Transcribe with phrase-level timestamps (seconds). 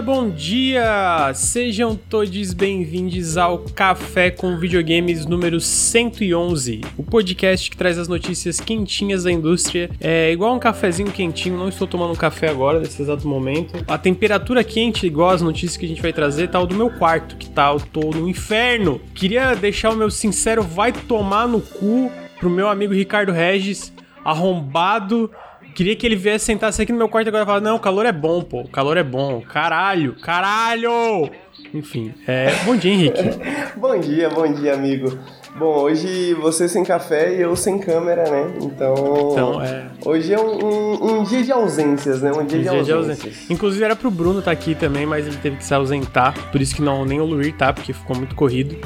[0.00, 1.30] bom dia!
[1.34, 8.58] Sejam todos bem-vindos ao Café com Videogames número 111, o podcast que traz as notícias
[8.60, 9.90] quentinhas da indústria.
[10.00, 13.84] É igual um cafezinho quentinho, não estou tomando um café agora, nesse exato momento.
[13.86, 16.90] A temperatura quente, igual as notícias que a gente vai trazer, tá o do meu
[16.90, 19.02] quarto, que tá, eu tô no inferno.
[19.14, 23.92] Queria deixar o meu sincero vai tomar no cu pro meu amigo Ricardo Regis,
[24.24, 25.30] arrombado
[25.74, 28.06] Queria que ele viesse sentar-se aqui no meu quarto agora e falar: Não, o calor
[28.06, 28.62] é bom, pô.
[28.62, 29.40] O calor é bom.
[29.40, 31.30] Caralho, caralho!
[31.72, 32.52] Enfim, é...
[32.64, 33.22] bom dia, Henrique.
[33.76, 35.16] bom dia, bom dia, amigo.
[35.56, 38.54] Bom, hoje você sem café e eu sem câmera, né?
[38.62, 38.94] Então.
[39.32, 39.86] Então é.
[40.04, 42.30] Hoje é um, um, um dia de ausências, né?
[42.30, 42.86] Um dia, um de, dia ausências.
[42.86, 43.50] de ausências.
[43.50, 46.34] Inclusive era pro Bruno estar tá aqui também, mas ele teve que se ausentar.
[46.50, 48.76] Por isso que não nem o Luir tá, porque ficou muito corrido.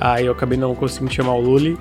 [0.00, 1.78] Aí eu acabei não conseguindo chamar o Luli.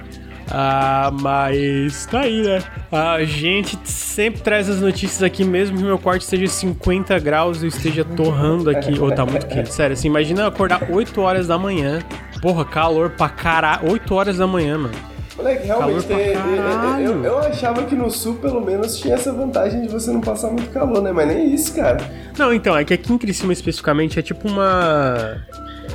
[0.53, 2.61] Ah, mas tá aí, né?
[2.91, 7.67] A gente sempre traz as notícias aqui, mesmo que meu quarto esteja 50 graus e
[7.67, 8.99] esteja torrando aqui.
[8.99, 9.93] Ou oh, tá muito quente, sério.
[9.93, 11.99] Assim, imagina acordar 8 horas da manhã.
[12.41, 13.91] Porra, calor pra caralho.
[13.91, 15.11] 8 horas da manhã, mano.
[15.37, 19.81] Moleque, realmente, tem, eu, eu, eu, achava que no sul, pelo menos, tinha essa vantagem
[19.81, 21.11] de você não passar muito calor, né?
[21.11, 21.97] Mas nem isso, cara.
[22.37, 25.41] Não, então, é que aqui em Criciúma, especificamente, é tipo uma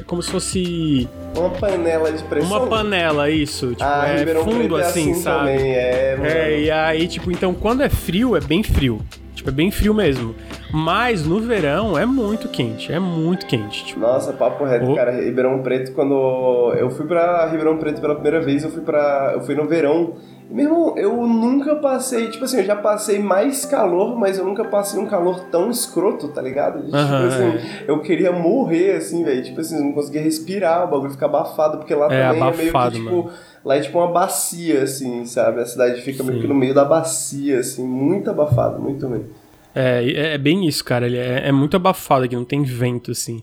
[0.07, 1.09] como se fosse.
[1.37, 2.51] Uma panela de pressão?
[2.51, 3.69] Uma panela, isso.
[3.71, 5.53] Tipo, ah, é fundo é assim, assim, sabe?
[5.53, 6.31] Também, é, mano.
[6.31, 9.01] é, e aí, tipo, então quando é frio, é bem frio.
[9.35, 10.35] Tipo, é bem frio mesmo.
[10.73, 13.85] Mas no verão é muito quente, é muito quente.
[13.85, 14.01] Tipo...
[14.01, 14.95] Nossa, papo reto, oh.
[14.95, 15.13] cara.
[15.13, 19.43] Ribeirão Preto, quando eu fui pra Ribeirão Preto pela primeira vez, eu fui para Eu
[19.43, 20.15] fui no verão.
[20.49, 24.65] Meu irmão, eu nunca passei, tipo assim, eu já passei mais calor, mas eu nunca
[24.65, 26.85] passei um calor tão escroto, tá ligado?
[26.85, 29.43] Tipo assim, eu queria morrer, assim, velho.
[29.43, 32.63] Tipo assim, não conseguia respirar, o bagulho fica abafado, porque lá é, também abafado, é
[32.63, 33.39] meio que, tipo, mano.
[33.65, 35.61] lá é tipo uma bacia, assim, sabe?
[35.61, 36.31] A cidade fica Sim.
[36.31, 39.31] meio que no meio da bacia, assim, muito abafado, muito mesmo.
[39.75, 41.07] É, é bem isso, cara.
[41.07, 43.43] Ele é, é muito abafado aqui, não tem vento, assim.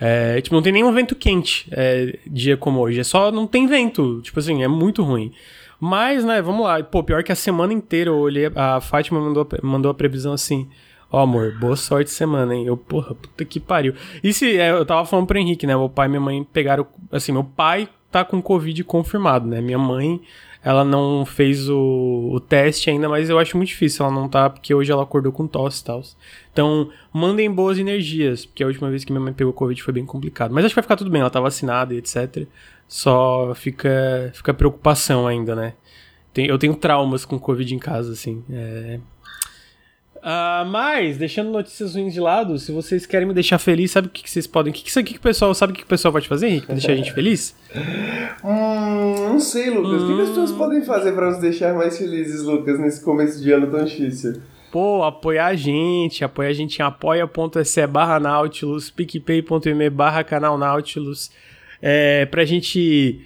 [0.00, 3.00] É, tipo, não tem nenhum vento quente é, dia como hoje.
[3.00, 4.20] É só não tem vento.
[4.22, 5.32] Tipo assim, é muito ruim.
[5.80, 6.82] Mas, né, vamos lá.
[6.82, 8.50] Pô, pior que a semana inteira eu olhei.
[8.54, 10.68] A Fátima mandou, mandou a previsão assim.
[11.10, 12.66] Ó, oh, amor, boa sorte semana, hein?
[12.66, 13.94] Eu, porra, puta que pariu.
[14.22, 15.76] E se, é, eu tava falando pro Henrique, né?
[15.76, 16.86] Meu pai e minha mãe pegaram.
[17.12, 19.60] Assim, meu pai tá com Covid confirmado, né?
[19.60, 20.20] Minha mãe,
[20.64, 24.48] ela não fez o, o teste ainda, mas eu acho muito difícil ela não tá,
[24.48, 26.02] porque hoje ela acordou com tosse e tal.
[26.52, 30.06] Então, mandem boas energias, porque a última vez que minha mãe pegou Covid foi bem
[30.06, 30.52] complicado.
[30.54, 32.46] Mas acho que vai ficar tudo bem, ela tá vacinada e etc.
[32.86, 35.74] Só fica, fica preocupação ainda, né?
[36.32, 38.42] Tem, eu tenho traumas com Covid em casa, assim.
[38.50, 38.98] É...
[40.16, 44.10] Uh, mas, deixando notícias ruins de lado, se vocês querem me deixar feliz, sabe o
[44.10, 44.70] que, que vocês podem.
[44.70, 45.54] O que, que, que, que o pessoal.
[45.54, 46.66] Sabe o que, que o pessoal pode fazer, Henrique?
[46.66, 47.54] Pra deixar a gente feliz?
[48.42, 50.02] hum, não sei, Lucas.
[50.02, 50.12] Hum...
[50.12, 53.52] O que, as pessoas podem fazer para nos deixar mais felizes, Lucas, nesse começo de
[53.52, 54.40] ano tão difícil?
[54.72, 61.30] Pô, apoiar a gente, apoiar a gente em apoia.se barra Nautilus, picpay.me barra canal Nautilus
[61.86, 63.20] é, pra gente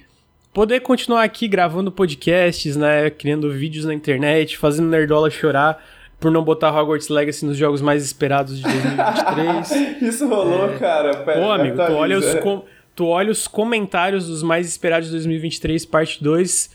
[0.53, 3.09] poder continuar aqui gravando podcasts, né?
[3.09, 5.81] Criando vídeos na internet, fazendo Nerdola chorar
[6.19, 10.01] por não botar Hogwarts Legacy nos jogos mais esperados de 2023.
[10.13, 10.77] Isso rolou, é...
[10.77, 11.15] cara.
[11.23, 12.65] Pera, Pô, amigo, tu olha, os com...
[12.93, 16.69] tu olha os comentários dos mais esperados de 2023, parte 2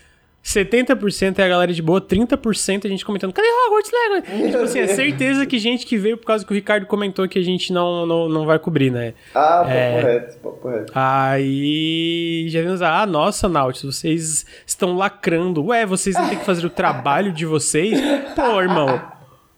[0.45, 4.43] 70% é a galera de boa, 30% a gente comentando, cadê Hogwarts Legacy?
[4.53, 7.39] tipo assim, é certeza que gente que veio por causa que o Ricardo comentou que
[7.39, 9.15] a gente não, não, não vai cobrir, né?
[9.35, 10.93] Ah, é, correto, correto.
[10.95, 15.65] Aí já vimos, ah, nossa, Nautilus, vocês estão lacrando.
[15.65, 17.99] Ué, vocês não têm que fazer o trabalho de vocês?
[18.37, 19.01] Pô, irmão,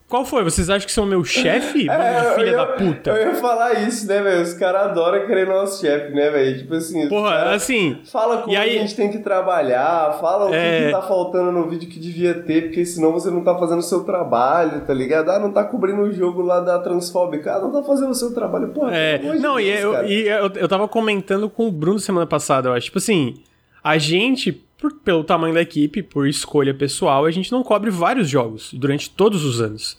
[0.08, 0.44] qual foi?
[0.44, 1.86] Vocês acham que são meu chefe?
[1.96, 3.10] É, filha ia, da puta.
[3.10, 4.42] Eu ia falar isso, né, velho?
[4.42, 6.58] Os caras adoram querer nosso chefe, né, velho?
[6.58, 7.08] Tipo assim.
[7.08, 7.98] Porra, assim.
[8.04, 10.78] Fala como aí, a gente tem que trabalhar, fala o é...
[10.78, 13.78] que, que tá faltando no vídeo que devia ter, porque senão você não tá fazendo
[13.78, 15.30] o seu trabalho, tá ligado?
[15.30, 17.54] Ah, não tá cobrindo o jogo lá da Transfóbica.
[17.54, 18.68] Ah, não tá fazendo o seu trabalho.
[18.68, 19.18] Porra, é.
[19.18, 22.72] Não, Deus, e, eu, e eu, eu tava comentando com o Bruno semana passada, eu
[22.74, 22.86] acho.
[22.86, 23.34] Tipo assim,
[23.82, 28.28] a gente por, pelo tamanho da equipe, por escolha pessoal, a gente não cobre vários
[28.28, 29.98] jogos durante todos os anos.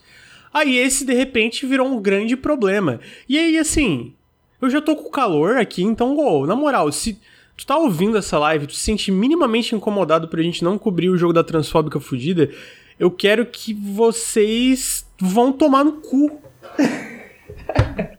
[0.53, 2.99] Aí esse, de repente, virou um grande problema.
[3.27, 4.13] E aí, assim,
[4.61, 6.15] eu já tô com calor aqui, então,
[6.45, 7.19] na moral, se
[7.55, 11.09] tu tá ouvindo essa live, tu se sente minimamente incomodado por a gente não cobrir
[11.09, 12.49] o jogo da transfóbica fudida,
[12.99, 16.41] eu quero que vocês vão tomar no cu.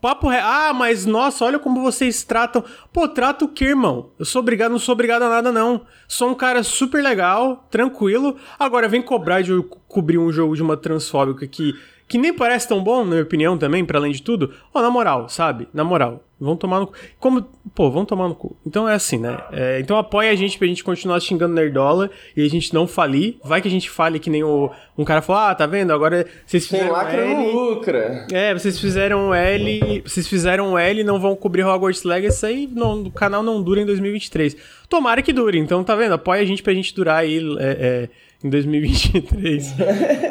[0.00, 0.48] Papo real.
[0.48, 2.64] Ah, mas nossa, olha como vocês tratam.
[2.92, 4.10] Pô, trato o quê, irmão?
[4.18, 5.82] Eu sou obrigado, não sou obrigado a nada, não.
[6.06, 8.36] Sou um cara super legal, tranquilo.
[8.58, 9.52] Agora vem cobrar de
[9.88, 11.74] cobrir um jogo de uma transfóbica que,
[12.06, 14.52] que nem parece tão bom, na minha opinião, também, para além de tudo.
[14.72, 15.68] Ó, oh, na moral, sabe?
[15.72, 16.27] Na moral.
[16.40, 16.94] Vão tomar no cu.
[17.18, 17.42] Como,
[17.74, 18.56] pô, vão tomar no cu.
[18.64, 19.36] Então é assim, né?
[19.52, 23.38] É, então apoia a gente pra gente continuar xingando Nerdola e a gente não falir.
[23.42, 25.92] Vai que a gente fale que nem o, um cara falou: ah, tá vendo?
[25.92, 26.86] Agora vocês fizeram.
[26.86, 28.26] Quem lacra L, não lucra.
[28.30, 30.02] É, vocês fizeram L.
[30.06, 33.80] Vocês fizeram L e não vão cobrir Hogwarts Legacy aí não, o canal não dura
[33.80, 34.56] em 2023.
[34.88, 36.14] Tomara que dure, então tá vendo?
[36.14, 37.38] Apoia a gente pra gente durar aí.
[37.58, 38.08] É, é,
[38.42, 39.72] em 2023.
[39.72, 39.74] uh,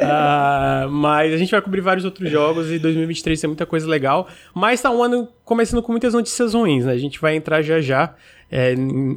[0.02, 4.28] ah, mas a gente vai cobrir vários outros jogos e 2023 tem muita coisa legal.
[4.54, 6.92] Mas tá um ano começando com muitas notícias ruins, né?
[6.92, 8.14] A gente vai entrar já já
[8.50, 8.74] é,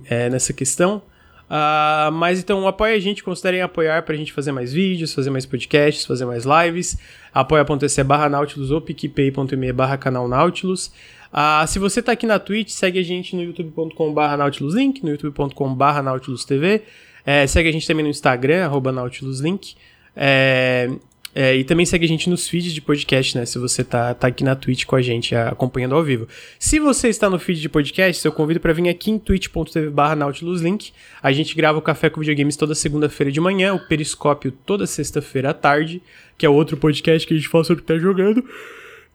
[0.10, 1.02] é, nessa questão.
[1.50, 5.46] Uh, mas então apoia a gente, considerem apoiar pra gente fazer mais vídeos, fazer mais
[5.46, 6.98] podcasts, fazer mais lives.
[7.34, 10.92] apoia.se barra Nautilus ou picpay.me barra canal Nautilus.
[11.32, 15.02] Uh, se você tá aqui na Twitch, segue a gente no youtube.com barra Nautilus Link,
[15.04, 16.84] no youtube.com barra Nautilus TV.
[17.26, 19.76] É, segue a gente também no Instagram, arroba NautilusLink.
[20.16, 20.90] É,
[21.34, 23.46] é, e também segue a gente nos feeds de podcast, né?
[23.46, 26.28] Se você tá, tá aqui na Twitch com a gente, acompanhando ao vivo.
[26.60, 30.16] Se você está no feed de podcast, eu convido para vir aqui em twitch.tv barra
[30.16, 30.92] NautilusLink.
[31.24, 35.52] A gente grava o Café com Videogames toda segunda-feira de manhã, o Periscópio toda sexta-feira
[35.52, 36.02] à tarde,
[36.38, 38.44] que é outro podcast que a gente fala sobre o que tá jogando.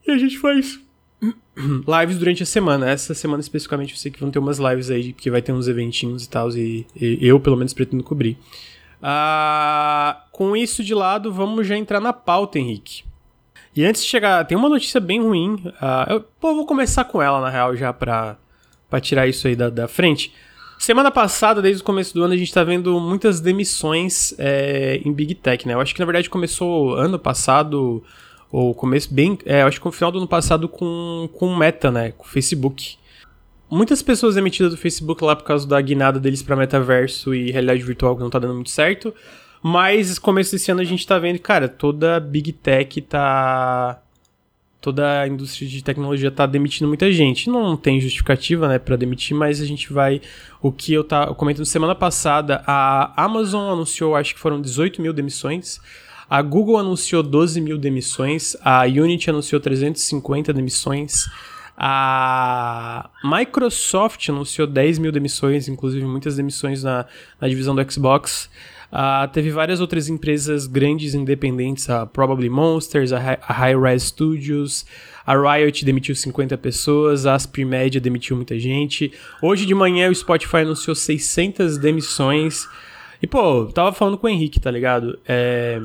[0.06, 0.80] E a gente faz
[1.56, 2.88] lives durante a semana.
[2.88, 5.68] Essa semana especificamente eu sei que vão ter umas lives aí, porque vai ter uns
[5.68, 8.36] eventinhos e tal, e, e, eu pelo menos pretendo cobrir.
[9.02, 13.04] Ah, com isso de lado, vamos já entrar na pauta, Henrique.
[13.74, 15.62] E antes de chegar, tem uma notícia bem ruim.
[15.80, 18.38] Ah, eu, pô, vou começar com ela, na real, já pra,
[18.88, 20.32] pra tirar isso aí da, da frente.
[20.78, 25.12] Semana passada, desde o começo do ano, a gente tá vendo muitas demissões é, em
[25.12, 25.74] Big Tech, né?
[25.74, 28.02] Eu acho que na verdade começou ano passado,
[28.50, 29.38] ou começo bem.
[29.44, 32.12] É, acho que no final do ano passado com, com Meta, né?
[32.12, 32.96] Com o Facebook.
[33.68, 37.82] Muitas pessoas demitidas do Facebook lá por causa da guinada deles para metaverso e realidade
[37.82, 39.12] virtual que não tá dando muito certo.
[39.62, 44.00] Mas começo desse ano a gente tá vendo, cara, toda Big Tech tá.
[44.80, 47.50] Toda a indústria de tecnologia tá demitindo muita gente.
[47.50, 50.20] Não tem justificativa, né, para demitir, mas a gente vai.
[50.62, 55.12] O que eu tá comentando semana passada, a Amazon anunciou, acho que foram 18 mil
[55.12, 55.80] demissões.
[56.28, 61.24] A Google anunciou 12 mil demissões, a Unity anunciou 350 demissões,
[61.76, 67.06] a Microsoft anunciou 10 mil demissões, inclusive muitas demissões na,
[67.40, 68.50] na divisão do Xbox.
[68.90, 74.84] Uh, teve várias outras empresas grandes independentes, a Probably Monsters, a, Hi High Res Studios,
[75.24, 79.12] a Riot demitiu 50 pessoas, a Aspri Media demitiu muita gente.
[79.40, 82.66] Hoje de manhã o Spotify anunciou 600 demissões.
[83.22, 85.18] E pô, tava falando com o Henrique, tá ligado?
[85.26, 85.80] É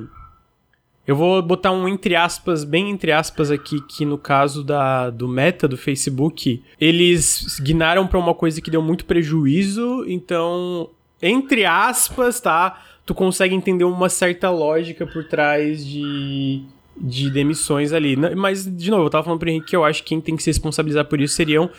[1.08, 5.28] eu vou botar um entre aspas, bem entre aspas aqui, que no caso da, do
[5.28, 10.90] meta do Facebook, eles guinaram para uma coisa que deu muito prejuízo, então,
[11.22, 12.82] entre aspas, tá?
[13.06, 16.64] Tu consegue entender uma certa lógica por trás de,
[16.96, 18.16] de demissões ali.
[18.16, 20.44] Mas, de novo, eu tava falando pro Henrique que eu acho que quem tem que
[20.44, 21.70] se responsabilizar por isso seriam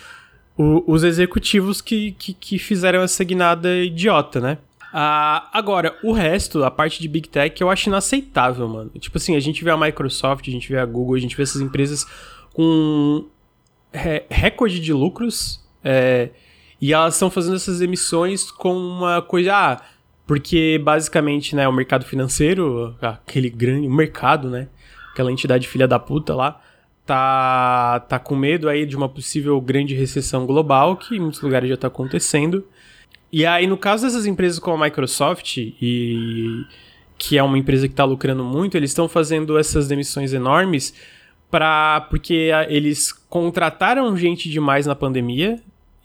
[0.57, 4.57] o, os executivos que, que, que fizeram essa guinada idiota, né?
[4.93, 8.91] Uh, agora, o resto, a parte de Big Tech, eu acho inaceitável, mano.
[8.99, 11.41] Tipo assim, a gente vê a Microsoft, a gente vê a Google, a gente vê
[11.41, 12.05] essas empresas
[12.53, 13.25] com
[14.29, 16.29] recorde de lucros é,
[16.81, 19.55] e elas estão fazendo essas emissões com uma coisa.
[19.55, 19.81] Ah,
[20.27, 24.67] porque basicamente, né, o mercado financeiro, aquele grande mercado, né,
[25.11, 26.61] aquela entidade filha da puta lá,
[27.03, 31.67] tá, tá com medo aí de uma possível grande recessão global, que em muitos lugares
[31.67, 32.63] já tá acontecendo.
[33.33, 36.63] E aí, no caso dessas empresas como a Microsoft, e
[37.17, 40.93] que é uma empresa que está lucrando muito, eles estão fazendo essas demissões enormes
[41.49, 45.59] para porque eles contrataram gente demais na pandemia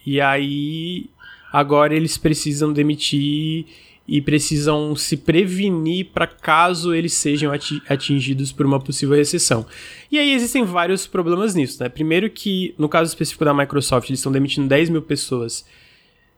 [0.07, 1.11] e aí
[1.53, 3.67] agora eles precisam demitir
[4.07, 7.53] e precisam se prevenir para caso eles sejam
[7.89, 9.67] atingidos por uma possível recessão.
[10.11, 11.91] E aí existem vários problemas nisso, né?
[11.91, 15.67] Primeiro que, no caso específico da Microsoft, eles estão demitindo 10 mil pessoas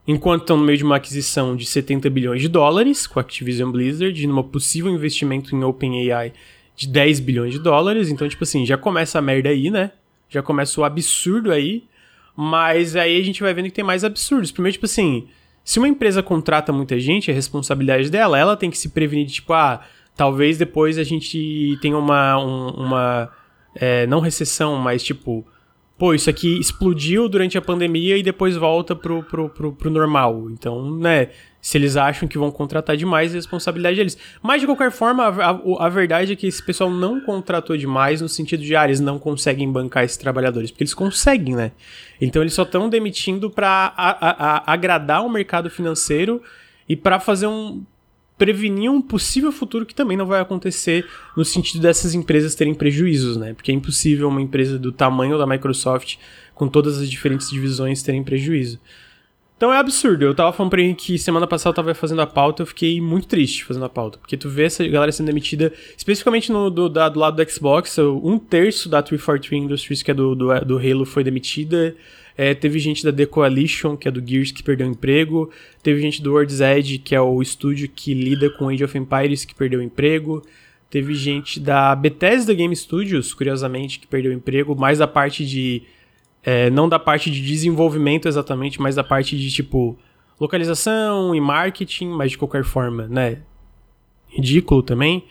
[0.06, 3.70] enquanto estão no meio de uma aquisição de 70 bilhões de dólares com a Activision
[3.70, 6.32] Blizzard, numa possível investimento em OpenAI
[6.74, 8.08] de 10 bilhões de dólares.
[8.08, 9.92] Então, tipo assim, já começa a merda aí, né?
[10.28, 11.84] Já começa o absurdo aí.
[12.36, 14.50] Mas aí a gente vai vendo que tem mais absurdos.
[14.50, 15.28] Primeiro, tipo assim,
[15.64, 19.34] se uma empresa contrata muita gente, a responsabilidade dela, ela tem que se prevenir de,
[19.34, 19.82] tipo, ah,
[20.16, 22.38] talvez depois a gente tenha uma.
[22.38, 23.30] Um, uma
[23.74, 25.46] é, não recessão, mas tipo
[26.00, 30.48] pô, isso aqui explodiu durante a pandemia e depois volta pro, pro, pro, pro normal.
[30.50, 31.28] Então, né,
[31.60, 34.16] se eles acham que vão contratar demais, a responsabilidade deles.
[34.42, 38.22] Mas, de qualquer forma, a, a, a, verdade é que esse pessoal não contratou demais
[38.22, 41.70] no sentido de, ah, eles não conseguem bancar esses trabalhadores, porque eles conseguem, né?
[42.18, 43.92] Então, eles só estão demitindo para
[44.66, 46.40] agradar o mercado financeiro
[46.88, 47.84] e para fazer um
[48.40, 51.06] prevenir um possível futuro que também não vai acontecer
[51.36, 53.52] no sentido dessas empresas terem prejuízos, né?
[53.52, 56.16] Porque é impossível uma empresa do tamanho da Microsoft,
[56.54, 58.80] com todas as diferentes divisões, terem prejuízo.
[59.58, 60.24] Então é absurdo.
[60.24, 62.98] Eu tava falando pra ele que semana passada eu tava fazendo a pauta, eu fiquei
[62.98, 64.16] muito triste fazendo a pauta.
[64.16, 67.98] Porque tu vê essa galera sendo demitida, especificamente no, do, da, do lado do Xbox,
[67.98, 71.94] um terço da 343 Industries, que é do, do, do Halo, foi demitida.
[72.42, 75.50] É, teve gente da The Coalition, que é do Gears, que perdeu emprego.
[75.82, 79.44] Teve gente do World's Edge, que é o estúdio que lida com Age of Empires,
[79.44, 80.42] que perdeu emprego.
[80.88, 85.82] Teve gente da Bethesda Game Studios, curiosamente, que perdeu emprego, mais da parte de
[86.42, 89.98] é, não da parte de desenvolvimento exatamente, mas da parte de tipo
[90.40, 93.42] localização e marketing, mas de qualquer forma, né?
[94.28, 95.26] Ridículo também.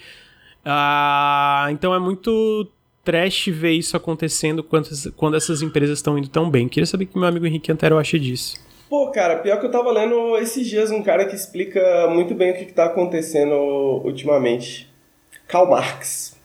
[0.63, 2.71] Ah, então é muito
[3.03, 6.67] trash ver isso acontecendo quando, quando essas empresas estão indo tão bem.
[6.67, 8.57] Queria saber o que meu amigo Henrique Antero acha disso.
[8.89, 12.51] Pô, cara, pior que eu tava lendo esses dias um cara que explica muito bem
[12.51, 13.53] o que, que tá acontecendo
[14.03, 14.89] ultimamente.
[15.47, 16.39] Karl Marx.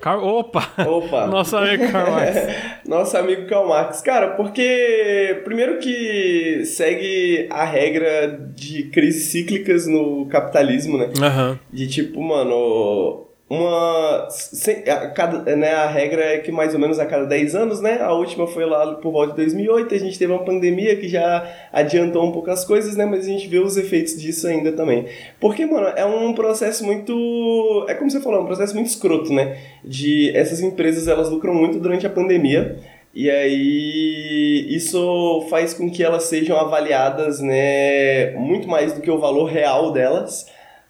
[0.00, 0.22] Car...
[0.22, 0.72] Opa!
[0.86, 1.26] Opa!
[1.28, 2.36] Nosso amigo Karl Marx.
[2.86, 4.00] Nosso amigo Karl Marx.
[4.00, 11.06] Cara, porque primeiro que segue a regra de crises cíclicas no capitalismo, né?
[11.06, 11.58] Uhum.
[11.72, 14.28] De tipo, mano, uma.
[14.88, 18.00] A, cada, né, a regra é que mais ou menos a cada 10 anos, né?
[18.00, 21.48] A última foi lá por volta de 2008, a gente teve uma pandemia que já
[21.72, 23.06] adiantou um pouco as coisas, né?
[23.06, 25.06] Mas a gente vê os efeitos disso ainda também.
[25.40, 27.86] Porque, mano, é um processo muito.
[27.88, 29.56] É como você falou, é um processo muito escroto, né?
[29.84, 32.76] De essas empresas elas lucram muito durante a pandemia.
[33.14, 39.18] E aí isso faz com que elas sejam avaliadas, né, muito mais do que o
[39.18, 40.46] valor real delas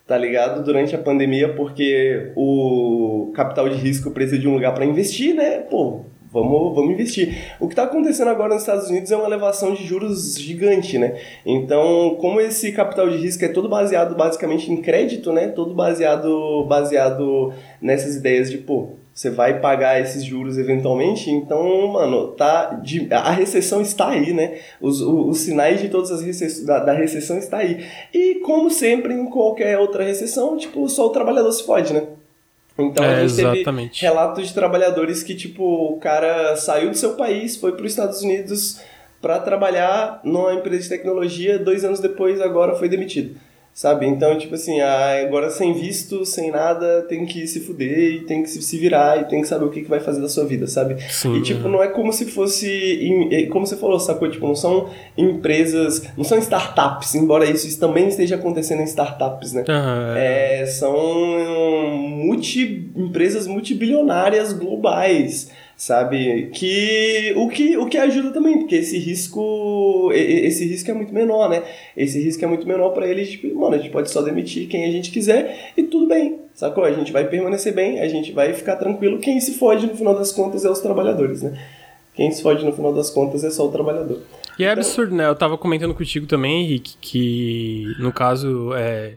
[0.07, 0.63] tá ligado?
[0.63, 5.59] Durante a pandemia, porque o capital de risco precisa de um lugar para investir, né?
[5.59, 7.37] Pô, vamos, vamos investir.
[7.59, 11.19] O que está acontecendo agora nos Estados Unidos é uma elevação de juros gigante, né?
[11.45, 15.49] Então, como esse capital de risco é todo baseado basicamente em crédito, né?
[15.49, 22.33] Todo baseado, baseado nessas ideias de, pô, você vai pagar esses juros eventualmente, então, mano,
[22.33, 24.59] tá de, a recessão está aí, né?
[24.79, 27.83] Os, os, os sinais de todas as recessões da, da, recessão está aí.
[28.13, 32.09] E como sempre em qualquer outra recessão, tipo, só o trabalhador se fode, né?
[32.79, 34.01] Então é, a gente exatamente.
[34.01, 37.93] teve relatos de trabalhadores que, tipo, o cara saiu do seu país, foi para os
[37.93, 38.83] Estados Unidos
[39.23, 43.41] para trabalhar numa empresa de tecnologia, dois anos depois agora foi demitido.
[43.77, 44.07] Sabe?
[44.07, 48.49] Então, tipo assim, agora sem visto, sem nada, tem que se fuder e tem que
[48.49, 50.97] se virar e tem que saber o que, que vai fazer da sua vida, sabe?
[51.11, 53.47] Sim, e, tipo, não é como se fosse.
[53.53, 54.31] Como você falou, sacou?
[54.31, 59.63] Tipo, não são empresas, não são startups, embora isso também esteja acontecendo em startups, né?
[59.69, 60.17] Uhum.
[60.17, 60.97] É, são
[61.99, 66.51] multi, empresas multibilionárias globais sabe?
[66.55, 71.49] Que o que o que ajuda também, porque esse risco esse risco é muito menor,
[71.51, 71.63] né?
[71.97, 74.85] Esse risco é muito menor para eles, tipo, mano, a gente pode só demitir quem
[74.85, 76.85] a gente quiser e tudo bem, sacou?
[76.85, 79.19] A gente vai permanecer bem, a gente vai ficar tranquilo.
[79.19, 81.59] Quem se fode no final das contas é os trabalhadores, né?
[82.15, 84.23] Quem se fode no final das contas é só o trabalhador.
[84.59, 85.27] E é absurdo, né?
[85.27, 89.17] Eu tava comentando contigo também, Henrique, que no caso é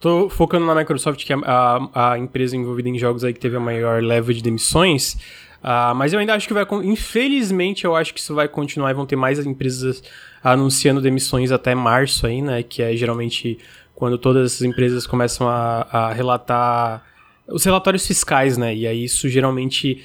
[0.00, 3.58] Tô focando na Microsoft, que é a, a empresa envolvida em jogos aí que teve
[3.58, 5.18] a maior leva de demissões.
[5.62, 6.66] Uh, mas eu ainda acho que vai.
[6.84, 10.02] Infelizmente, eu acho que isso vai continuar e vão ter mais empresas
[10.42, 12.62] anunciando demissões até março aí, né?
[12.62, 13.58] Que é geralmente
[13.94, 17.04] quando todas essas empresas começam a, a relatar
[17.46, 18.74] os relatórios fiscais, né?
[18.74, 20.02] E aí isso geralmente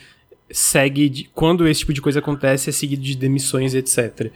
[0.51, 1.07] segue.
[1.07, 4.25] De, quando esse tipo de coisa acontece, é seguido de demissões, etc.
[4.25, 4.31] Uh,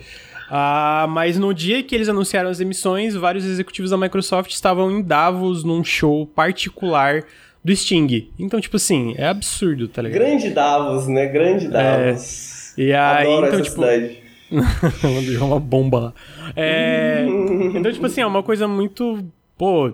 [0.51, 5.01] ah, mas no dia que eles anunciaram as demissões, vários executivos da Microsoft estavam em
[5.01, 7.25] Davos num show particular
[7.69, 8.31] do Sting.
[8.39, 10.19] Então, tipo assim, é absurdo, tá ligado?
[10.19, 11.27] Grande Davos, né?
[11.27, 12.73] Grande é, Davos.
[12.77, 13.75] É, e aí, Adoro então, tipo.
[13.75, 14.19] Cidade.
[15.39, 16.13] uma bomba lá.
[16.55, 17.25] É,
[17.75, 19.23] então, tipo assim, é uma coisa muito.
[19.57, 19.93] Pô,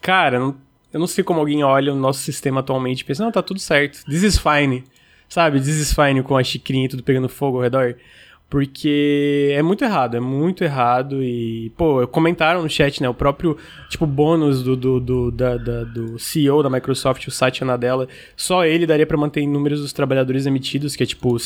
[0.00, 0.54] cara, não,
[0.92, 3.60] eu não sei como alguém olha o nosso sistema atualmente e pensa, não, tá tudo
[3.60, 4.04] certo.
[4.04, 4.84] This is fine.
[5.28, 5.58] Sabe?
[5.58, 7.96] This is fine com a xicrinha e tudo pegando fogo ao redor.
[8.54, 11.24] Porque é muito errado, é muito errado.
[11.24, 13.08] E, pô, comentaram no chat, né?
[13.08, 13.58] O próprio,
[13.88, 18.06] tipo, bônus do, do, do, da, da, do CEO da Microsoft, o Satya Nadella,
[18.36, 21.36] só ele daria para manter números dos trabalhadores emitidos, que é tipo.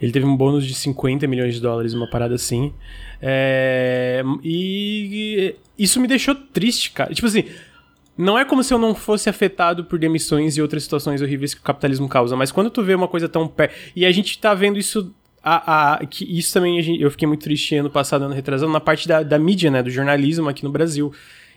[0.00, 2.72] Ele teve um bônus de 50 milhões de dólares, uma parada assim.
[3.20, 7.12] É, e isso me deixou triste, cara.
[7.12, 7.46] Tipo assim,
[8.16, 11.60] não é como se eu não fosse afetado por demissões e outras situações horríveis que
[11.60, 13.74] o capitalismo causa, mas quando tu vê uma coisa tão perto.
[13.96, 15.12] E a gente tá vendo isso
[15.48, 18.80] a, a, que isso também gente, eu fiquei muito triste ano passado, ano retrasado, na
[18.80, 21.12] parte da, da mídia, né, do jornalismo aqui no Brasil.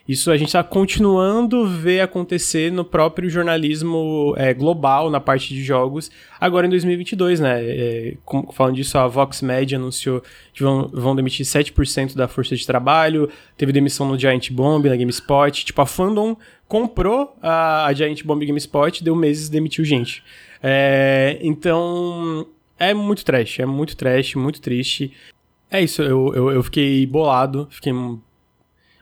[0.08, 5.63] Isso a gente está continuando ver acontecer no próprio jornalismo é, global, na parte de
[5.63, 7.63] jogos, agora em 2022, né?
[7.63, 8.17] É,
[8.53, 13.29] falando disso, a Vox Media anunciou que vão, vão demitir 7% da força de trabalho,
[13.55, 15.65] teve demissão no Giant Bomb, na GameSpot.
[15.65, 16.36] Tipo, a Fandom
[16.67, 20.24] comprou a, a Giant Bomb GameSpot, deu meses e demitiu gente.
[20.62, 22.48] É, então,
[22.79, 25.13] é muito trash, é muito trash, muito triste.
[25.69, 27.93] É isso, eu, eu, eu fiquei bolado, fiquei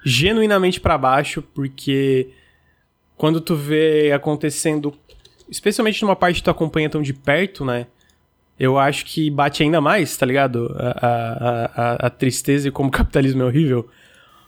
[0.04, 2.30] genuinamente para baixo, porque
[3.16, 4.94] quando tu vê acontecendo,
[5.50, 7.88] especialmente numa parte que tu acompanha tão de perto, né?
[8.60, 10.76] Eu acho que bate ainda mais, tá ligado?
[10.78, 13.88] A, a, a, a tristeza e como o capitalismo é horrível.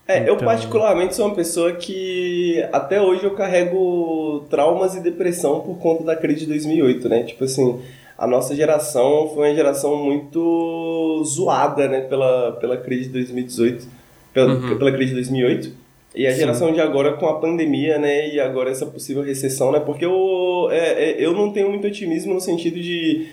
[0.07, 0.33] É, então...
[0.33, 6.03] eu particularmente sou uma pessoa que até hoje eu carrego traumas e depressão por conta
[6.03, 7.23] da crise de 2008, né?
[7.23, 7.79] Tipo assim,
[8.19, 13.87] a nossa geração foi uma geração muito zoada, né, pela, pela crise de 2018,
[14.33, 14.77] pela, uhum.
[14.77, 15.71] pela crise de 2008.
[16.13, 16.39] E a Sim.
[16.39, 20.67] geração de agora com a pandemia, né, e agora essa possível recessão, né, porque eu,
[20.69, 23.29] é, é, eu não tenho muito otimismo no sentido de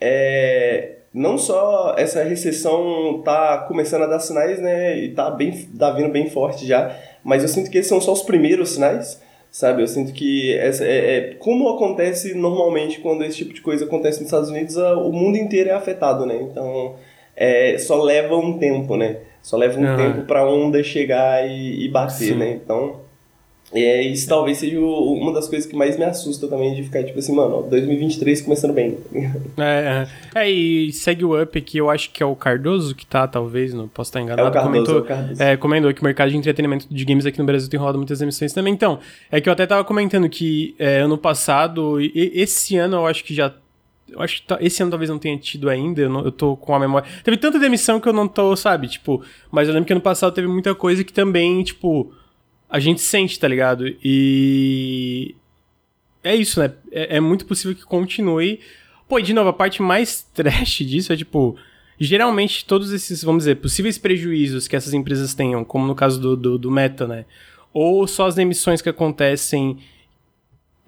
[0.00, 5.90] é, não só essa recessão tá começando a dar sinais, né, e tá, bem, tá
[5.90, 9.20] vindo bem forte já, mas eu sinto que esses são só os primeiros sinais,
[9.52, 9.82] sabe?
[9.82, 14.18] Eu sinto que essa é, é, como acontece normalmente quando esse tipo de coisa acontece
[14.18, 16.38] nos Estados Unidos, a, o mundo inteiro é afetado, né?
[16.40, 16.96] Então,
[17.36, 19.18] é, só leva um tempo, né?
[19.42, 22.36] Só leva um tempo para onda chegar e, e bater, Sim.
[22.36, 22.60] né?
[22.64, 23.02] Então,
[23.74, 27.18] é, isso talvez seja uma das coisas que mais me assusta também, de ficar tipo
[27.18, 28.98] assim, mano, 2023 começando bem.
[29.58, 33.06] É, é, é, e segue o up aqui, eu acho que é o Cardoso que
[33.06, 34.48] tá, talvez, não posso estar enganado.
[34.48, 35.42] É o Cardoso, comentou, é o Cardoso.
[35.42, 38.20] É, comentou que o mercado de entretenimento de games aqui no Brasil tem rolado muitas
[38.20, 38.72] emissões também.
[38.72, 38.98] Então,
[39.30, 43.24] é que eu até tava comentando que é, ano passado, e, esse ano eu acho
[43.24, 43.54] que já
[44.08, 46.74] eu acho que esse ano talvez não tenha tido ainda, eu, não, eu tô com
[46.74, 47.08] a memória.
[47.24, 48.88] Teve tanta demissão que eu não tô, sabe?
[48.88, 52.12] Tipo, mas eu lembro que ano passado teve muita coisa que também, tipo,
[52.72, 53.84] a gente sente, tá ligado?
[54.02, 55.36] E.
[56.24, 56.72] É isso, né?
[56.90, 58.60] É, é muito possível que continue.
[59.06, 61.54] Pô, e de novo, a parte mais trash disso é tipo.
[62.00, 66.34] Geralmente, todos esses, vamos dizer, possíveis prejuízos que essas empresas tenham, como no caso do,
[66.34, 67.26] do, do Meta, né?
[67.72, 69.78] Ou só as demissões que acontecem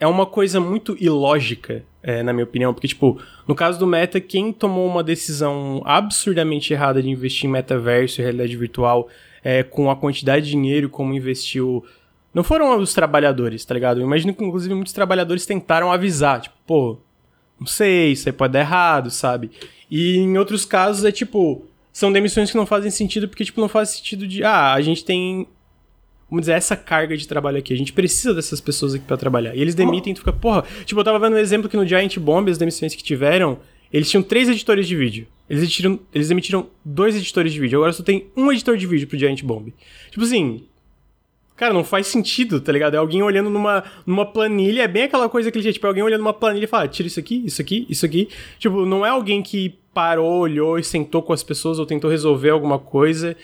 [0.01, 4.21] é uma coisa muito ilógica, é, na minha opinião, porque, tipo, no caso do Meta,
[4.21, 9.09] quem tomou uma decisão absurdamente errada de investir em metaverso e realidade virtual
[9.45, 11.85] é, com a quantidade de dinheiro como investiu.
[12.33, 14.01] Não foram os trabalhadores, tá ligado?
[14.01, 16.99] Eu imagino que, inclusive, muitos trabalhadores tentaram avisar, tipo, pô,
[17.61, 19.51] não sei, isso aí pode dar errado, sabe?
[19.91, 23.69] E em outros casos é tipo, são demissões que não fazem sentido porque, tipo, não
[23.69, 25.47] faz sentido de, ah, a gente tem,
[26.29, 29.55] vamos dizer, essa carga de trabalho aqui, a gente precisa dessas pessoas aqui para trabalhar.
[29.55, 31.87] E eles demitem e tu fica, porra, tipo, eu tava vendo um exemplo que no
[31.87, 33.59] Giant Bomb, as demissões que tiveram,
[33.93, 35.29] eles tinham três editores de vídeo.
[35.49, 37.79] Eles emitiram, eles emitiram dois editores de vídeo.
[37.79, 39.73] Agora só tem um editor de vídeo pro Giant Bomb.
[40.11, 40.65] Tipo assim.
[41.57, 42.95] Cara, não faz sentido, tá ligado?
[42.95, 44.83] É alguém olhando numa, numa planilha.
[44.83, 47.07] É bem aquela coisa que ele tipo, é alguém olhando numa planilha e fala, tira
[47.07, 48.29] isso aqui, isso aqui, isso aqui.
[48.59, 52.51] Tipo, não é alguém que parou, olhou e sentou com as pessoas ou tentou resolver
[52.51, 53.37] alguma coisa.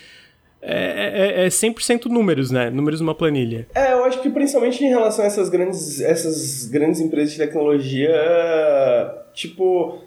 [0.60, 2.68] É, é, é 100% números, né?
[2.68, 3.68] Números numa planilha.
[3.74, 8.12] É, eu acho que principalmente em relação a essas grandes, essas grandes empresas de tecnologia,
[9.32, 10.02] tipo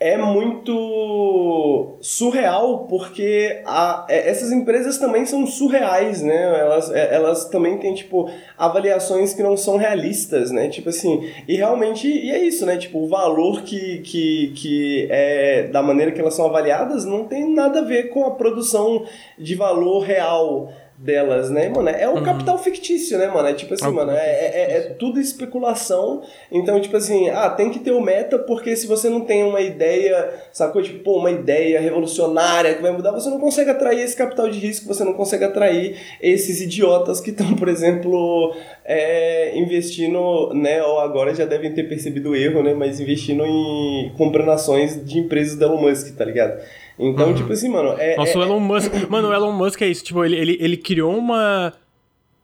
[0.00, 6.60] é muito surreal porque a, é, essas empresas também são surreais, né?
[6.60, 10.68] Elas, é, elas também têm, tipo, avaliações que não são realistas, né?
[10.68, 12.76] Tipo assim, e realmente, e é isso, né?
[12.76, 17.52] Tipo, o valor que, que, que é da maneira que elas são avaliadas não tem
[17.52, 19.04] nada a ver com a produção
[19.36, 21.88] de valor real delas, né, mano?
[21.88, 22.22] É o uhum.
[22.24, 23.48] capital fictício, né, mano?
[23.48, 26.22] É tipo assim, é mano, é, é, é, tudo especulação.
[26.50, 29.60] Então, tipo assim, ah, tem que ter o meta, porque se você não tem uma
[29.60, 30.82] ideia, sacou?
[30.82, 34.58] Tipo, pô, uma ideia revolucionária que vai mudar, você não consegue atrair esse capital de
[34.58, 40.98] risco, você não consegue atrair esses idiotas que estão, por exemplo, é, investindo, né, ou
[40.98, 45.56] agora já devem ter percebido o erro, né, mas investindo em comprando ações de empresas
[45.56, 46.60] da Elon Musk, tá ligado?
[46.98, 47.34] Então, uhum.
[47.34, 47.94] tipo assim, mano.
[47.98, 48.92] É, Nossa, é, o Elon Musk.
[49.08, 50.04] Mano, o Elon Musk é isso.
[50.04, 51.72] Tipo, ele, ele, ele criou uma.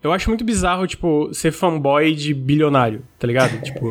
[0.03, 3.61] Eu acho muito bizarro, tipo, ser fanboy de bilionário, tá ligado?
[3.63, 3.91] tipo.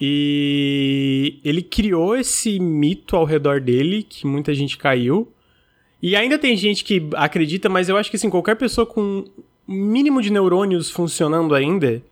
[0.00, 5.32] E ele criou esse mito ao redor dele, que muita gente caiu.
[6.02, 9.24] E ainda tem gente que acredita, mas eu acho que assim, qualquer pessoa com
[9.66, 12.02] mínimo de neurônios funcionando ainda,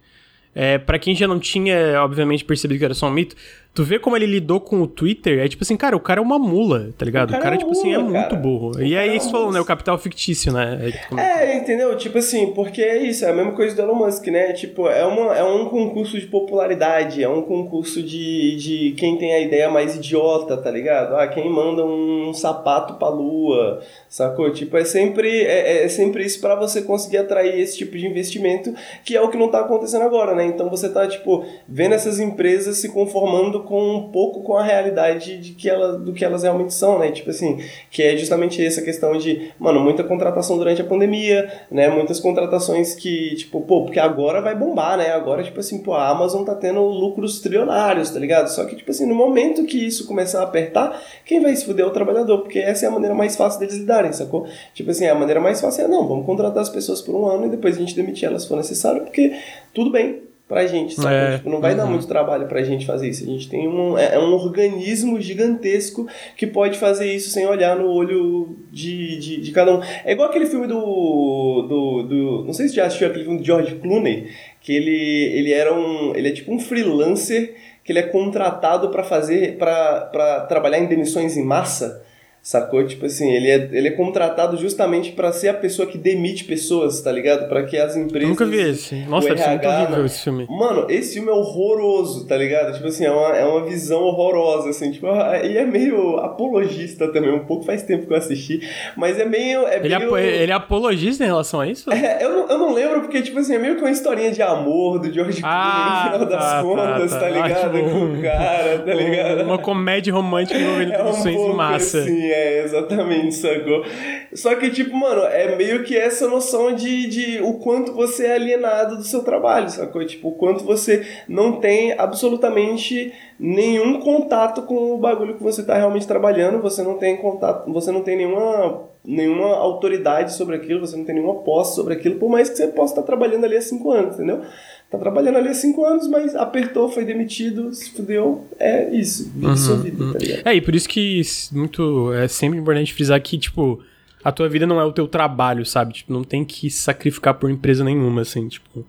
[0.54, 3.34] é, para quem já não tinha, obviamente, percebido que era só um mito,
[3.72, 6.22] Tu vê como ele lidou com o Twitter, é tipo assim, cara, o cara é
[6.22, 7.28] uma mula, tá ligado?
[7.28, 8.08] O cara, o cara é tipo assim, é é cara.
[8.08, 8.72] muito burro.
[8.76, 9.60] O e aí, isso falou, né?
[9.60, 10.92] O capital fictício, né?
[11.16, 11.96] É, é, entendeu?
[11.96, 14.52] Tipo assim, porque é isso, é a mesma coisa do Elon Musk, né?
[14.54, 19.34] Tipo, é, uma, é um concurso de popularidade, é um concurso de, de quem tem
[19.34, 21.14] a ideia mais idiota, tá ligado?
[21.14, 24.52] Ah, quem manda um sapato pra lua, sacou?
[24.52, 28.74] Tipo, é sempre, é, é sempre isso para você conseguir atrair esse tipo de investimento,
[29.04, 30.44] que é o que não tá acontecendo agora, né?
[30.44, 35.38] Então você tá, tipo, vendo essas empresas se conformando com um pouco com a realidade
[35.38, 37.10] de que ela, do que elas realmente são, né?
[37.10, 37.58] Tipo assim,
[37.90, 41.88] que é justamente essa questão de, mano, muita contratação durante a pandemia, né?
[41.88, 45.10] Muitas contratações que, tipo, pô, porque agora vai bombar, né?
[45.10, 48.48] Agora, tipo assim, pô, a Amazon tá tendo lucros trilionários, tá ligado?
[48.48, 51.84] Só que, tipo assim, no momento que isso começar a apertar, quem vai se fuder
[51.84, 54.46] é o trabalhador, porque essa é a maneira mais fácil deles lidarem, sacou?
[54.74, 57.46] Tipo assim, a maneira mais fácil é, não, vamos contratar as pessoas por um ano
[57.46, 59.32] e depois a gente demitir elas se for necessário, porque
[59.74, 61.14] tudo bem, pra gente, sabe?
[61.14, 61.76] É, tipo, não vai uhum.
[61.76, 63.22] dar muito trabalho pra gente fazer isso.
[63.22, 67.76] A gente tem um, é, é um organismo gigantesco que pode fazer isso sem olhar
[67.76, 69.80] no olho de, de, de, cada um.
[70.04, 72.44] É igual aquele filme do, do, do.
[72.44, 74.26] Não sei se já assistiu aquele filme do George Clooney,
[74.60, 74.90] que ele,
[75.38, 76.16] ele era um.
[76.16, 79.56] Ele é tipo um freelancer que ele é contratado para fazer.
[79.56, 82.04] para trabalhar em demissões em massa.
[82.42, 82.86] Sacou?
[82.86, 87.02] Tipo assim, ele é, ele é contratado justamente para ser a pessoa que demite pessoas,
[87.02, 87.48] tá ligado?
[87.48, 88.22] Para que as empresas.
[88.22, 88.94] Eu nunca vi esse.
[89.06, 90.46] Nossa, deve ser muito horrível esse filme.
[90.48, 92.72] Mano, esse filme é horroroso, tá ligado?
[92.74, 94.90] Tipo assim, é uma, é uma visão horrorosa, assim.
[94.90, 95.06] Tipo,
[95.44, 97.30] e é meio apologista também.
[97.30, 98.66] Um pouco faz tempo que eu assisti.
[98.96, 99.66] Mas é meio.
[99.66, 100.16] É ele, meio...
[100.16, 101.92] É, ele é apologista em relação a isso?
[101.92, 104.40] É, eu não, eu não lembro, porque, tipo assim, é meio que uma historinha de
[104.40, 107.76] amor do George ah, Clooney no final tá, das tá, contas, tá, tá, tá ligado?
[107.76, 109.42] Ah, tipo, Com o cara, tá ligado?
[109.42, 111.98] Uma comédia romântica envolvendo é um em massa.
[112.00, 113.84] Assim, é, exatamente, sacou?
[114.32, 118.34] Só que, tipo, mano, é meio que essa noção de, de o quanto você é
[118.34, 120.04] alienado do seu trabalho, sacou?
[120.04, 125.74] Tipo, o quanto você não tem absolutamente nenhum contato com o bagulho que você tá
[125.74, 130.94] realmente trabalhando, você não tem contato, você não tem nenhuma nenhuma autoridade sobre aquilo, você
[130.96, 133.62] não tem nenhuma posse sobre aquilo, por mais que você possa estar trabalhando ali há
[133.62, 134.42] cinco anos, entendeu?
[134.90, 138.46] Tá trabalhando ali há cinco anos, mas apertou, foi demitido, se fudeu.
[138.58, 139.30] É isso.
[139.32, 140.12] Vive uhum, sua vida, uhum.
[140.12, 140.46] tá ligado?
[140.46, 141.22] É, e por isso que
[141.52, 142.12] muito.
[142.12, 143.80] É sempre importante frisar que, tipo,
[144.24, 145.94] a tua vida não é o teu trabalho, sabe?
[145.94, 148.84] Tipo, não tem que sacrificar por empresa nenhuma, assim, tipo.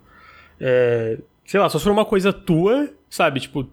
[0.60, 3.40] É, sei lá, só se for uma coisa tua, sabe?
[3.40, 3.70] Tipo.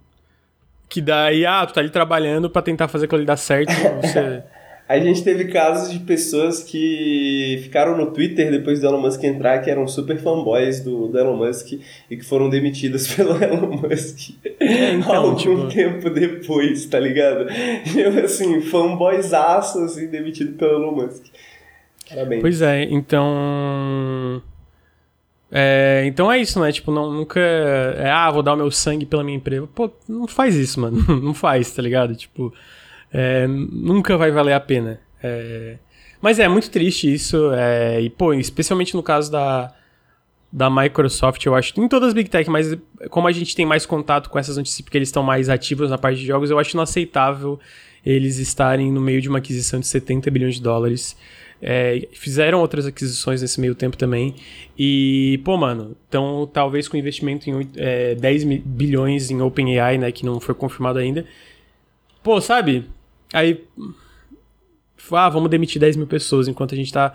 [0.86, 3.70] Que daí, ah, tu tá ali trabalhando para tentar fazer aquilo ali dar certo,
[4.02, 4.42] você.
[4.88, 9.58] A gente teve casos de pessoas que ficaram no Twitter depois do Elon Musk entrar,
[9.58, 11.72] que eram super fanboys do, do Elon Musk
[12.10, 15.68] e que foram demitidas pelo Elon Musk é, então, algum tipo...
[15.68, 17.46] tempo depois, tá ligado?
[17.94, 21.26] Eu, assim, fanboysaço, assim, demitido pelo Elon Musk.
[22.08, 22.40] Parabéns.
[22.40, 24.42] Pois é, então...
[25.52, 26.72] É, então é isso, né?
[26.72, 27.40] Tipo, não, nunca.
[27.40, 29.66] É, ah, vou dar o meu sangue pela minha empresa.
[29.74, 30.98] Pô, não faz isso, mano.
[31.22, 32.14] Não faz, tá ligado?
[32.14, 32.52] Tipo
[33.12, 35.00] é, nunca vai valer a pena.
[35.22, 35.76] É,
[36.20, 39.72] mas é muito triste isso, é, e pô, especialmente no caso da,
[40.52, 42.76] da Microsoft, eu acho, em todas as Big Tech, mas
[43.10, 45.98] como a gente tem mais contato com essas notícias porque eles estão mais ativos na
[45.98, 47.58] parte de jogos, eu acho inaceitável
[48.04, 51.16] eles estarem no meio de uma aquisição de 70 bilhões de dólares.
[51.60, 54.34] É, fizeram outras aquisições nesse meio tempo também.
[54.78, 60.24] E, pô, mano, então talvez com investimento em é, 10 bilhões em OpenAI, né, que
[60.24, 61.26] não foi confirmado ainda.
[62.22, 62.86] Pô, sabe?
[63.32, 63.64] Aí.
[65.10, 67.14] Ah, vamos demitir 10 mil pessoas enquanto a gente tá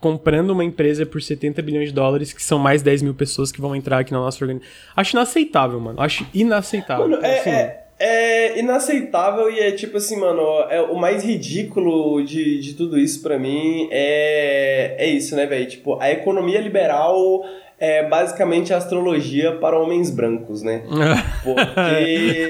[0.00, 3.60] comprando uma empresa por 70 bilhões de dólares, que são mais 10 mil pessoas que
[3.60, 4.70] vão entrar aqui na nossa organização.
[4.94, 6.00] Acho inaceitável, mano.
[6.00, 7.08] Acho inaceitável.
[7.08, 12.22] Mano, é, assim, é, é, inaceitável e é tipo assim, mano, é, o mais ridículo
[12.22, 15.66] de, de tudo isso para mim é, é isso, né, velho?
[15.66, 17.42] Tipo, a economia liberal
[17.78, 20.82] é basicamente astrologia para homens brancos, né?
[21.44, 22.48] Porque.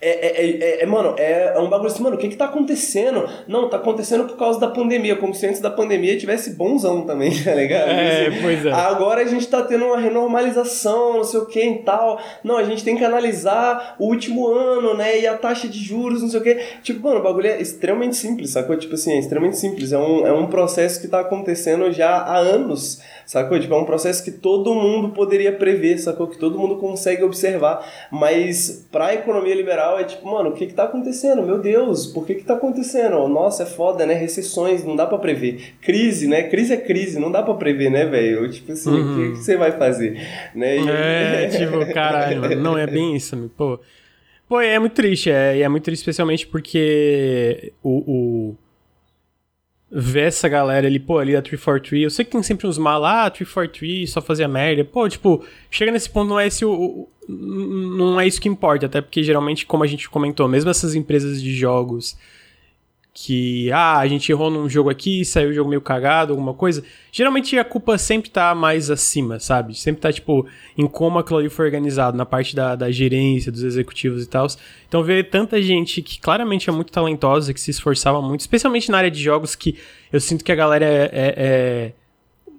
[0.00, 3.28] é, é, é, é, mano, é, um bagulho assim, mano, o que que tá acontecendo?
[3.48, 7.32] Não, tá acontecendo por causa da pandemia, como se antes da pandemia tivesse bonzão também,
[7.42, 7.90] tá ligado?
[7.90, 8.70] É, pois é.
[8.72, 12.20] Agora a gente tá tendo uma renormalização, não sei o que e tal.
[12.44, 15.18] Não, a gente tem que analisar o último ano, né?
[15.18, 16.54] E a taxa de juros, não sei o que.
[16.82, 18.76] Tipo, mano, o bagulho é extremamente simples, sacou?
[18.76, 19.92] Tipo assim, é extremamente simples.
[19.92, 23.58] É um, é um processo que tá acontecendo já há anos sacou?
[23.58, 26.26] Tipo, é um processo que todo mundo poderia prever, sacou?
[26.26, 30.74] Que todo mundo consegue observar, mas pra economia liberal é tipo, mano, o que que
[30.74, 31.42] tá acontecendo?
[31.42, 33.26] Meu Deus, por que que tá acontecendo?
[33.28, 34.12] Nossa, é foda, né?
[34.12, 35.74] Recessões, não dá pra prever.
[35.80, 36.42] Crise, né?
[36.42, 38.50] Crise é crise, não dá pra prever, né, velho?
[38.50, 39.12] Tipo assim, uhum.
[39.12, 40.20] o que, que você vai fazer?
[40.54, 40.76] Né?
[40.78, 40.88] E...
[40.90, 43.80] É, tipo, caralho, não é bem isso, pô.
[44.46, 48.56] Pô, é muito triste, é, e é muito triste especialmente porque o, o
[49.94, 52.04] ver essa galera ali, pô, ali da 343.
[52.04, 54.84] Eu sei que tem sempre uns mal, ah, 343 só fazia merda.
[54.84, 59.00] Pô, tipo, chega nesse ponto, não é esse o, não é isso que importa, até
[59.00, 62.16] porque geralmente, como a gente comentou, mesmo essas empresas de jogos
[63.14, 66.82] que, ah, a gente errou num jogo aqui, saiu o jogo meio cagado, alguma coisa,
[67.10, 69.74] geralmente a culpa sempre tá mais acima, sabe?
[69.74, 70.46] Sempre tá, tipo,
[70.78, 74.46] em como aquilo ali foi organizado, na parte da, da gerência, dos executivos e tal.
[74.88, 78.98] Então, ver tanta gente que claramente é muito talentosa, que se esforçava muito, especialmente na
[78.98, 79.76] área de jogos, que
[80.10, 81.92] eu sinto que a galera é, é, é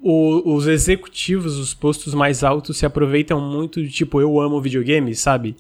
[0.03, 5.15] o, os executivos, os postos mais altos se aproveitam muito de tipo, eu amo videogame,
[5.15, 5.55] sabe?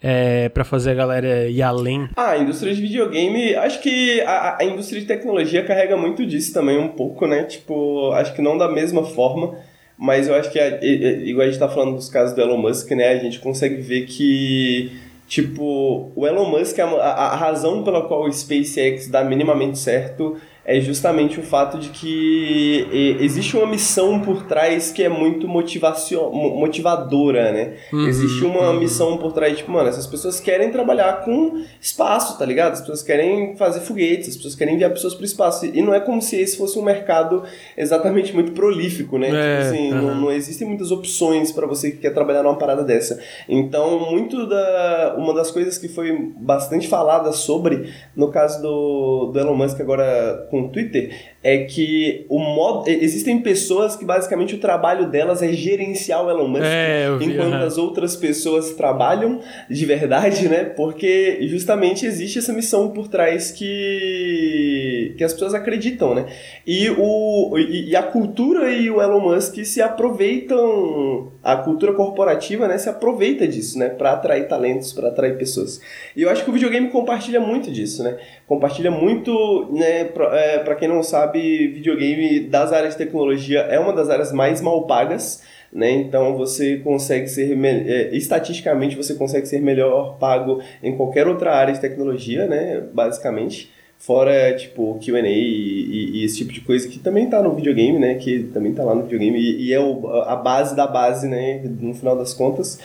[0.00, 2.08] É, para fazer a galera ir além?
[2.16, 6.52] Ah, a indústria de videogame, acho que a, a, indústria de tecnologia carrega muito disso
[6.52, 7.42] também, um pouco, né?
[7.44, 9.56] Tipo, acho que não da mesma forma,
[9.98, 12.90] mas eu acho que, a, igual a gente tá falando dos casos do Elon Musk,
[12.92, 13.08] né?
[13.08, 14.92] A gente consegue ver que,
[15.26, 20.36] tipo, o Elon Musk, a, a razão pela qual o SpaceX dá minimamente certo
[20.68, 26.30] é justamente o fato de que existe uma missão por trás que é muito motivacion...
[26.30, 27.76] motivadora, né?
[27.90, 28.78] Uhum, existe uma uhum.
[28.78, 32.74] missão por trás, tipo, mano, essas pessoas querem trabalhar com espaço, tá ligado?
[32.74, 35.64] As pessoas querem fazer foguetes, as pessoas querem enviar pessoas para o espaço.
[35.64, 39.28] E não é como se esse fosse um mercado exatamente muito prolífico, né?
[39.28, 40.02] Tipo é, tipo assim, uhum.
[40.02, 43.18] não, não, existem muitas opções para você que quer trabalhar numa parada dessa.
[43.48, 45.14] Então, muito da...
[45.16, 50.46] Uma das coisas que foi bastante falada sobre, no caso do, do Elon Musk agora
[50.50, 51.10] com com o Twitter
[51.42, 56.48] é que o modo existem pessoas que basicamente o trabalho delas é gerenciar o Elon
[56.48, 57.62] Musk, é, vi, enquanto uhum.
[57.62, 59.40] as outras pessoas trabalham
[59.70, 60.64] de verdade, né?
[60.64, 64.77] Porque justamente existe essa missão por trás que
[65.16, 66.26] que as pessoas acreditam, né?
[66.66, 72.68] E o e, e a cultura e o Elon Musk se aproveitam a cultura corporativa,
[72.68, 75.80] né, se aproveita disso, né, para atrair talentos, para atrair pessoas.
[76.16, 78.18] E eu acho que o videogame compartilha muito disso, né?
[78.46, 83.78] Compartilha muito, né, para é, quem não sabe sabe, videogame das áreas de tecnologia é
[83.78, 85.42] uma das áreas mais mal pagas,
[85.72, 85.90] né?
[85.90, 91.74] Então você consegue ser é, estatisticamente você consegue ser melhor pago em qualquer outra área
[91.74, 92.82] de tecnologia, né?
[92.92, 97.54] Basicamente, fora tipo Q&A e, e, e, esse tipo de coisa que também está no
[97.54, 98.14] videogame, né?
[98.14, 101.60] Que também está lá no videogame e, e é o, a base da base, né?
[101.80, 102.78] No final das contas.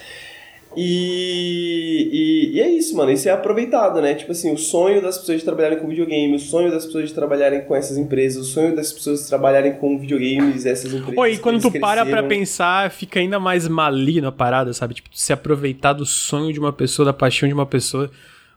[0.76, 3.12] E, e, e, é isso, mano.
[3.12, 4.16] Isso é aproveitado, né?
[4.16, 7.14] Tipo assim, o sonho das pessoas de trabalharem com videogame, o sonho das pessoas de
[7.14, 11.18] trabalharem com essas empresas, o sonho das pessoas de trabalharem com videogames, essas empresas.
[11.18, 14.96] Oi, quando tu para pra pensar, fica ainda mais maligno a parada, sabe?
[14.96, 18.10] Tipo, se aproveitar do sonho de uma pessoa, da paixão de uma pessoa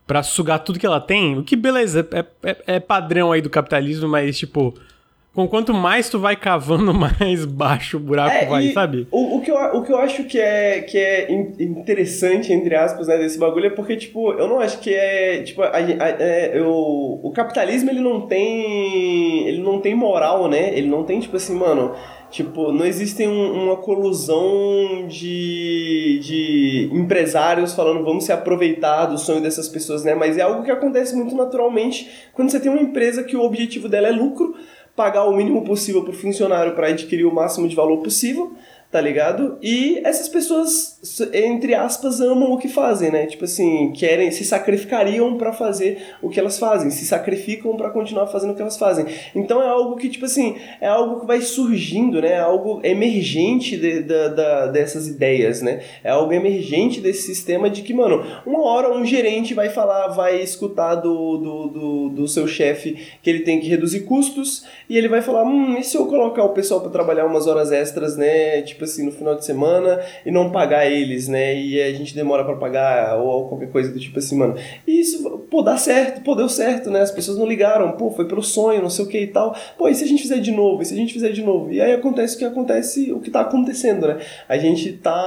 [0.06, 1.36] para sugar tudo que ela tem.
[1.38, 4.74] O que, beleza, é, é, é padrão aí do capitalismo, mas, tipo
[5.36, 9.06] com quanto mais tu vai cavando, mais baixo o buraco é, vai, sabe?
[9.10, 13.06] O, o, que eu, o que eu acho que é, que é interessante, entre aspas,
[13.06, 15.42] né, desse bagulho é porque, tipo, eu não acho que é.
[15.42, 19.46] Tipo, a, a, é, eu, o capitalismo ele não tem.
[19.46, 20.70] Ele não tem moral, né?
[20.76, 21.94] Ele não tem, tipo assim, mano.
[22.30, 29.40] Tipo, não existe um, uma colusão de, de empresários falando vamos se aproveitar do sonho
[29.40, 30.14] dessas pessoas, né?
[30.14, 33.88] Mas é algo que acontece muito naturalmente quando você tem uma empresa que o objetivo
[33.88, 34.54] dela é lucro,
[34.96, 38.54] pagar o mínimo possível para o funcionário para adquirir o máximo de valor possível
[38.96, 39.58] tá ligado?
[39.60, 43.26] E essas pessoas, entre aspas, amam o que fazem, né?
[43.26, 48.26] Tipo assim, querem, se sacrificariam para fazer o que elas fazem, se sacrificam para continuar
[48.28, 49.04] fazendo o que elas fazem.
[49.34, 52.32] Então é algo que, tipo assim, é algo que vai surgindo, né?
[52.32, 54.28] É algo emergente de, de,
[54.72, 55.82] dessas ideias, né?
[56.02, 60.40] É algo emergente desse sistema de que, mano, uma hora um gerente vai falar, vai
[60.40, 65.06] escutar do, do, do, do seu chefe que ele tem que reduzir custos e ele
[65.06, 68.62] vai falar, hum, e se eu colocar o pessoal para trabalhar umas horas extras, né?
[68.62, 71.54] Tipo assim, no final de semana e não pagar eles, né?
[71.54, 74.56] E a gente demora para pagar ou qualquer coisa do tipo assim, mano.
[74.86, 77.00] E isso, pô, dá certo, pô, deu certo, né?
[77.00, 79.54] As pessoas não ligaram, pô, foi pelo sonho, não sei o que e tal.
[79.76, 80.82] Pô, e se a gente fizer de novo?
[80.82, 81.72] E se a gente fizer de novo?
[81.72, 84.18] E aí acontece o que acontece, o que tá acontecendo, né?
[84.48, 85.24] A gente tá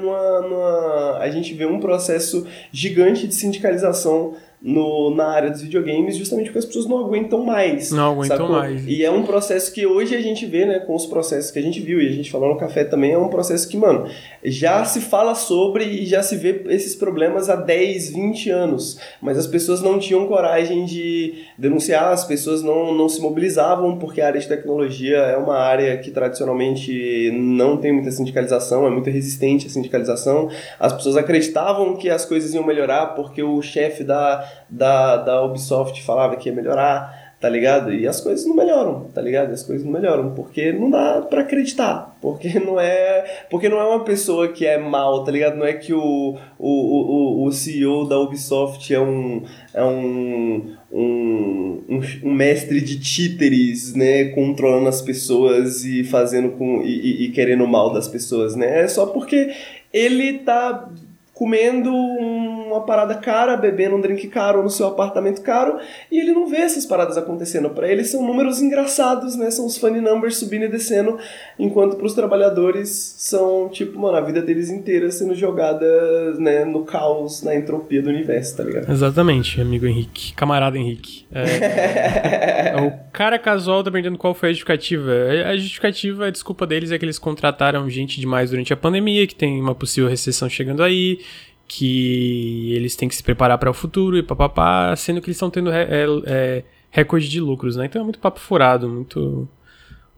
[0.00, 6.16] numa, numa a gente vê um processo gigante de sindicalização no, na área dos videogames
[6.16, 7.92] justamente porque as pessoas não aguentam mais.
[7.92, 8.56] Não aguentam sacou?
[8.56, 8.86] mais.
[8.86, 11.62] E é um processo que hoje a gente vê, né, com os processos que a
[11.62, 14.06] gente viu e a gente falou no café também, é um processo que, mano,
[14.44, 19.38] já se fala sobre e já se vê esses problemas há 10, 20 anos, mas
[19.38, 24.26] as pessoas não tinham coragem de denunciar, as pessoas não, não se mobilizavam porque a
[24.26, 29.66] área de tecnologia é uma área que tradicionalmente não tem muita sindicalização, é muito resistente
[29.66, 30.48] à sindicalização.
[30.80, 36.02] As pessoas acreditavam que as coisas iam melhorar porque o chefe da da, da Ubisoft
[36.02, 37.92] falava que ia melhorar, tá ligado?
[37.92, 39.52] E as coisas não melhoram, tá ligado?
[39.52, 43.84] As coisas não melhoram, porque não dá para acreditar, porque não é, porque não é
[43.84, 45.56] uma pessoa que é mal, tá ligado?
[45.56, 51.82] Não é que o, o, o, o CEO da Ubisoft é um é um, um,
[51.88, 57.30] um, um mestre de títeres, né, controlando as pessoas e fazendo com e, e, e
[57.30, 58.82] querendo mal das pessoas, né?
[58.82, 59.52] É só porque
[59.92, 60.90] ele tá
[61.38, 65.78] comendo uma parada cara, bebendo um drink caro no seu apartamento caro,
[66.10, 67.70] e ele não vê essas paradas acontecendo.
[67.70, 69.48] Para ele são números engraçados, né?
[69.52, 71.16] São os funny numbers subindo e descendo,
[71.56, 76.84] enquanto para os trabalhadores são, tipo, mano, a vida deles inteira sendo jogada, né, no
[76.84, 78.90] caos, na entropia do universo, tá ligado?
[78.90, 80.32] Exatamente, amigo Henrique.
[80.34, 81.24] Camarada Henrique.
[81.30, 82.74] É...
[82.84, 85.12] o cara casual perguntando qual foi a justificativa.
[85.46, 89.36] A justificativa, a desculpa deles é que eles contrataram gente demais durante a pandemia, que
[89.36, 91.20] tem uma possível recessão chegando aí,
[91.68, 95.50] que eles têm que se preparar para o futuro e papapá, sendo que eles estão
[95.50, 95.86] tendo é,
[96.26, 97.84] é, recorde de lucros, né?
[97.84, 99.46] Então é muito papo furado, muito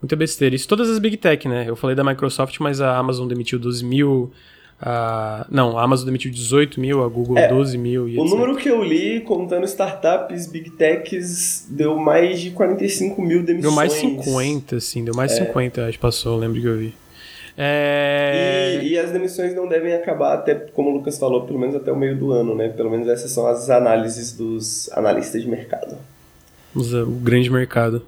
[0.01, 0.55] muita besteira.
[0.55, 1.65] Isso todas as Big Tech, né?
[1.69, 4.31] Eu falei da Microsoft, mas a Amazon demitiu 12 mil,
[4.81, 5.45] a...
[5.51, 8.39] não, a Amazon demitiu 18 mil, a Google é, 12 mil e O etc.
[8.39, 13.63] número que eu li, contando startups, Big Techs, deu mais de 45 mil demissões.
[13.63, 15.47] Deu mais 50, sim, deu mais é.
[15.47, 16.95] 50, acho que passou, lembro que eu vi.
[17.63, 18.81] É...
[18.83, 21.93] E, e, as demissões não devem acabar até, como o Lucas falou, pelo menos até
[21.93, 22.71] o meio do ano, né?
[22.71, 25.99] Pelo menos essas são as análises dos analistas de mercado.
[26.75, 28.03] O grande mercado.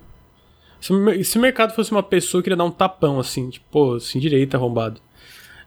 [0.80, 3.94] Se, se o mercado fosse uma pessoa, eu queria dar um tapão, assim, tipo, pô,
[3.96, 5.02] assim, direita, arrombado.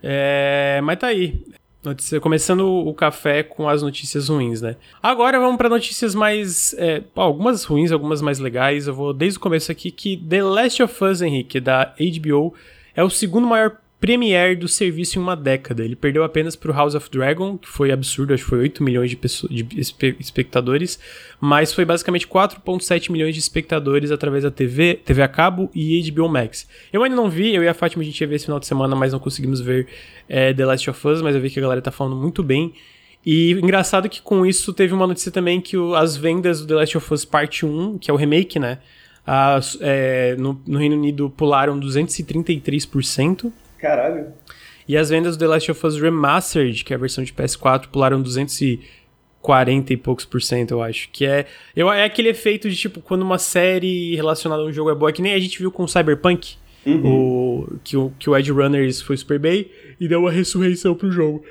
[0.02, 1.46] É, mas tá aí.
[1.84, 4.78] Notícia, começando o café com as notícias ruins, né?
[5.04, 6.74] Agora vamos para notícias mais.
[6.80, 8.88] É, algumas ruins, algumas mais legais.
[8.88, 12.56] Eu vou desde o começo aqui que The Last of Us, Henrique, da HBO,
[12.96, 15.84] é o segundo maior premier do serviço em uma década.
[15.84, 18.84] Ele perdeu apenas para o House of Dragon, que foi absurdo, acho que foi 8
[18.84, 19.66] milhões de, pessoas, de
[20.20, 21.00] espectadores,
[21.40, 26.30] mas foi basicamente 4,7 milhões de espectadores através da TV, TV a cabo e HBO
[26.30, 26.68] Max.
[26.94, 28.68] Eu ainda não vi, eu e a Fátima a gente ia ver esse final de
[28.68, 29.88] semana, mas não conseguimos ver
[30.30, 32.74] é, The Last of Us, mas eu vi que a galera tá falando muito bem.
[33.26, 36.76] E engraçado que com isso teve uma notícia também que o, as vendas do The
[36.76, 38.78] Last of Us Parte 1, que é o remake, né?
[39.26, 43.52] As, é, no, no, Reino Unido pularam 233%.
[43.80, 44.28] Caralho.
[44.88, 47.88] E as vendas do The Last of Us Remastered, que é a versão de PS4,
[47.88, 51.10] pularam 240 e poucos por cento, eu acho.
[51.12, 54.92] Que é, eu, é aquele efeito de, tipo, quando uma série relacionada a um jogo
[54.92, 56.56] é boa, que nem a gente viu com Cyberpunk.
[56.86, 57.02] Uhum.
[57.04, 59.68] O, que, o, que o Edge Runners foi super bem
[60.00, 61.44] e deu uma ressurreição pro jogo.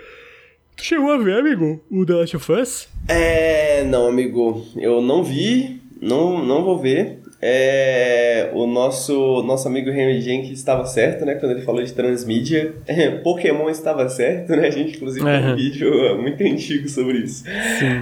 [0.77, 2.89] Tu chegou a ver, amigo, o The Last of Us?
[3.09, 3.83] É.
[3.85, 4.65] Não, amigo.
[4.77, 7.21] Eu não vi, não, não vou ver.
[7.47, 11.35] É, o nosso, nosso amigo Henry Jenkins estava certo, né?
[11.35, 12.73] Quando ele falou de transmídia.
[13.23, 14.69] Pokémon estava certo, né?
[14.69, 17.45] A gente, inclusive, tem um vídeo muito antigo sobre isso.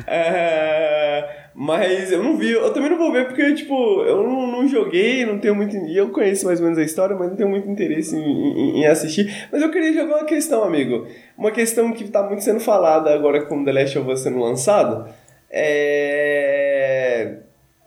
[0.07, 4.69] É, mas eu não vi, eu também não vou ver porque, tipo, eu não, não
[4.69, 5.75] joguei, não tenho muito.
[5.77, 8.87] Eu conheço mais ou menos a história, mas não tenho muito interesse em, em, em,
[8.87, 9.49] assistir.
[9.51, 11.09] Mas eu queria jogar uma questão, amigo.
[11.37, 15.13] Uma questão que está muito sendo falada agora com The Last of Us sendo lançado.
[15.51, 17.39] É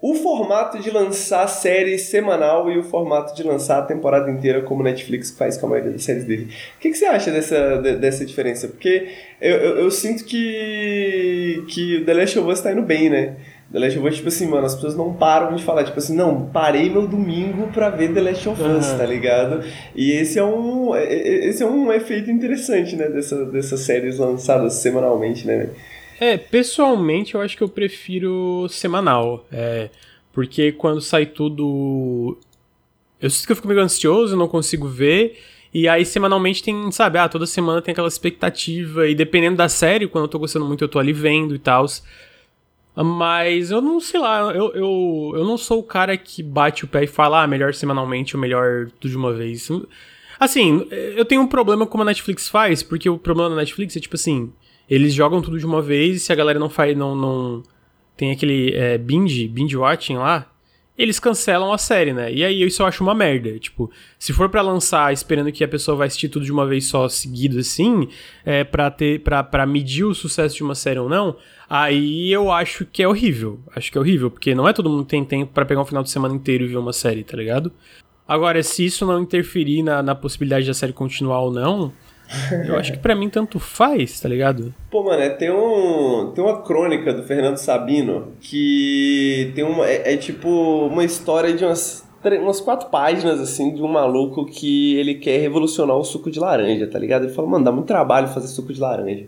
[0.07, 4.83] o formato de lançar série semanal e o formato de lançar a temporada inteira, como
[4.83, 6.47] Netflix faz com a maioria das séries dele.
[6.77, 8.67] O que, que você acha dessa, dessa diferença?
[8.67, 9.07] Porque
[9.41, 13.35] eu, eu, eu, sinto que, que The Last of Us tá indo bem, né?
[13.71, 16.15] The Last of Us, tipo assim, mano, as pessoas não param de falar, tipo assim,
[16.15, 18.97] não, parei meu domingo pra ver The Last of Us, uhum.
[18.99, 19.63] tá ligado?
[19.95, 25.47] E esse é um, esse é um efeito interessante, né, dessa, dessas séries lançadas semanalmente,
[25.47, 25.69] né,
[26.19, 29.45] é, pessoalmente eu acho que eu prefiro semanal.
[29.51, 29.89] É,
[30.31, 32.37] porque quando sai tudo.
[33.19, 35.39] Eu sinto que eu fico meio ansioso, não consigo ver.
[35.73, 39.07] E aí, semanalmente, tem, sabe, ah, toda semana tem aquela expectativa.
[39.07, 41.85] E dependendo da série, quando eu tô gostando muito, eu tô ali vendo e tal.
[42.95, 46.87] Mas eu não sei lá, eu, eu, eu não sou o cara que bate o
[46.87, 49.69] pé e fala, ah, melhor semanalmente ou melhor tudo de uma vez.
[50.39, 53.99] Assim, eu tenho um problema como a Netflix faz, porque o problema da Netflix é
[53.99, 54.53] tipo assim
[54.89, 57.63] eles jogam tudo de uma vez e se a galera não faz, não, não
[58.15, 60.51] tem aquele é, binge, binge watching lá,
[60.97, 62.31] eles cancelam a série, né?
[62.31, 63.59] E aí isso eu acho uma merda.
[63.59, 66.85] Tipo, se for para lançar esperando que a pessoa vai assistir tudo de uma vez
[66.85, 68.07] só seguido assim,
[68.45, 71.35] é, pra, ter, pra, pra medir o sucesso de uma série ou não,
[71.69, 73.59] aí eu acho que é horrível.
[73.75, 75.85] Acho que é horrível, porque não é todo mundo que tem tempo para pegar um
[75.85, 77.73] final de semana inteiro e ver uma série, tá ligado?
[78.27, 81.91] Agora, se isso não interferir na, na possibilidade da série continuar ou não,
[82.67, 84.73] eu acho que para mim tanto faz, tá ligado?
[84.89, 89.87] Pô, mano, é, tem, um, tem uma crônica do Fernando Sabino que tem uma.
[89.87, 90.49] É, é tipo
[90.87, 92.05] uma história de umas,
[92.41, 96.87] umas quatro páginas, assim, de um maluco que ele quer revolucionar o suco de laranja,
[96.87, 97.25] tá ligado?
[97.25, 99.27] Ele fala, mano, dá muito trabalho fazer suco de laranja.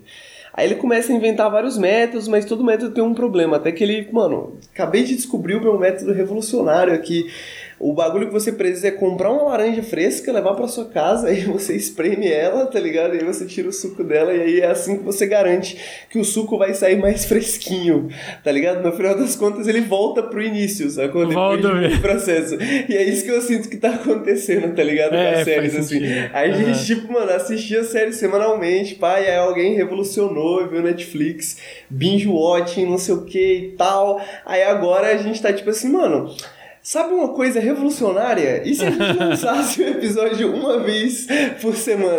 [0.58, 3.58] Aí ele começa a inventar vários métodos, mas todo método tem um problema.
[3.58, 7.30] Até que ele, mano, acabei de descobrir o meu método revolucionário aqui.
[7.78, 11.42] O bagulho que você precisa é comprar uma laranja fresca, levar pra sua casa, aí
[11.42, 13.14] você espreme ela, tá ligado?
[13.14, 15.78] E aí você tira o suco dela, e aí é assim que você garante
[16.10, 18.08] que o suco vai sair mais fresquinho,
[18.42, 18.82] tá ligado?
[18.82, 21.26] No final das contas, ele volta pro início, sacou?
[21.26, 21.60] Depois
[21.96, 22.56] do processo.
[22.88, 25.14] E é isso que eu sinto que tá acontecendo, tá ligado?
[25.14, 26.00] É, Com as séries, assim.
[26.32, 30.82] Aí a gente, tipo, mano, assistia a série semanalmente, pá, e aí alguém revolucionou, viu
[30.82, 34.20] Netflix, binge watching, não sei o que e tal.
[34.44, 36.34] Aí agora a gente tá tipo assim, mano.
[36.88, 38.62] Sabe uma coisa revolucionária?
[38.66, 41.26] E se a gente lançasse um episódio uma vez
[41.60, 42.18] por semana?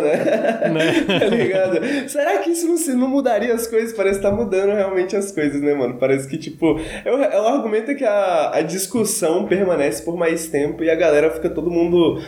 [0.68, 1.02] Né?
[1.18, 2.08] tá ligado?
[2.08, 3.92] Será que isso não, não mudaria as coisas?
[3.92, 5.96] Parece que tá mudando realmente as coisas, né, mano?
[5.98, 10.46] Parece que, tipo, é o, é o argumento que a, a discussão permanece por mais
[10.46, 12.22] tempo e a galera fica todo mundo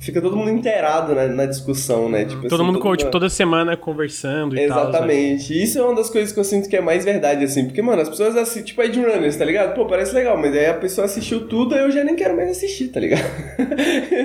[0.00, 2.24] fica todo mundo inteirado né, na discussão, né?
[2.24, 2.96] Tipo, todo assim, mundo, todo...
[2.96, 5.48] tipo, toda semana conversando e Exatamente.
[5.48, 7.66] Tal, Isso é uma das coisas que eu sinto que é mais verdade, assim.
[7.66, 9.74] Porque, mano, as pessoas assistem, tipo, Ed Runners, tá ligado?
[9.74, 12.50] Pô, parece legal, mas aí a pessoa assistiu tudo, aí eu já nem quero mais
[12.50, 13.20] assistir, tá ligado?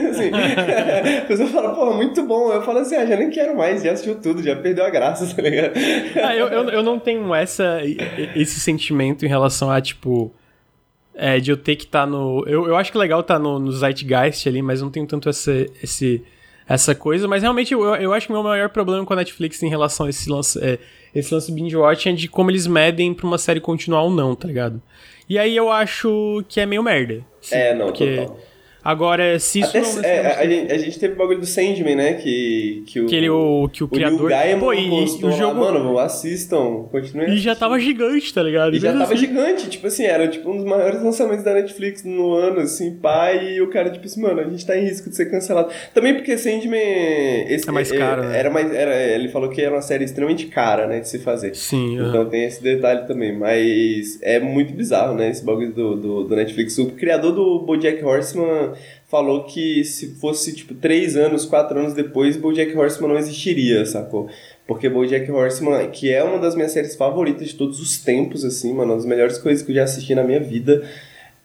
[0.10, 0.32] assim,
[1.20, 2.54] a pessoa fala, pô, muito bom.
[2.54, 5.28] Eu falo assim, ah, já nem quero mais, já assistiu tudo, já perdeu a graça,
[5.36, 5.74] tá ligado?
[6.24, 7.82] ah, eu, eu, eu não tenho essa,
[8.34, 10.32] esse sentimento em relação a, tipo
[11.16, 12.44] é, de eu ter que estar tá no.
[12.46, 15.08] Eu, eu acho que é legal estar tá no, no Zeitgeist ali, mas não tenho
[15.08, 15.52] tanto essa,
[15.82, 16.22] esse,
[16.68, 17.28] essa coisa.
[17.28, 20.06] Mas realmente eu, eu acho que o meu maior problema com a Netflix em relação
[20.06, 20.78] a esse lance, é,
[21.14, 24.36] esse lance binge watching é de como eles medem pra uma série continuar ou não,
[24.36, 24.82] tá ligado?
[25.28, 27.26] E aí eu acho que é meio merda.
[27.42, 28.18] Sim, é, não, porque...
[28.18, 28.40] total.
[28.86, 30.04] Agora, se isso Até, não...
[30.04, 32.14] É, a, gente, a gente teve o bagulho do Sandman, né?
[32.14, 34.32] Que, que o, que ele, o, que o, o criador...
[34.32, 35.60] O Pô, e, postou, o jogo...
[35.60, 38.76] mano, assistam, continuem E já tava gigante, tá ligado?
[38.76, 39.18] E já tava assim.
[39.18, 43.56] gigante, tipo assim, era tipo um dos maiores lançamentos da Netflix no ano, assim, pai,
[43.56, 45.70] e o cara, tipo assim, mano, a gente tá em risco de ser cancelado.
[45.92, 47.48] Também porque Sandman...
[47.50, 48.38] Esse, é mais caro, é, né?
[48.38, 51.56] Era mais, era, ele falou que era uma série extremamente cara, né, de se fazer.
[51.56, 51.98] Sim.
[52.08, 56.36] Então tem esse detalhe também, mas é muito bizarro, né, esse bagulho do, do, do
[56.36, 56.78] Netflix.
[56.78, 58.75] O criador do BoJack Horseman
[59.08, 64.30] falou que se fosse, tipo, três anos, quatro anos depois, BoJack Horseman não existiria, sacou?
[64.68, 68.74] Porque BoJack Horseman, que é uma das minhas séries favoritas de todos os tempos, assim,
[68.74, 70.84] mano, uma das melhores coisas que eu já assisti na minha vida,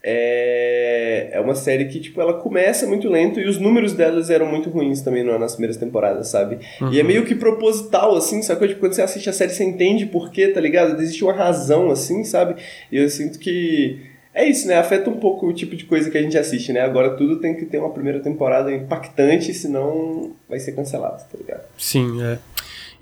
[0.03, 4.47] é, é uma série que, tipo, ela começa muito lento e os números delas eram
[4.47, 6.57] muito ruins também nas primeiras temporadas, sabe?
[6.81, 6.91] Uhum.
[6.91, 8.67] E é meio que proposital, assim, sacou?
[8.67, 10.99] Tipo, quando você assiste a série, você entende por quê, tá ligado?
[10.99, 12.55] Existe uma razão, assim, sabe?
[12.91, 14.77] E eu sinto que é isso, né?
[14.77, 16.81] Afeta um pouco o tipo de coisa que a gente assiste, né?
[16.81, 21.63] Agora tudo tem que ter uma primeira temporada impactante, senão vai ser cancelado, tá ligado?
[21.77, 22.39] Sim, é.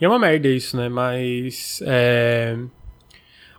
[0.01, 0.89] E é uma merda isso, né?
[0.89, 1.81] Mas.
[1.85, 2.57] É...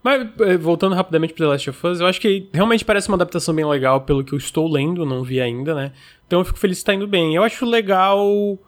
[0.03, 3.17] Mas, é, voltando rapidamente para The Last of Us, eu acho que realmente parece uma
[3.17, 5.93] adaptação bem legal pelo que eu estou lendo, não vi ainda, né?
[6.27, 7.35] Então eu fico feliz que tá indo bem.
[7.35, 8.59] Eu acho legal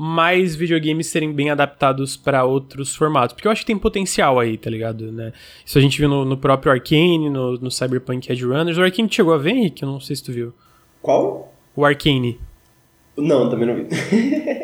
[0.00, 3.34] mais videogames serem bem adaptados para outros formatos.
[3.34, 5.10] Porque eu acho que tem potencial aí, tá ligado?
[5.10, 5.32] Né?
[5.66, 8.78] Isso a gente viu no, no próprio Arcane, no, no Cyberpunk Edge Runners.
[8.78, 9.82] O Arcane chegou a ver, Henrique?
[9.82, 10.54] Eu não sei se tu viu.
[11.02, 11.52] Qual?
[11.74, 12.38] O Arcane.
[13.18, 13.86] Não, também não vi.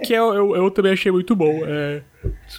[0.05, 1.63] que eu, eu, eu, também achei muito bom.
[1.67, 2.03] É...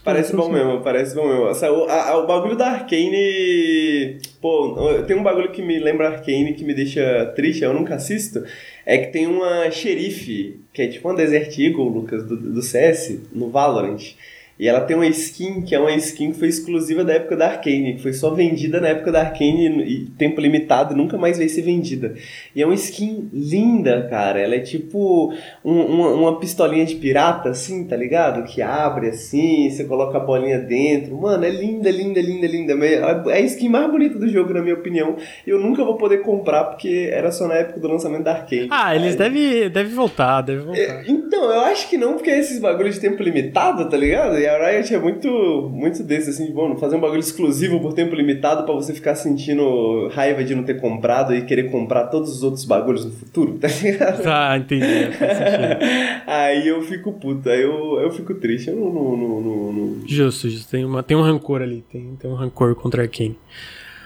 [0.03, 1.45] Parece bom mesmo, parece bom mesmo.
[1.45, 4.19] O, a, a, o bagulho da Arcane.
[4.41, 4.75] Pô,
[5.07, 8.43] tem um bagulho que me lembra Arcane que me deixa triste, eu nunca assisto.
[8.85, 13.21] É que tem uma xerife, que é tipo uma Desert Eagle, Lucas, do, do CS,
[13.33, 14.15] no Valorant.
[14.57, 17.47] E ela tem uma skin que é uma skin que foi exclusiva da época da
[17.47, 21.49] Arcane, que foi só vendida na época da Arcane e tempo limitado, nunca mais veio
[21.49, 22.15] ser vendida.
[22.55, 24.39] E é uma skin linda, cara.
[24.39, 25.33] Ela é tipo
[25.63, 28.43] um, uma, uma, pistolinha de pirata, assim, tá ligado?
[28.45, 31.17] Que abre assim, você coloca a bolinha dentro.
[31.17, 32.73] Mano, é linda, linda, linda, linda.
[32.85, 35.17] É a skin mais bonita do jogo, na minha opinião.
[35.45, 38.69] E eu nunca vou poder comprar porque era só na época do lançamento da Arcane.
[38.71, 40.81] Ah, eles devem deve voltar, devem voltar.
[40.81, 44.44] É, então, eu acho que não, porque é esses bagulhos de tempo limitado, tá ligado?
[44.45, 45.27] E a Riot é muito,
[45.73, 49.15] muito desse, assim, de, bom, fazer um bagulho exclusivo por tempo limitado para você ficar
[49.15, 53.57] sentindo raiva de não ter comprado e querer comprar todos os outros bagulhos no futuro,
[53.57, 54.21] tá ligado?
[54.21, 54.85] Tá, entendi.
[56.27, 58.69] aí eu fico puto, aí eu, eu fico triste.
[58.69, 60.69] Eu não, não, não, não, Justo, justo.
[60.69, 63.35] Tem, uma, tem um rancor ali, tem, tem um rancor contra Arkane.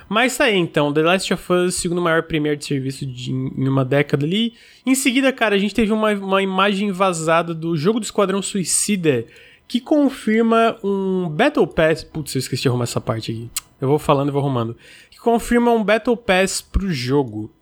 [0.07, 3.67] Mas tá aí então, The Last of Us, segundo maior premier de serviço de, em
[3.67, 4.53] uma década ali.
[4.85, 9.25] Em seguida, cara, a gente teve uma, uma imagem vazada do jogo do Esquadrão Suicida
[9.69, 12.03] que confirma um Battle Pass.
[12.03, 13.49] Putz, eu esqueci de arrumar essa parte aqui.
[13.79, 14.75] Eu vou falando e vou arrumando.
[15.11, 17.53] Que confirma um Battle Pass pro jogo.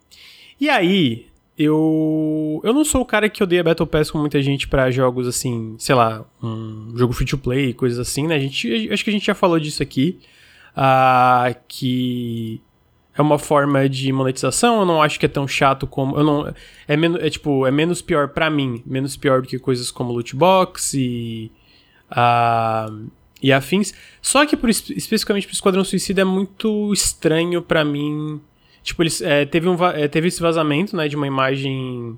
[0.60, 1.28] E aí,
[1.58, 2.62] eu.
[2.64, 5.76] Eu não sou o cara que odeia Battle Pass com muita gente para jogos assim,
[5.78, 8.36] sei lá, um jogo free to play, coisas assim, né?
[8.36, 10.18] A gente, acho que a gente já falou disso aqui.
[10.78, 12.62] Uh, que
[13.18, 16.16] é uma forma de monetização, eu não acho que é tão chato como.
[16.16, 16.54] Eu não,
[16.88, 20.14] é, menos, é tipo, é menos pior para mim, menos pior do que coisas como
[20.14, 21.52] loot box e
[23.42, 23.94] e afins.
[24.22, 28.42] Só que por, especificamente pro Esquadrão Suicida é muito estranho para mim.
[28.84, 32.18] Tipo, eles, é, teve, um, é, teve esse vazamento, né, de uma imagem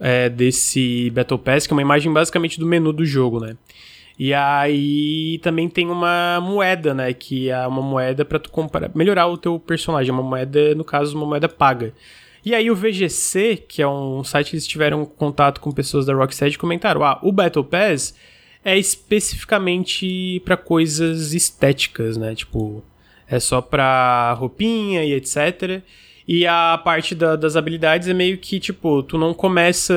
[0.00, 3.56] é, desse Battle Pass, que é uma imagem basicamente do menu do jogo, né?
[4.18, 7.12] E aí também tem uma moeda, né?
[7.12, 10.12] Que é uma moeda para tu comprar, melhorar o teu personagem.
[10.12, 11.94] Uma moeda, no caso, uma moeda paga.
[12.44, 16.14] E aí o VGC, que é um site que eles tiveram contato com pessoas da
[16.14, 18.14] Rocksteady, comentaram: ah, o Battle Pass
[18.68, 22.34] é especificamente para coisas estéticas, né?
[22.34, 22.84] Tipo,
[23.26, 25.82] é só pra roupinha e etc.
[26.26, 29.94] E a parte da, das habilidades é meio que, tipo, tu não começa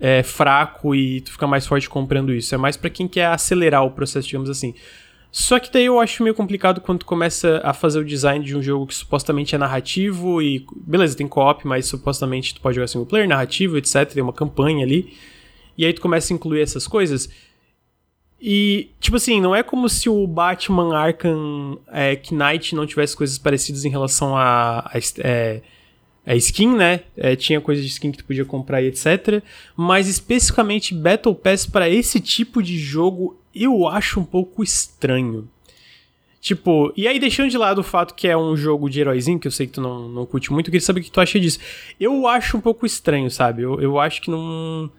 [0.00, 2.54] é, fraco e tu fica mais forte comprando isso.
[2.54, 4.74] É mais para quem quer acelerar o processo, digamos assim.
[5.30, 8.56] Só que daí eu acho meio complicado quando tu começa a fazer o design de
[8.56, 10.64] um jogo que supostamente é narrativo e.
[10.74, 14.06] Beleza, tem co-op, mas supostamente tu pode jogar single player, narrativo, etc.
[14.06, 15.14] Tem uma campanha ali.
[15.76, 17.28] E aí tu começa a incluir essas coisas.
[18.40, 23.38] E, tipo assim, não é como se o Batman Arkham é, Knight não tivesse coisas
[23.38, 25.62] parecidas em relação a, a é,
[26.24, 27.00] é skin, né?
[27.16, 29.42] É, tinha coisa de skin que tu podia comprar e etc.
[29.74, 35.48] Mas especificamente Battle Pass para esse tipo de jogo eu acho um pouco estranho.
[36.40, 39.48] Tipo, e aí deixando de lado o fato que é um jogo de heróizinho, que
[39.48, 41.40] eu sei que tu não, não curte muito, eu queria saber o que tu acha
[41.40, 41.58] disso.
[41.98, 43.62] Eu acho um pouco estranho, sabe?
[43.62, 44.90] Eu, eu acho que não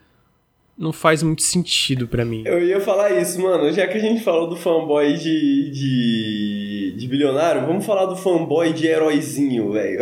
[0.77, 2.43] não faz muito sentido para mim.
[2.45, 3.71] Eu ia falar isso, mano.
[3.73, 8.71] Já que a gente falou do fanboy de, de, de bilionário, vamos falar do fanboy
[8.71, 9.99] de heróizinho, velho.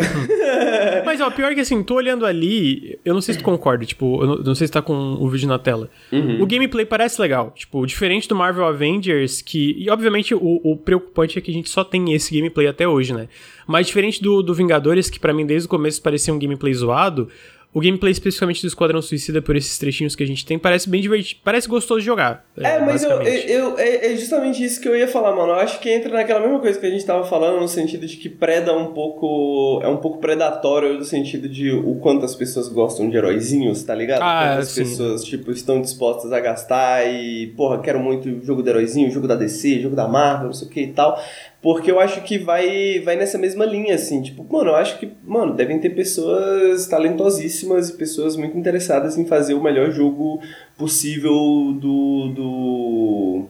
[1.05, 4.21] Mas, ó, pior que assim, tô olhando ali, eu não sei se tu concorda, tipo,
[4.21, 5.89] eu não, não sei se tá com o vídeo na tela.
[6.11, 6.41] Uhum.
[6.41, 11.39] O gameplay parece legal, tipo, diferente do Marvel Avengers, que, e obviamente o, o preocupante
[11.39, 13.29] é que a gente só tem esse gameplay até hoje, né?
[13.65, 17.29] Mas diferente do, do Vingadores, que para mim desde o começo parecia um gameplay zoado,
[17.75, 21.01] o gameplay especificamente do Esquadrão Suicida, por esses trechinhos que a gente tem, parece bem
[21.01, 21.41] divertido.
[21.43, 22.45] Parece gostoso de jogar.
[22.57, 25.51] É, é mas eu, eu, é, é justamente isso que eu ia falar, mano.
[25.51, 28.15] Eu acho que entra naquela mesma coisa que a gente tava falando, no sentido de
[28.15, 29.81] que preda um pouco.
[29.83, 33.93] É um pouco predatório no sentido de o quanto as pessoas gostam de heróizinhos, tá
[33.93, 34.21] ligado?
[34.21, 34.83] Ah, Quantas sim.
[34.83, 39.35] pessoas, tipo, estão dispostas a gastar e, porra, quero muito jogo de heróizinho, jogo da
[39.35, 41.21] DC, jogo da Marvel, não sei o que e tal.
[41.65, 44.21] Porque eu acho que vai, vai nessa mesma linha, assim.
[44.21, 49.25] Tipo, mano, eu acho que, mano, devem ter pessoas talentosíssimas e pessoas muito interessadas em
[49.25, 50.39] fazer o melhor jogo
[50.77, 53.45] possível do, do,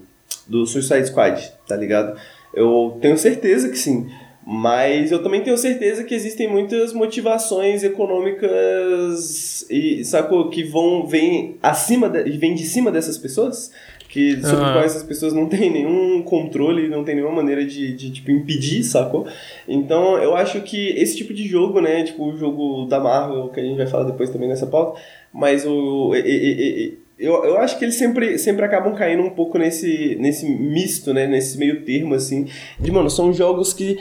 [0.48, 2.18] do Suicide Squad, tá ligado?
[2.54, 4.10] Eu tenho certeza que sim.
[4.48, 11.58] Mas eu também tenho certeza que existem muitas motivações econômicas e sacou que vão vem
[11.62, 13.72] acima de, vem de cima dessas pessoas
[14.16, 14.72] que sobre uhum.
[14.72, 18.82] quais essas pessoas não têm nenhum controle, não tem nenhuma maneira de, de tipo, impedir,
[18.82, 19.28] sacou?
[19.68, 23.60] Então, eu acho que esse tipo de jogo, né, tipo o jogo da Marvel, que
[23.60, 25.02] a gente vai falar depois também nessa pauta,
[25.34, 26.16] mas o...
[26.16, 30.16] E, e, e, eu, eu acho que eles sempre, sempre acabam caindo um pouco nesse,
[30.18, 32.48] nesse misto, né, nesse meio termo, assim,
[32.80, 33.98] de, mano, são jogos que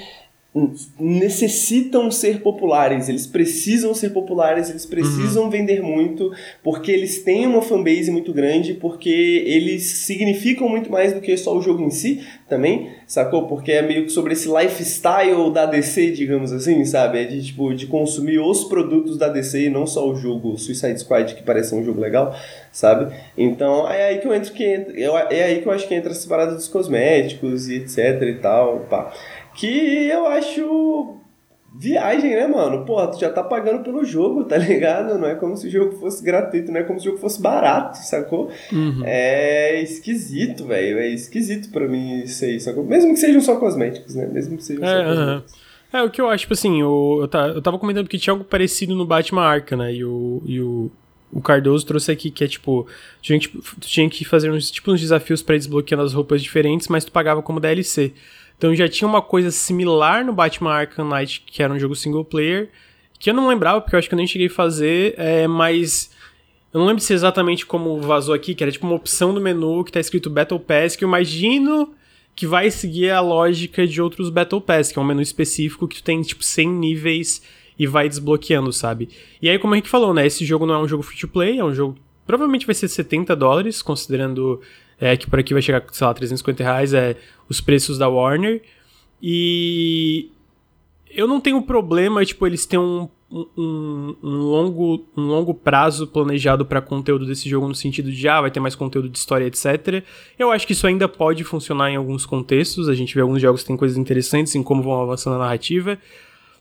[1.00, 5.50] necessitam ser populares, eles precisam ser populares, eles precisam uhum.
[5.50, 6.32] vender muito,
[6.62, 11.56] porque eles têm uma fanbase muito grande, porque eles significam muito mais do que só
[11.56, 13.48] o jogo em si também, sacou?
[13.48, 17.18] Porque é meio que sobre esse lifestyle da DC, digamos assim, sabe?
[17.18, 21.00] É de, tipo, de consumir os produtos da DC e não só o jogo Suicide
[21.00, 22.32] Squad, que parece um jogo legal,
[22.70, 23.12] sabe?
[23.36, 26.28] Então é aí que eu entro que é aí que eu acho que entra essa
[26.28, 29.12] parada dos cosméticos e etc e tal, pá.
[29.54, 31.16] Que eu acho
[31.76, 32.84] viagem, né, mano?
[32.84, 35.18] Porra, tu já tá pagando pelo jogo, tá ligado?
[35.18, 37.42] Não é como se o jogo fosse gratuito, não é como se o jogo fosse
[37.42, 38.50] barato, sacou?
[38.72, 39.02] Uhum.
[39.04, 40.98] É esquisito, velho.
[40.98, 42.84] É esquisito pra mim isso aí, sacou?
[42.84, 44.26] Mesmo que sejam só cosméticos, né?
[44.26, 45.52] Mesmo que sejam é, só cosméticos.
[45.52, 45.64] Uhum.
[45.98, 48.32] É, o que eu acho, tipo assim, eu, eu, tá, eu tava comentando que tinha
[48.32, 49.94] algo parecido no Batman Arkham, né?
[49.94, 50.90] E o, e o,
[51.34, 52.86] o Cardoso trouxe aqui que é tipo,
[53.20, 57.04] tinha que, tinha que fazer uns, tipo, uns desafios para desbloquear as roupas diferentes, mas
[57.04, 58.12] tu pagava como DLC.
[58.56, 62.24] Então já tinha uma coisa similar no Batman Arkham Knight, que era um jogo single
[62.24, 62.70] player,
[63.18, 66.12] que eu não lembrava, porque eu acho que eu nem cheguei a fazer, é, mas
[66.72, 69.82] eu não lembro se exatamente como vazou aqui, que era tipo uma opção do menu
[69.82, 71.92] que tá escrito Battle Pass, que eu imagino
[72.36, 75.96] que vai seguir a lógica de outros Battle Pass, que é um menu específico que
[75.96, 77.42] tu tem tipo 100 níveis
[77.78, 79.08] e vai desbloqueando, sabe?
[79.40, 80.26] E aí, como a gente falou, né?
[80.26, 81.96] Esse jogo não é um jogo free to play, é um jogo.
[82.26, 84.60] Provavelmente vai ser 70 dólares, considerando
[85.00, 87.16] é, que por aqui vai chegar, sei lá, 350 reais, é
[87.48, 88.62] os preços da Warner.
[89.20, 90.30] E
[91.10, 96.64] eu não tenho problema, tipo, eles têm um, um, um longo, um longo prazo planejado
[96.64, 100.04] para conteúdo desse jogo, no sentido de, ah, vai ter mais conteúdo de história, etc.
[100.38, 103.62] Eu acho que isso ainda pode funcionar em alguns contextos, a gente vê alguns jogos
[103.62, 105.98] que têm coisas interessantes em como vão avançando a narrativa.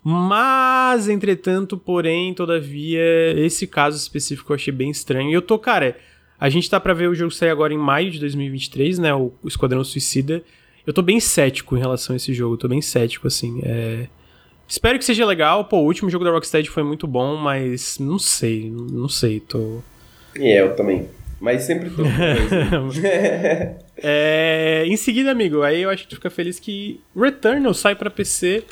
[0.04, 3.02] Mas, entretanto, porém, todavia,
[3.38, 5.30] esse caso específico eu achei bem estranho.
[5.30, 5.96] E eu tô, cara,
[6.38, 9.14] a gente tá para ver o jogo sair agora em maio de 2023, né?
[9.14, 10.44] O, Esquadrão Suicida.
[10.86, 13.62] Eu tô bem cético em relação a esse jogo, tô bem cético, assim.
[13.64, 14.08] É...
[14.68, 15.64] Espero que seja legal.
[15.66, 19.82] Pô, o último jogo da Rocksteady foi muito bom, mas não sei, não sei, tô...
[20.36, 21.08] É, eu também.
[21.40, 22.02] Mas sempre tô
[23.98, 28.10] é, Em seguida, amigo, aí eu acho que tu fica feliz que Returnal sai pra
[28.10, 28.64] PC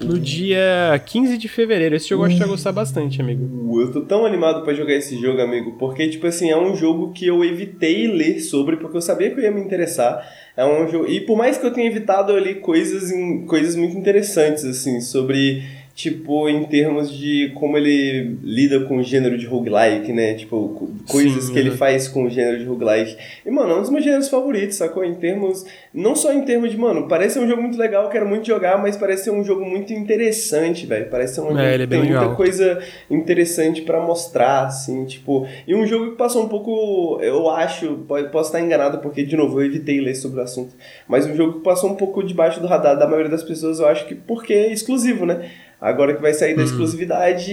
[0.00, 1.94] no dia 15 de fevereiro.
[1.94, 3.44] Esse jogo eu acho que vai gostar bastante, amigo.
[3.44, 6.74] Uh, eu tô tão animado para jogar esse jogo, amigo, porque, tipo assim, é um
[6.74, 10.26] jogo que eu evitei ler sobre, porque eu sabia que eu ia me interessar.
[10.56, 11.06] É um jogo...
[11.06, 13.44] E por mais que eu tenha evitado, eu coisas, em...
[13.44, 15.62] coisas muito interessantes, assim, sobre
[15.94, 20.34] tipo, em termos de como ele lida com o gênero de roguelike, né?
[20.34, 23.16] Tipo, coisas Sim, que ele faz com o gênero de roguelike.
[23.44, 25.04] E, mano, é um dos meus gêneros favoritos, sacou?
[25.04, 25.64] Em termos.
[25.92, 28.80] Não só em termos de, mano, parece ser um jogo muito legal, quero muito jogar,
[28.80, 31.10] mas parece ser um jogo muito interessante, velho.
[31.10, 32.36] Parece ser um é, jogo que tem muita legal.
[32.36, 35.46] coisa interessante para mostrar, assim, tipo.
[35.66, 37.18] E um jogo que passou um pouco.
[37.20, 40.74] Eu acho, posso estar enganado, porque, de novo, eu evitei ler sobre o assunto.
[41.06, 43.86] Mas um jogo que passou um pouco debaixo do radar da maioria das pessoas, eu
[43.86, 45.50] acho que porque é exclusivo, né?
[45.80, 46.68] Agora que vai sair da uhum.
[46.68, 47.52] exclusividade,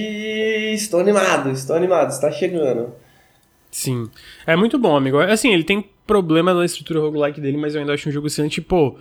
[0.74, 2.94] estou animado, estou animado, está chegando.
[3.72, 4.10] Sim.
[4.46, 5.20] É muito bom, amigo.
[5.20, 8.62] Assim, ele tem problema na estrutura roguelike dele, mas eu ainda acho um jogo excelente.
[8.62, 8.98] Pô,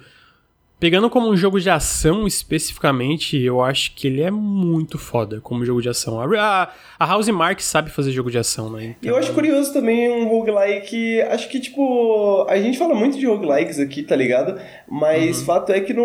[0.79, 5.65] Pegando como um jogo de ação especificamente, eu acho que ele é muito foda como
[5.65, 6.21] jogo de ação.
[6.21, 8.95] A, a House Mark sabe fazer jogo de ação, né?
[8.99, 9.11] Então...
[9.11, 11.23] Eu acho curioso também um roguelike.
[11.23, 14.61] Acho que, tipo, a gente fala muito de roguelikes aqui, tá ligado?
[14.87, 15.47] Mas uhum.
[15.47, 16.05] fato é que não,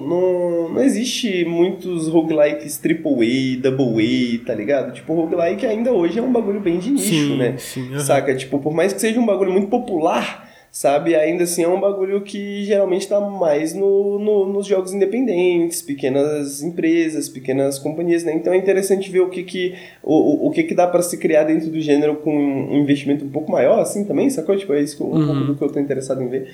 [0.00, 4.92] não, não existe muitos roguelikes AAA, Double A, tá ligado?
[4.92, 7.54] Tipo, roguelike ainda hoje é um bagulho bem de nicho, sim, né?
[7.58, 8.00] Sim, uhum.
[8.00, 8.34] Saca?
[8.34, 11.16] Tipo, por mais que seja um bagulho muito popular sabe?
[11.16, 16.62] Ainda assim é um bagulho que geralmente está mais no, no, nos jogos independentes, pequenas
[16.62, 18.32] empresas, pequenas companhias, né?
[18.34, 21.44] Então é interessante ver o que que, o, o que, que dá para se criar
[21.44, 24.56] dentro do gênero com um investimento um pouco maior, assim, também, sacou?
[24.56, 25.26] Tipo, é isso um uhum.
[25.26, 26.48] pouco do que eu tô interessado em ver.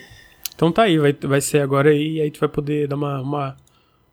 [0.56, 3.56] Então tá aí, vai, vai ser agora aí, aí tu vai poder dar uma, uma,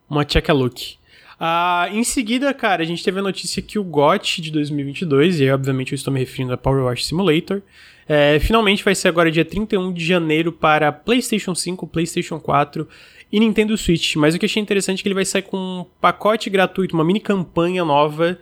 [0.08, 0.96] uma check-a-look.
[1.40, 5.44] Ah, em seguida, cara, a gente teve a notícia que o GOT de 2022, e
[5.44, 7.62] aí, obviamente eu estou me referindo a Power Wash Simulator,
[8.06, 12.86] é, finalmente vai ser agora dia 31 de janeiro para PlayStation 5, PlayStation 4
[13.32, 14.16] e Nintendo Switch.
[14.16, 17.04] Mas o que achei interessante é que ele vai sair com um pacote gratuito, uma
[17.04, 18.38] mini campanha nova,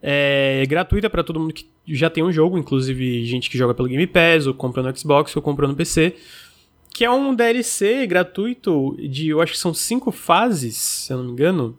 [0.00, 3.88] é, gratuita para todo mundo que já tem um jogo, inclusive gente que joga pelo
[3.88, 6.14] Game Pass, ou compra no Xbox, ou compra no PC.
[7.00, 11.24] Que é um DLC gratuito de, eu acho que são cinco fases, se eu não
[11.24, 11.74] me engano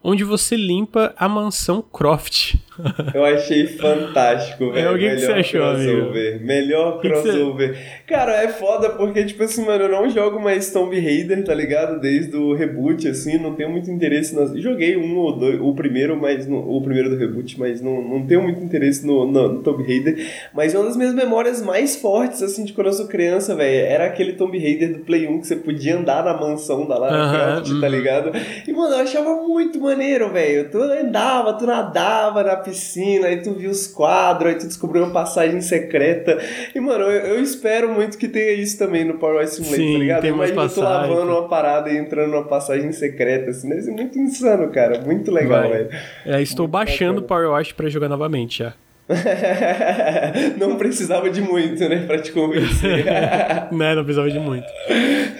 [0.00, 2.54] onde você limpa a mansão Croft.
[3.14, 4.88] Eu achei fantástico, velho.
[4.88, 6.30] É, o que, você achou, crossover.
[6.30, 6.46] amigo?
[6.46, 7.78] Melhor crossover.
[8.06, 12.00] Cara, é foda porque, tipo assim, mano, eu não jogo mais Tomb Raider, tá ligado?
[12.00, 14.52] Desde o reboot, assim, não tenho muito interesse nas...
[14.58, 16.58] Joguei um ou dois, o primeiro, mas no...
[16.58, 20.26] o primeiro do reboot, mas não, não tenho muito interesse no, no, no Tomb Raider.
[20.54, 24.06] Mas uma das minhas memórias mais fortes, assim, de quando eu sou criança, velho, era
[24.06, 27.70] aquele Tomb Raider do Play 1 que você podia andar na mansão da Lara Croft,
[27.70, 27.92] uh -huh, tá uhum.
[27.92, 28.32] ligado?
[28.66, 30.70] E, mano, eu achava muito, maneiro, velho.
[30.70, 35.12] Tu andava, tu nadava na piscina, aí tu viu os quadros, aí tu descobriu uma
[35.12, 36.38] passagem secreta.
[36.74, 39.98] E, mano, eu, eu espero muito que tenha isso também no Power Simulator, Sim, tá
[39.98, 40.20] ligado?
[40.22, 43.68] Tem Imagina tu lavando uma parada e entrando numa passagem secreta, assim.
[43.68, 45.00] Deve ser muito insano, cara.
[45.00, 45.88] Muito legal, velho.
[46.24, 48.74] É, estou muito baixando o Power Wash pra jogar novamente já.
[50.58, 53.04] não precisava de muito, né, pra te convencer.
[53.72, 54.66] né, não precisava de muito.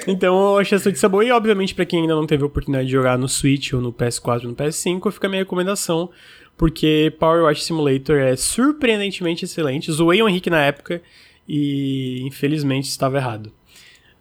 [0.06, 2.86] Então eu achei essa notícia boa e, obviamente, pra quem ainda não teve a oportunidade
[2.86, 6.10] de jogar no Switch ou no PS4 ou no PS5, fica a minha recomendação,
[6.56, 9.90] porque Power Wash Simulator é surpreendentemente excelente.
[9.90, 11.02] Zoei o Henrique na época
[11.48, 13.52] e, infelizmente, estava errado.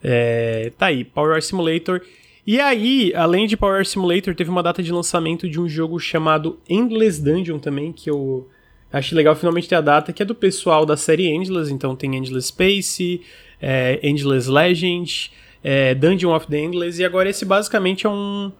[0.03, 2.01] É, tá aí, Power Wash Simulator.
[2.45, 5.99] E aí, além de Power Wash Simulator, teve uma data de lançamento de um jogo
[5.99, 8.47] chamado Endless Dungeon também, que eu
[8.91, 12.17] Acho legal finalmente ter a data, que é do pessoal da série Endless, então tem
[12.17, 13.21] Endless Space,
[13.61, 15.31] é, Endless Legend,
[15.63, 18.51] é, Dungeon of the Endless, e agora esse basicamente é um.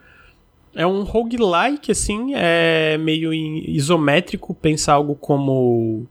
[0.73, 6.07] É um roguelike, assim, é meio isométrico, pensar algo como.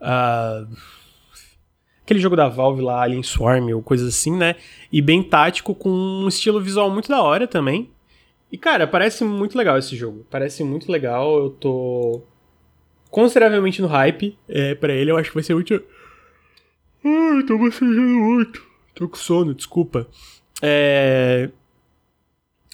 [0.00, 0.76] Uh,
[2.02, 4.56] aquele jogo da Valve lá, Alien Swarm ou coisa assim, né?
[4.90, 7.90] E bem tático, com um estilo visual muito da hora também.
[8.50, 10.26] E, cara, parece muito legal esse jogo.
[10.30, 12.22] Parece muito legal, eu tô
[13.10, 15.10] consideravelmente no hype é, para ele.
[15.10, 15.74] Eu acho que vai ser muito.
[17.04, 18.62] Ai, tô bocejando muito.
[18.94, 20.06] Tô com sono, desculpa.
[20.60, 21.50] É.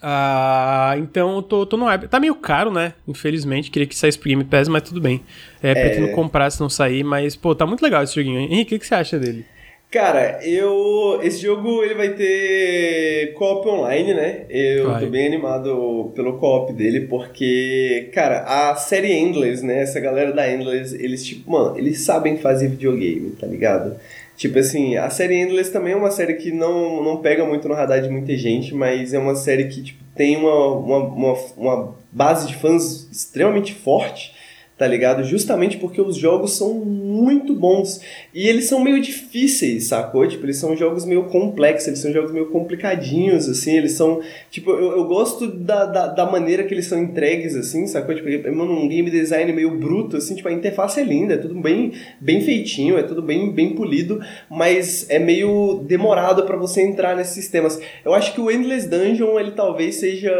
[0.01, 2.09] Ah, então eu tô, tô no hype.
[2.09, 2.95] Tá meio caro, né?
[3.07, 3.71] Infelizmente.
[3.71, 5.23] Queria que saísse pro Game Pass, mas tudo bem.
[5.63, 6.13] É, pretendo é...
[6.13, 8.41] comprar se não sair, mas, pô, tá muito legal esse joguinho.
[8.41, 9.45] Henrique, o que, que você acha dele?
[9.91, 11.19] Cara, eu.
[11.23, 14.45] Esse jogo ele vai ter co-op online, né?
[14.51, 15.01] Eu vai.
[15.01, 18.41] tô bem animado pelo co-op dele, porque, cara,
[18.71, 19.81] a série Endless, né?
[19.81, 23.97] Essa galera da Endless, eles, tipo, mano, eles sabem fazer videogame, tá ligado?
[24.39, 27.75] Tipo assim, a série Endless também é uma série que não, não pega muito no
[27.75, 31.97] radar de muita gente, mas é uma série que tipo, tem uma, uma, uma, uma
[32.13, 34.38] base de fãs extremamente forte
[34.79, 35.25] tá ligado?
[35.25, 38.01] Justamente porque os jogos são muito bons.
[38.33, 40.27] E eles são meio difíceis, sacou?
[40.27, 44.21] Tipo, eles são jogos meio complexos, eles são jogos meio complicadinhos, assim, eles são.
[44.51, 48.15] Tipo, eu, eu gosto da, da, da maneira que eles são entregues, assim, sacou?
[48.15, 51.61] Tipo, é um game design meio bruto, assim, tipo, a interface é linda, é tudo
[51.61, 57.17] bem, bem feitinho, é tudo bem, bem polido, mas é meio demorado para você entrar
[57.17, 57.81] nesses sistemas.
[58.05, 60.31] Eu acho que o Endless Dungeon, ele talvez seja,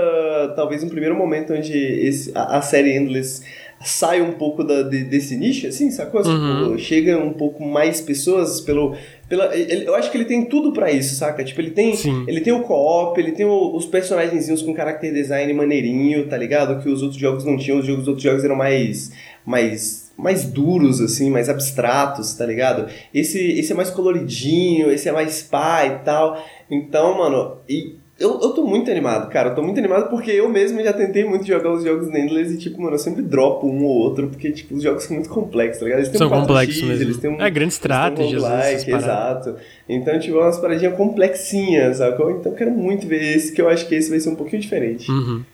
[0.55, 3.43] talvez um primeiro momento onde esse, a, a série Endless
[3.85, 6.23] sai um pouco da, de, desse nicho, assim, sacou?
[6.23, 6.67] Tipo, uhum.
[6.69, 8.97] Tipo, chega um pouco mais pessoas pelo.
[9.29, 11.45] Pela, ele, eu acho que ele tem tudo para isso, saca?
[11.45, 11.95] Tipo, ele tem,
[12.27, 16.83] ele tem o co-op, ele tem o, os personagens com character design maneirinho, tá ligado?
[16.83, 19.13] Que os outros jogos não tinham, os, jogos, os outros jogos eram mais.
[19.45, 22.91] mais mais duros, assim, mais abstratos, tá ligado?
[23.15, 26.45] Esse, esse é mais coloridinho, esse é mais pá e tal.
[26.69, 29.51] Então, mano, e eu, eu tô muito animado, cara.
[29.51, 32.59] Eu tô muito animado porque eu mesmo já tentei muito jogar os jogos Endless e,
[32.59, 35.79] tipo, mano, eu sempre dropo um ou outro, porque, tipo, os jogos são muito complexos,
[35.79, 36.01] tá ligado?
[36.01, 37.03] Eles têm são um complexos mesmo.
[37.05, 39.55] Eles têm um, é, grande estratégia, like, Exato.
[39.89, 42.33] Então, tipo, é umas paradinhas complexinhas, sacou?
[42.33, 44.61] Então, eu quero muito ver esse, que eu acho que esse vai ser um pouquinho
[44.61, 45.09] diferente.
[45.09, 45.45] Uhum.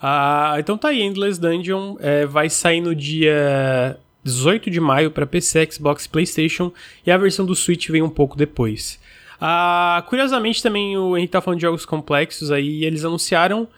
[0.00, 5.26] Ah, então tá aí, Endless Dungeon é, vai sair no dia 18 de maio para
[5.26, 6.72] PC, Xbox PlayStation
[7.06, 9.00] e a versão do Switch vem um pouco depois.
[9.46, 13.68] Ah, curiosamente, também o Henrique tá falando de jogos complexos aí, eles anunciaram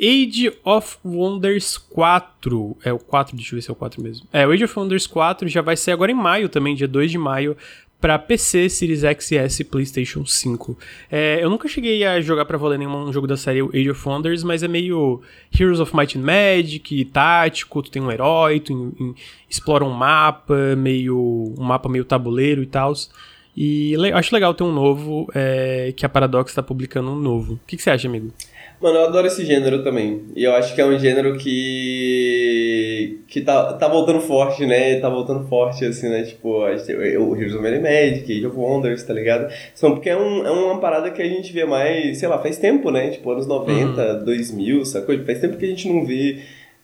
[0.00, 2.74] Age of Wonders 4.
[2.82, 4.26] É o 4, deixa eu ver se é o 4 mesmo.
[4.32, 7.10] É, o Age of Wonders 4 já vai ser agora em maio também, dia 2
[7.10, 7.54] de maio,
[8.00, 10.78] para PC, Series X e S e PlayStation 5.
[11.10, 14.42] É, eu nunca cheguei a jogar pra valer nenhum jogo da série Age of Wonders,
[14.42, 15.20] mas é meio
[15.52, 19.14] Heroes of Might and Magic, tático, tu tem um herói, tu in, in,
[19.50, 22.94] explora um mapa, meio um mapa meio tabuleiro e tal.
[23.56, 27.54] E acho legal ter um novo, é, que a Paradox está publicando um novo.
[27.54, 28.32] O que, que, você acha, amigo?
[28.80, 30.22] Mano, eu adoro esse gênero também.
[30.34, 33.20] E eu acho que é um gênero que.
[33.28, 34.98] que tá, tá voltando forte, né?
[35.00, 36.22] Tá voltando forte, assim, né?
[36.22, 39.52] Tipo, o Heroes of Magic, Age of Wonders, tá ligado?
[39.74, 42.56] São, porque é, um, é uma parada que a gente vê mais, sei lá, faz
[42.56, 43.10] tempo, né?
[43.10, 44.24] Tipo, anos 90, uhum.
[44.24, 45.18] 2000, sacou?
[45.24, 46.38] Faz tempo que a gente não vê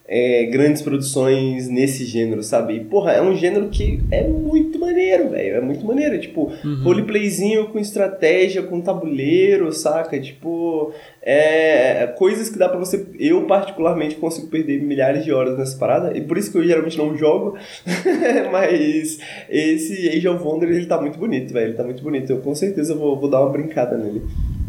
[0.07, 2.75] é, grandes produções nesse gênero, sabe?
[2.75, 5.57] E, porra, é um gênero que é muito maneiro, velho.
[5.57, 6.17] É muito maneiro.
[6.17, 6.83] Tipo, uhum.
[6.83, 10.17] roleplayzinho com estratégia, com tabuleiro, saca?
[10.17, 13.05] Tipo, é, é, coisas que dá pra você.
[13.19, 16.17] Eu, particularmente, consigo perder milhares de horas nessa parada.
[16.17, 17.57] E por isso que eu geralmente não jogo.
[18.49, 21.67] Mas esse Age of Wonder, ele tá muito bonito, velho.
[21.67, 22.31] Ele tá muito bonito.
[22.31, 24.21] Eu com certeza vou, vou dar uma brincada nele.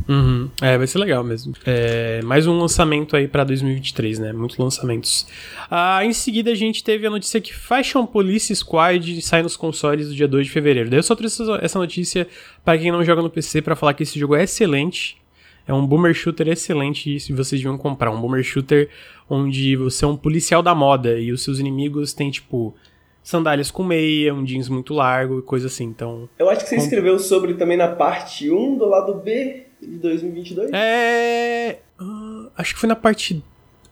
[0.08, 0.48] Uhum.
[0.62, 1.52] É, vai ser legal mesmo.
[1.66, 4.32] É, mais um lançamento aí para 2023, né?
[4.32, 5.26] Muitos lançamentos.
[5.70, 10.08] Ah, em seguida, a gente teve a notícia que Fashion Police Squad sai nos consoles
[10.08, 10.88] do dia 2 de fevereiro.
[10.88, 12.26] Daí eu só trouxe essa notícia
[12.64, 15.18] para quem não joga no PC para falar que esse jogo é excelente.
[15.66, 18.10] É um boomer shooter excelente e vocês deviam comprar.
[18.10, 18.88] Um boomer shooter
[19.28, 22.74] onde você é um policial da moda e os seus inimigos têm, tipo,
[23.22, 25.84] sandálias com meia, um jeans muito largo e coisa assim.
[25.84, 26.26] Então.
[26.38, 30.70] Eu acho que você escreveu sobre também na parte 1 do lado B de 2022?
[30.72, 31.78] É.
[32.00, 33.42] Uh, acho que foi na parte.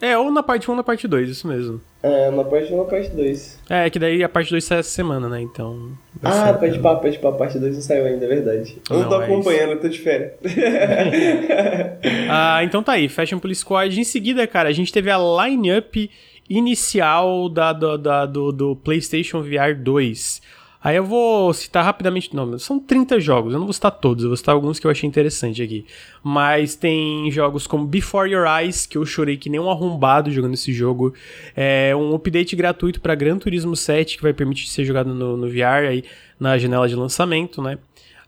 [0.01, 1.80] É, ou na parte 1 ou na parte 2, isso mesmo.
[2.03, 3.62] É, na parte 1 ou na parte 2.
[3.70, 5.41] É, que daí a parte 2 sai essa semana, né?
[5.41, 5.91] Então.
[6.22, 8.76] Ah, pode pá, pode pá, a parte 2 não saiu ainda, é verdade.
[8.91, 10.34] Eu não, tô é acompanhando, eu tô de férias.
[12.30, 13.99] ah, então tá aí, Fashion Police Squad.
[13.99, 16.11] Em seguida, cara, a gente teve a line-up
[16.49, 20.43] inicial da, da, da do, do PlayStation VR 2.
[20.87, 24.30] Aí eu vou citar rapidamente, não, são 30 jogos, eu não vou citar todos, eu
[24.30, 25.84] vou citar alguns que eu achei interessante aqui.
[26.22, 30.55] Mas tem jogos como Before Your Eyes, que eu chorei que nem um arrombado jogando
[30.55, 31.12] esse jogo.
[31.57, 35.49] É um update gratuito para Gran Turismo 7, que vai permitir ser jogado no, no
[35.49, 36.05] VR aí
[36.39, 37.78] na janela de lançamento, né?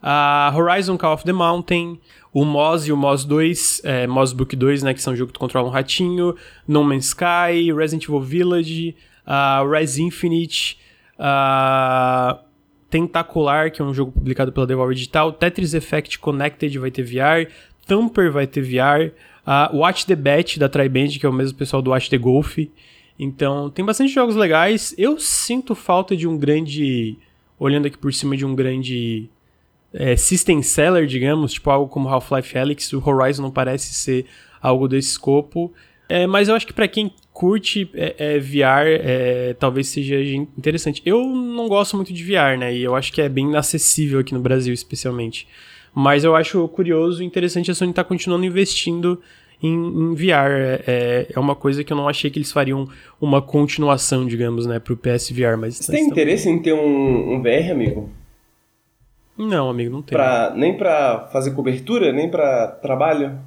[0.03, 2.01] A Horizon Call of the Mountain,
[2.33, 5.39] o Moz e o Moz 2, é, Moz Book 2, né, que são jogos que
[5.39, 6.35] tu controla um ratinho,
[6.67, 10.77] No Man's Sky, Resident Evil Village, uh, Res Infinite,
[11.21, 12.47] uh,
[12.91, 17.51] Tentacular, que é um jogo publicado pela Devolver Digital, Tetris Effect Connected vai ter VR,
[17.86, 19.12] Thumper vai ter VR,
[19.47, 22.59] uh, Watch the Bet da Triband, que é o mesmo pessoal do Watch the Golf.
[23.18, 24.95] Então, tem bastante jogos legais.
[24.97, 27.16] Eu sinto falta de um grande.
[27.59, 29.28] Olhando aqui por cima de um grande
[29.93, 32.93] é, system seller, digamos, tipo algo como Half-Life Alyx.
[32.93, 34.26] O Horizon não parece ser
[34.62, 35.72] algo desse escopo.
[36.09, 40.16] É, mas eu acho que para quem curte é, é, VR, é, talvez seja
[40.59, 41.01] interessante.
[41.07, 42.74] Eu não gosto muito de VR, né?
[42.74, 45.47] E eu acho que é bem acessível aqui no Brasil, especialmente.
[45.95, 49.20] Mas eu acho curioso e interessante a Sony estar tá continuando investindo
[49.62, 50.51] em, em VR.
[50.51, 52.89] É, é, é, uma coisa que eu não achei que eles fariam
[53.20, 55.57] uma continuação, digamos, né, pro PSVR.
[55.57, 58.11] Mas Você tem interesse em ter um, um VR, amigo?
[59.36, 60.18] Não, amigo, não tem.
[60.57, 63.39] Nem pra fazer cobertura, nem pra trabalho?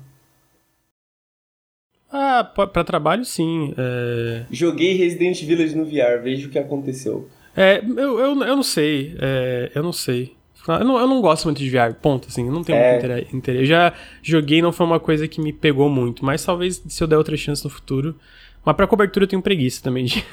[2.11, 3.73] Ah, pra trabalho sim.
[3.77, 4.43] É...
[4.51, 7.29] Joguei Resident Village no VR, veja o que aconteceu.
[7.55, 9.15] É, eu, eu, eu não sei.
[9.19, 10.33] É, eu não sei.
[10.67, 12.49] Eu não, eu não gosto muito de VR, ponto, assim.
[12.49, 12.91] Não tenho é.
[12.91, 13.63] muito interesse.
[13.63, 16.23] Eu já joguei, não foi uma coisa que me pegou muito.
[16.23, 18.15] Mas talvez se eu der outra chance no futuro.
[18.63, 20.23] Mas pra cobertura eu tenho preguiça também de.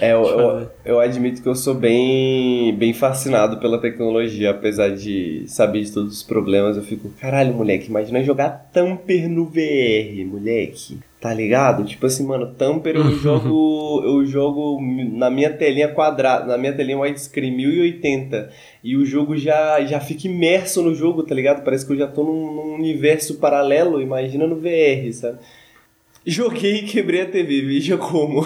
[0.00, 5.44] É, eu, eu, eu, admito que eu sou bem, bem fascinado pela tecnologia, apesar de
[5.46, 6.76] saber de todos os problemas.
[6.76, 10.98] Eu fico, caralho, moleque, imagina jogar Tamper no VR, moleque.
[11.20, 11.84] Tá ligado?
[11.84, 14.02] Tipo assim, mano, Tamper eu jogo.
[14.04, 14.78] eu jogo
[15.12, 18.50] na minha telinha quadrada, na minha telinha widescreen 1080.
[18.82, 21.62] E o jogo já, já fica imerso no jogo, tá ligado?
[21.62, 25.38] Parece que eu já tô num, num universo paralelo, imagina no VR, sabe?
[26.26, 28.44] Joguei e quebrei a TV, veja como.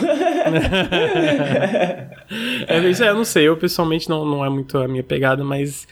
[2.69, 5.89] é, isso eu não sei, eu pessoalmente não, não é muito a minha pegada, mas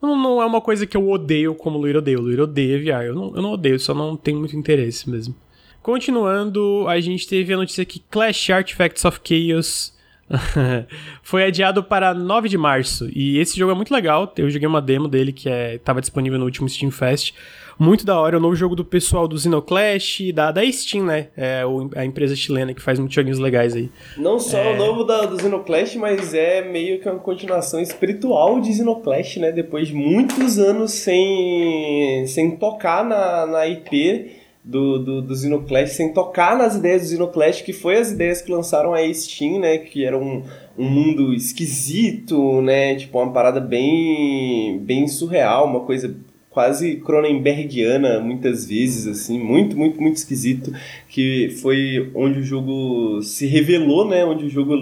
[0.00, 2.18] não, não é uma coisa que eu odeio como o Luir odeia.
[2.18, 5.34] O Luir odeia VR, eu não, eu não odeio, só não tenho muito interesse mesmo.
[5.82, 9.92] Continuando, a gente teve a notícia que Clash Artifacts of Chaos
[11.22, 13.08] foi adiado para 9 de março.
[13.12, 14.32] E esse jogo é muito legal.
[14.36, 17.34] Eu joguei uma demo dele que estava é, disponível no último Steam Fest.
[17.78, 18.36] Muito da hora.
[18.36, 21.28] É o novo jogo do pessoal do Xenoclash, da, da Steam, né?
[21.36, 21.62] É
[21.96, 23.90] a empresa chilena que faz muitos joguinhos legais aí.
[24.16, 24.74] Não só é...
[24.74, 29.52] o novo da, do Xenoclash, mas é meio que uma continuação espiritual de Xenoclash, né?
[29.52, 36.12] Depois de muitos anos sem, sem tocar na, na IP do, do, do Xenoclash, sem
[36.12, 39.78] tocar nas ideias do Xenoclash, que foi as ideias que lançaram a Steam, né?
[39.78, 40.42] Que era um,
[40.78, 42.94] um mundo esquisito, né?
[42.94, 46.14] Tipo, uma parada bem, bem surreal, uma coisa
[46.54, 50.72] quase Cronenbergiana muitas vezes, assim, muito, muito, muito esquisito,
[51.08, 54.72] que foi onde o jogo se revelou, né, onde o jogo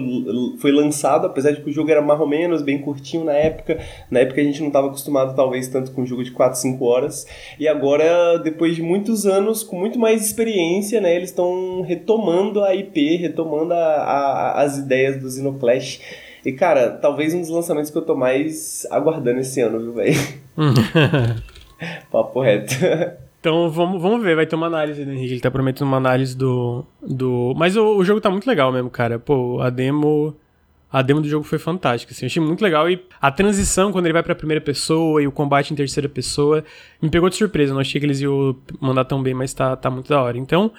[0.59, 3.79] foi lançado, apesar de que o jogo era mais ou menos, bem curtinho na época,
[4.11, 6.85] na época a gente não estava acostumado talvez tanto com um jogo de 4, 5
[6.85, 7.25] horas,
[7.59, 12.75] e agora, depois de muitos anos, com muito mais experiência, né, eles estão retomando a
[12.75, 15.99] IP, retomando a, a, as ideias do Xenoclash,
[16.45, 20.13] e cara, talvez um dos lançamentos que eu tô mais aguardando esse ano, viu, velho?
[22.11, 22.75] Papo reto.
[23.43, 25.33] Então vamos, vamos ver, vai ter uma análise do Henrique.
[25.33, 26.85] Ele tá prometendo uma análise do.
[27.05, 27.53] do...
[27.57, 29.19] Mas o, o jogo tá muito legal mesmo, cara.
[29.19, 30.33] Pô, a demo.
[30.89, 34.05] A demo do jogo foi fantástica, assim, eu achei muito legal e a transição quando
[34.05, 36.63] ele vai pra primeira pessoa e o combate em terceira pessoa
[37.01, 39.89] me pegou de surpresa, não achei que eles iam mandar tão bem, mas tá, tá
[39.89, 40.37] muito da hora.
[40.37, 40.71] Então,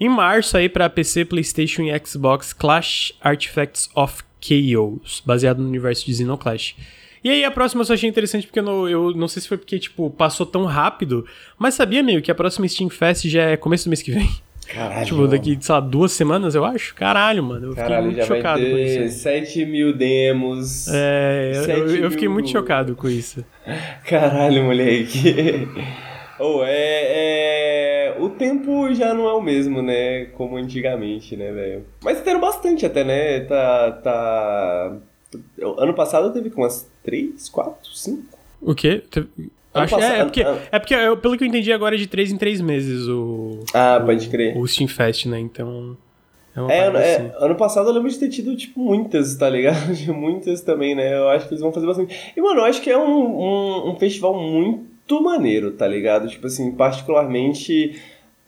[0.00, 6.06] em março aí para PC, PlayStation e Xbox, Clash Artifacts of Chaos, baseado no universo
[6.06, 6.74] de Xenoclash.
[7.22, 9.48] E aí a próxima eu só achei interessante porque eu não, eu não sei se
[9.48, 11.26] foi porque, tipo, passou tão rápido,
[11.58, 14.28] mas sabia meio que a próxima Steam Fest já é começo do mês que vem.
[14.72, 15.04] Caralho.
[15.04, 16.94] Tipo, daqui, sei lá, duas semanas, eu acho.
[16.94, 17.68] Caralho, mano.
[17.68, 19.18] Eu Caralho, fiquei muito chocado com isso.
[19.18, 20.86] 7 mil demos.
[20.88, 23.44] É, eu, eu fiquei muito chocado com isso.
[24.06, 25.68] Caralho, moleque.
[26.38, 30.24] Ou oh, é, é, O tempo já não é o mesmo, né?
[30.36, 31.84] Como antigamente, né, velho?
[32.02, 33.40] Mas teram bastante até, né?
[33.40, 33.92] Tá.
[33.92, 34.96] tá...
[35.78, 38.38] Ano passado teve com umas 3, 4, 5.
[38.62, 39.02] O quê?
[39.72, 42.06] Acho, passado, é, é, porque, é porque eu, pelo que eu entendi agora é de
[42.06, 43.60] 3 em 3 meses o.
[43.72, 44.56] Ah, pode crer.
[44.56, 45.38] O Steam Fest, né?
[45.38, 45.96] Então.
[46.68, 47.30] É, é, é assim.
[47.38, 49.94] ano passado eu lembro de ter tido, tipo, muitas, tá ligado?
[50.12, 51.16] muitas também, né?
[51.16, 52.32] Eu acho que eles vão fazer bastante.
[52.36, 56.28] E, mano, eu acho que é um, um, um festival muito maneiro, tá ligado?
[56.28, 58.00] Tipo assim, particularmente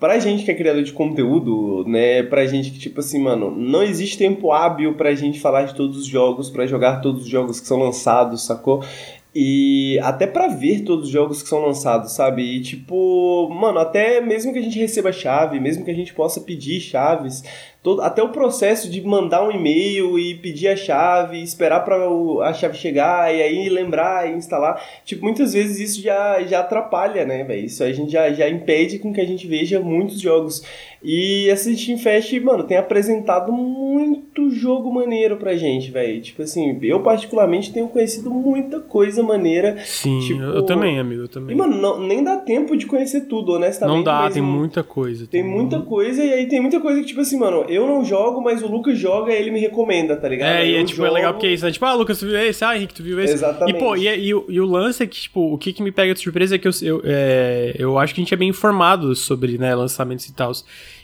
[0.02, 3.84] pra gente que é criador de conteúdo, né, pra gente que, tipo assim, mano, não
[3.84, 7.60] existe tempo hábil pra gente falar de todos os jogos, pra jogar todos os jogos
[7.60, 8.82] que são lançados, sacou?
[9.32, 12.42] E até para ver todos os jogos que são lançados, sabe?
[12.42, 16.40] E tipo, mano, até mesmo que a gente receba chave, mesmo que a gente possa
[16.40, 17.44] pedir chaves,
[17.82, 21.96] todo, até o processo de mandar um e-mail e pedir a chave, esperar para
[22.44, 24.80] a chave chegar e aí lembrar e instalar.
[25.04, 27.66] Tipo, muitas vezes isso já, já atrapalha, né, velho?
[27.66, 30.62] Isso a gente já, já impede com que a gente veja muitos jogos.
[31.04, 36.20] E essa Steam Fest, mano, tem apresentado muito jogo maneiro pra gente, velho.
[36.20, 39.76] Tipo assim, eu particularmente tenho conhecido muita coisa maneira.
[39.84, 40.40] Sim, tipo...
[40.40, 41.56] eu também, amigo, eu também.
[41.56, 43.96] E, mano, não, nem dá tempo de conhecer tudo, honestamente.
[43.96, 45.26] Não dá, tem muita coisa.
[45.26, 48.04] Tem, tem muita coisa, e aí tem muita coisa que, tipo assim, mano, eu não
[48.04, 50.56] jogo, mas o Lucas joga e ele me recomenda, tá ligado?
[50.56, 51.08] É, e é, tipo, jogo...
[51.08, 51.72] é legal porque é isso, né?
[51.72, 52.64] Tipo, ah, Lucas, tu viu esse?
[52.64, 53.34] Ah, Henrique, tu viu esse?
[53.34, 53.76] Exatamente.
[53.76, 56.14] E, pô, e, e, e o lance é que, tipo, o que, que me pega
[56.14, 59.14] de surpresa é que eu, eu, é, eu acho que a gente é bem informado
[59.14, 60.52] sobre, né, lançamentos e tal.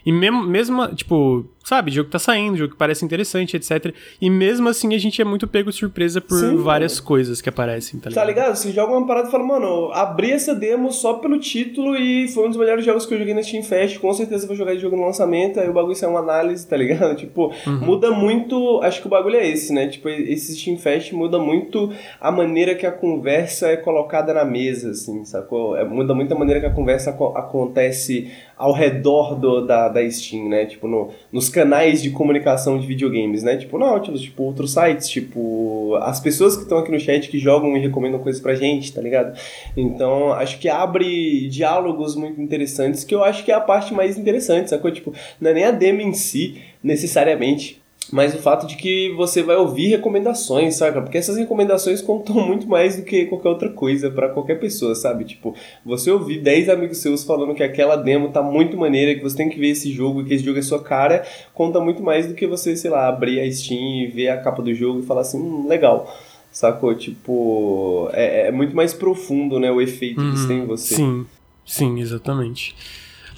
[0.08, 3.94] E mesmo, mesmo, tipo, sabe, jogo que tá saindo, jogo que parece interessante etc.
[4.18, 7.06] E mesmo assim a gente é muito pego surpresa por Sim, várias mano.
[7.06, 8.24] coisas que aparecem, tá ligado?
[8.24, 8.56] Tá ligado?
[8.56, 12.46] Você joga uma parada e fala, mano, abri essa demo só pelo título e foi
[12.46, 14.80] um dos melhores jogos que eu joguei na Steam Fest, com certeza vou jogar esse
[14.80, 17.14] jogo no lançamento, aí o bagulho sai uma análise, tá ligado?
[17.14, 17.80] Tipo, uhum.
[17.80, 19.88] muda muito, acho que o bagulho é esse, né?
[19.88, 24.92] Tipo, esse Steam Fest muda muito a maneira que a conversa é colocada na mesa,
[24.92, 25.76] assim, sacou?
[25.76, 30.48] É, muda muito a maneira que a conversa acontece ao redor do, da, da Steam,
[30.48, 30.66] né?
[30.66, 33.56] Tipo, no, nos canais de comunicação de videogames, né?
[33.56, 37.76] Tipo, Nautilus, tipo, outros sites, tipo, as pessoas que estão aqui no chat que jogam
[37.76, 39.38] e recomendam coisas pra gente, tá ligado?
[39.76, 44.18] Então, acho que abre diálogos muito interessantes, que eu acho que é a parte mais
[44.18, 44.90] interessante, sacou?
[44.90, 47.80] Tipo, não é nem a demo em si, necessariamente,
[48.10, 51.00] mas o fato de que você vai ouvir recomendações, saca?
[51.02, 55.24] Porque essas recomendações contam muito mais do que qualquer outra coisa para qualquer pessoa, sabe?
[55.24, 55.54] Tipo,
[55.84, 59.48] você ouvir 10 amigos seus falando que aquela demo tá muito maneira, que você tem
[59.48, 62.46] que ver esse jogo, que esse jogo é sua cara, conta muito mais do que
[62.46, 65.38] você, sei lá, abrir a Steam e ver a capa do jogo e falar assim,
[65.38, 66.14] hum, legal.
[66.50, 66.94] Sacou?
[66.94, 70.94] Tipo, é, é muito mais profundo, né, o efeito uhum, que isso tem em você.
[70.94, 71.26] Sim,
[71.64, 72.74] sim, exatamente.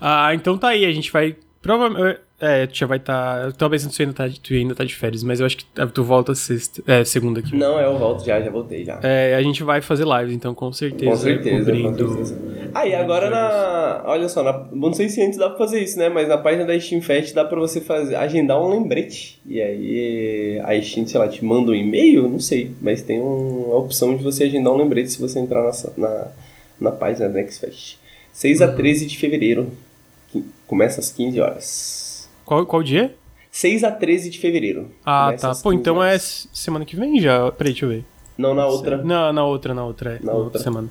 [0.01, 3.51] Ah, então tá aí, a gente vai provavelmente é, tu já vai estar.
[3.51, 6.03] Tá, talvez tu ainda, tá, tu ainda tá de férias, mas eu acho que tu
[6.03, 7.55] volta sexta, é, segunda aqui.
[7.55, 8.99] Não, eu volto já, já voltei já.
[9.03, 11.11] É, a gente vai fazer lives, então com certeza.
[11.11, 11.67] Com certeza.
[11.67, 12.05] Cobrindo...
[12.07, 12.41] Com certeza.
[12.75, 14.03] Ah, e agora na.
[14.07, 14.67] Olha só, na...
[14.73, 16.09] não sei se antes dá pra fazer isso, né?
[16.09, 19.39] Mas na página da Steam Fest dá pra você fazer, agendar um lembrete.
[19.45, 22.27] E aí a Steam, sei lá, te manda um e-mail?
[22.27, 22.71] Não sei.
[22.81, 26.27] Mas tem uma opção de você agendar um lembrete se você entrar na, na,
[26.81, 27.99] na página da Next Fest.
[28.33, 29.09] 6 a 13 uhum.
[29.09, 29.71] de fevereiro.
[30.67, 32.10] Começa às 15 horas.
[32.51, 33.15] Qual, qual dia?
[33.49, 34.91] 6 a 13 de fevereiro.
[35.07, 35.53] Ah, tá.
[35.63, 37.49] Pô, então é semana que vem já.
[37.53, 38.05] Peraí, deixa eu ver.
[38.37, 38.97] Não, na outra.
[38.97, 40.15] Não, na outra, na outra.
[40.15, 40.19] É.
[40.19, 40.45] Na, na outra.
[40.47, 40.61] outra.
[40.61, 40.89] semana.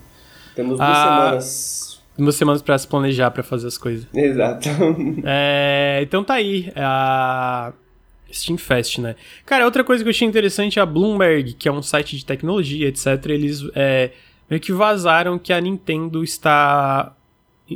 [0.55, 2.01] Temos duas ah, semanas.
[2.17, 4.07] Duas semanas pra se planejar pra fazer as coisas.
[4.13, 4.69] Exato.
[5.25, 6.71] é, então tá aí.
[6.77, 7.73] A.
[8.31, 9.17] Steam Fest, né?
[9.45, 12.23] Cara, outra coisa que eu achei interessante é a Bloomberg, que é um site de
[12.23, 13.07] tecnologia, etc.
[13.25, 14.11] Eles é,
[14.49, 17.13] meio que vazaram que a Nintendo está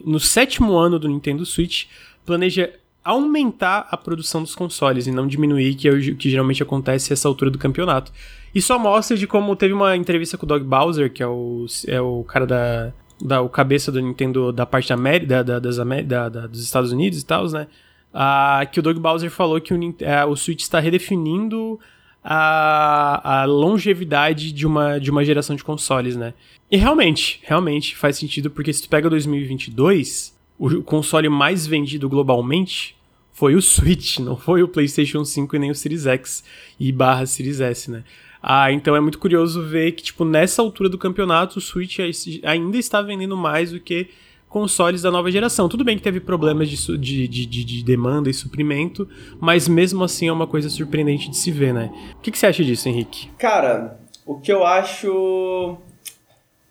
[0.06, 1.88] no sétimo ano do Nintendo Switch,
[2.26, 2.72] planeja
[3.04, 7.28] aumentar a produção dos consoles e não diminuir, que é o que geralmente acontece essa
[7.28, 8.12] altura do campeonato.
[8.56, 11.66] E só mostra de como teve uma entrevista com o Doug Bowser, que é o,
[11.88, 15.78] é o cara da, da o cabeça do Nintendo da parte da América, da, das,
[15.78, 17.68] da, da, dos Estados Unidos e tal, né?
[18.14, 21.80] Ah, que o Doug Bowser falou que o, é, o Switch está redefinindo
[22.24, 26.34] a, a longevidade de uma, de uma geração de consoles, né?
[26.72, 32.96] E realmente, realmente faz sentido, porque se tu pega 2022, o console mais vendido globalmente
[33.32, 36.44] foi o Switch, não foi o PlayStation 5 e nem o Series X
[36.80, 38.04] e barra Series S, né?
[38.42, 42.00] Ah, então é muito curioso ver que, tipo, nessa altura do campeonato, o Switch
[42.44, 44.10] ainda está vendendo mais do que
[44.50, 45.70] consoles da nova geração.
[45.70, 49.08] Tudo bem que teve problemas de, de, de, de demanda e suprimento,
[49.40, 51.90] mas mesmo assim é uma coisa surpreendente de se ver, né?
[52.18, 53.30] O que, que você acha disso, Henrique?
[53.40, 55.78] Cara, o que eu acho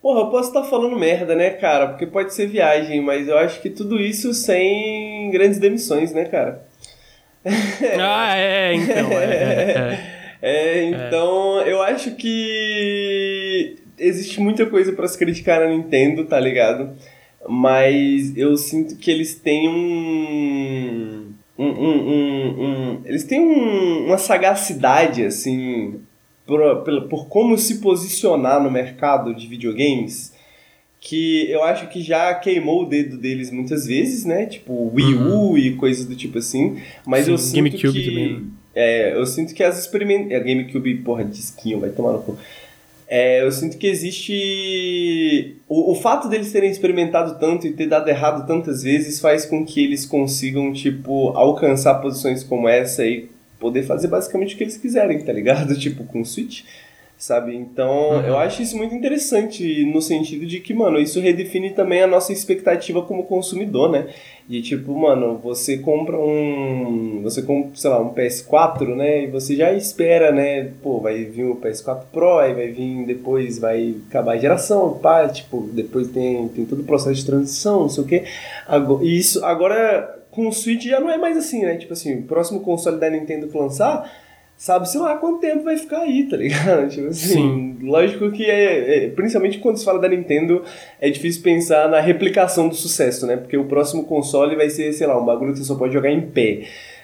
[0.03, 1.87] Porra, eu posso estar falando merda, né, cara?
[1.87, 6.67] Porque pode ser viagem, mas eu acho que tudo isso sem grandes demissões, né, cara?
[8.01, 9.13] Ah, é, então.
[9.13, 9.99] É, é,
[10.43, 10.43] é.
[10.43, 16.97] é então, eu acho que existe muita coisa para se criticar na Nintendo, tá ligado?
[17.49, 21.33] Mas eu sinto que eles têm um.
[21.59, 26.01] um, um, um, um eles têm uma sagacidade, assim,
[26.53, 30.35] por, por, por como se posicionar no mercado de videogames
[31.01, 34.47] que eu acho que já queimou o dedo deles muitas vezes, né?
[34.47, 35.59] Tipo Wii U uhum.
[35.59, 36.81] e coisas do tipo assim.
[37.05, 38.07] Mas Sim, eu sinto GameCube que...
[38.07, 38.33] também.
[38.35, 38.43] Né?
[38.75, 40.41] É, eu sinto que as experimentações...
[40.41, 42.39] A GameCube, porra, disquinho, vai tomar no cu.
[43.09, 45.57] É, eu sinto que existe...
[45.69, 49.67] O, o fato deles terem experimentado tanto e ter dado errado tantas vezes faz com
[49.67, 53.29] que eles consigam, tipo, alcançar posições como essa e
[53.63, 55.79] poder fazer basicamente o que eles quiserem, tá ligado?
[55.79, 56.65] Tipo, com o Switch,
[57.17, 57.55] sabe?
[57.55, 58.27] Então, uhum.
[58.27, 62.33] eu acho isso muito interessante no sentido de que, mano, isso redefine também a nossa
[62.33, 64.09] expectativa como consumidor, né?
[64.49, 67.21] E tipo, mano, você compra um.
[67.23, 69.23] Você compra, sei lá, um PS4, né?
[69.23, 70.73] E você já espera, né?
[70.83, 75.29] Pô, vai vir o PS4 Pro, aí vai vir depois, vai acabar a geração, pá,
[75.29, 78.25] tipo, depois tem, tem todo o processo de transição, não sei o quê.
[78.67, 81.77] Agora, isso, agora com o Switch já não é mais assim, né?
[81.77, 84.11] Tipo assim, o próximo console da Nintendo que lançar,
[84.57, 86.89] sabe, sei lá quanto tempo vai ficar aí, tá ligado?
[86.91, 87.79] Tipo assim, Sim.
[87.83, 90.65] lógico que é, é, Principalmente quando se fala da Nintendo,
[90.99, 93.37] é difícil pensar na replicação do sucesso, né?
[93.37, 96.11] Porque o próximo console vai ser, sei lá, um bagulho que você só pode jogar
[96.11, 96.63] em pé.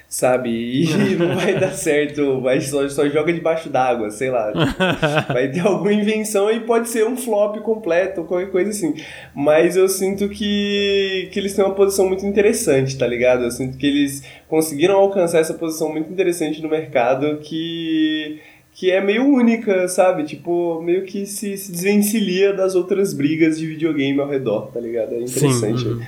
[0.09, 0.49] Sabe?
[0.49, 4.51] E não vai dar certo, vai só, só joga debaixo d'água, sei lá.
[5.31, 8.95] Vai ter alguma invenção e pode ser um flop completo, qualquer coisa assim.
[9.35, 13.43] Mas eu sinto que, que eles têm uma posição muito interessante, tá ligado?
[13.43, 18.39] Eu sinto que eles conseguiram alcançar essa posição muito interessante no mercado que
[18.71, 20.23] que é meio única, sabe?
[20.23, 25.15] Tipo, meio que se, se desvencilha das outras brigas de videogame ao redor, tá ligado?
[25.15, 25.81] É interessante.
[25.81, 25.99] Sim.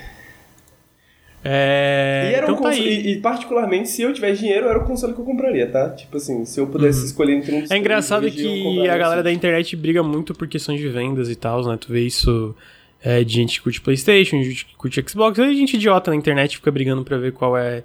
[1.43, 2.29] É...
[2.31, 5.13] E, era então um tá e, e, particularmente, se eu tivesse dinheiro, era o console
[5.13, 5.89] que eu compraria, tá?
[5.89, 7.05] Tipo assim, se eu pudesse uhum.
[7.05, 10.87] escolher entre um É engraçado que a galera da internet briga muito por questões de
[10.87, 11.77] vendas e tal, né?
[11.79, 12.55] Tu vê isso
[13.03, 16.17] é, de gente que curte Playstation, de gente que curte Xbox, aí gente idiota na
[16.17, 17.83] internet fica brigando pra ver qual é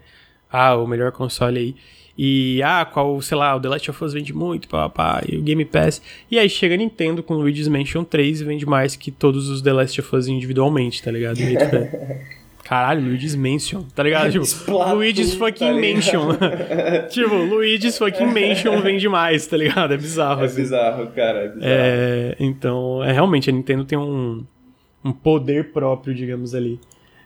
[0.53, 1.75] ah, o melhor console aí.
[2.19, 5.43] E, ah, qual, sei lá, o The Last of Us vende muito, papá, e o
[5.43, 6.01] Game Pass.
[6.31, 9.51] E aí chega a Nintendo com o Luigi's Mansion 3 e vende mais que todos
[9.51, 11.39] os The Last of Us individualmente, tá ligado?
[12.67, 14.29] Caralho, Luigi's Mansion, tá ligado?
[14.33, 16.29] Tipo, Splatoon, Luigi's tá fucking tá Mansion.
[17.09, 19.95] tipo, Luigi's fucking Mansion vende mais, tá ligado?
[19.95, 20.43] É bizarro.
[20.43, 20.63] É assim.
[20.63, 21.65] bizarro, cara, é bizarro.
[21.65, 24.45] É, então, é, realmente, a Nintendo tem um,
[25.05, 26.81] um poder próprio, digamos ali.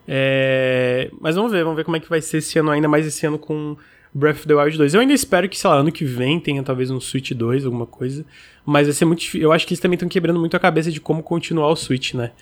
[0.07, 3.07] É, mas vamos ver, vamos ver como é que vai ser esse ano, ainda mais
[3.07, 3.79] esse ano com
[4.13, 4.93] Breath of the Wild 2.
[4.93, 7.87] Eu ainda espero que, sei lá, ano que vem tenha talvez um Switch 2, alguma
[7.87, 8.27] coisa.
[8.67, 9.41] Mas vai ser muito difícil.
[9.41, 12.13] Eu acho que eles também estão quebrando muito a cabeça de como continuar o Switch,
[12.13, 12.33] né?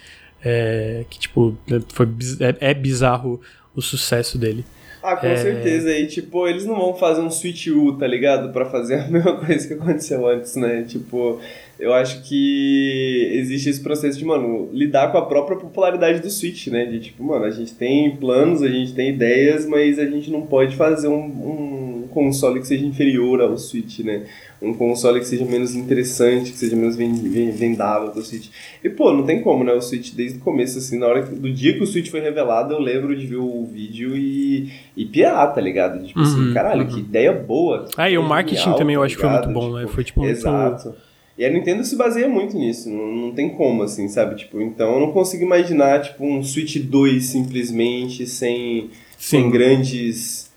[0.44, 1.56] É, que, tipo,
[1.88, 2.06] foi,
[2.40, 3.40] é, é bizarro
[3.74, 4.64] o sucesso dele.
[5.02, 5.36] Ah, com é...
[5.36, 5.90] certeza.
[5.90, 8.52] E, tipo, eles não vão fazer um Switch U, tá ligado?
[8.52, 10.82] Pra fazer a mesma coisa que aconteceu antes, né?
[10.82, 11.40] Tipo,
[11.78, 16.68] eu acho que existe esse processo de, mano, lidar com a própria popularidade do Switch,
[16.68, 16.84] né?
[16.86, 20.42] De, tipo, mano, a gente tem planos, a gente tem ideias, mas a gente não
[20.42, 24.24] pode fazer um, um console que seja inferior ao Switch, né?
[24.60, 28.48] um console que seja menos interessante, que seja menos vendável pro Switch.
[28.82, 29.72] E, pô, não tem como, né?
[29.72, 32.20] O Switch desde o começo, assim, na hora que, do dia que o Switch foi
[32.20, 36.04] revelado, eu lembro de ver o vídeo e, e pirar, tá ligado?
[36.04, 36.88] Tipo assim, uhum, assim, caralho, uhum.
[36.88, 37.86] que ideia boa.
[37.96, 39.86] Ah, e o marketing também eu acho que foi muito bom, né?
[39.86, 40.32] Foi tipo muito...
[40.32, 40.94] Exato.
[41.38, 44.34] E a Nintendo se baseia muito nisso, não, não tem como, assim, sabe?
[44.34, 50.50] Tipo, então eu não consigo imaginar, tipo, um Switch 2 simplesmente sem, sem grandes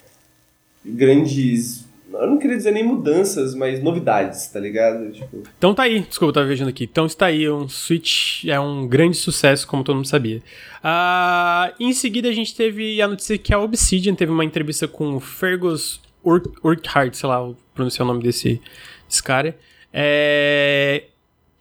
[0.84, 5.12] grandes eu não queria dizer nem mudanças, mas novidades, tá ligado?
[5.12, 5.44] Tipo...
[5.58, 6.84] Então tá aí, desculpa, eu tava vejando aqui.
[6.84, 10.42] Então está aí, um Switch é um grande sucesso, como todo mundo sabia.
[10.84, 15.16] Uh, em seguida a gente teve a notícia que a Obsidian teve uma entrevista com
[15.16, 18.62] o Fergus Ur Urquhart, sei lá, pronunciar o nome desse,
[19.08, 19.56] desse cara.
[19.94, 21.04] É,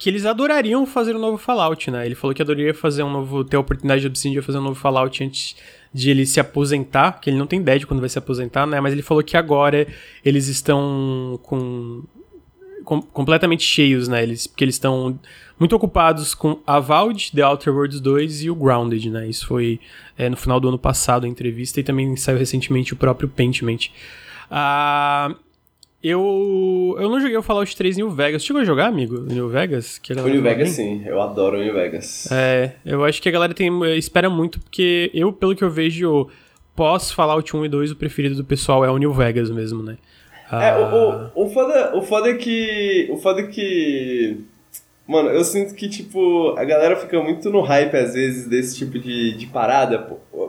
[0.00, 2.06] que eles adorariam fazer um novo Fallout, né?
[2.06, 4.80] Ele falou que adoraria fazer um novo, ter a oportunidade de Obsidian fazer um novo
[4.80, 5.54] Fallout antes
[5.92, 8.80] de ele se aposentar, que ele não tem ideia de quando vai se aposentar, né?
[8.80, 9.86] Mas ele falou que agora
[10.24, 12.02] eles estão com,
[12.82, 14.22] com completamente cheios, né?
[14.22, 15.20] Eles, porque eles estão
[15.58, 19.28] muito ocupados com Avowed, The Outer Worlds 2 e o Grounded, né?
[19.28, 19.78] Isso foi
[20.16, 23.88] é, no final do ano passado a entrevista e também saiu recentemente o próprio Pentiment.
[24.50, 25.34] Ah,
[26.02, 28.42] eu, eu não joguei o Fallout 3 New Vegas.
[28.42, 29.20] Chegou a jogar, amigo?
[29.20, 29.98] New Vegas?
[29.98, 31.02] Que o New Vegas, sim.
[31.04, 32.26] Eu adoro o New Vegas.
[32.32, 36.28] É, eu acho que a galera tem, espera muito, porque eu, pelo que eu vejo,
[36.74, 39.98] pós Fallout 1 e 2, o preferido do pessoal é o New Vegas mesmo, né?
[40.50, 40.64] Ah...
[40.64, 41.32] É, o, o, ah.
[41.34, 43.08] o, foda, o foda é que...
[43.10, 44.40] O foda é que...
[45.06, 48.98] Mano, eu sinto que, tipo, a galera fica muito no hype, às vezes, desse tipo
[48.98, 49.98] de, de parada.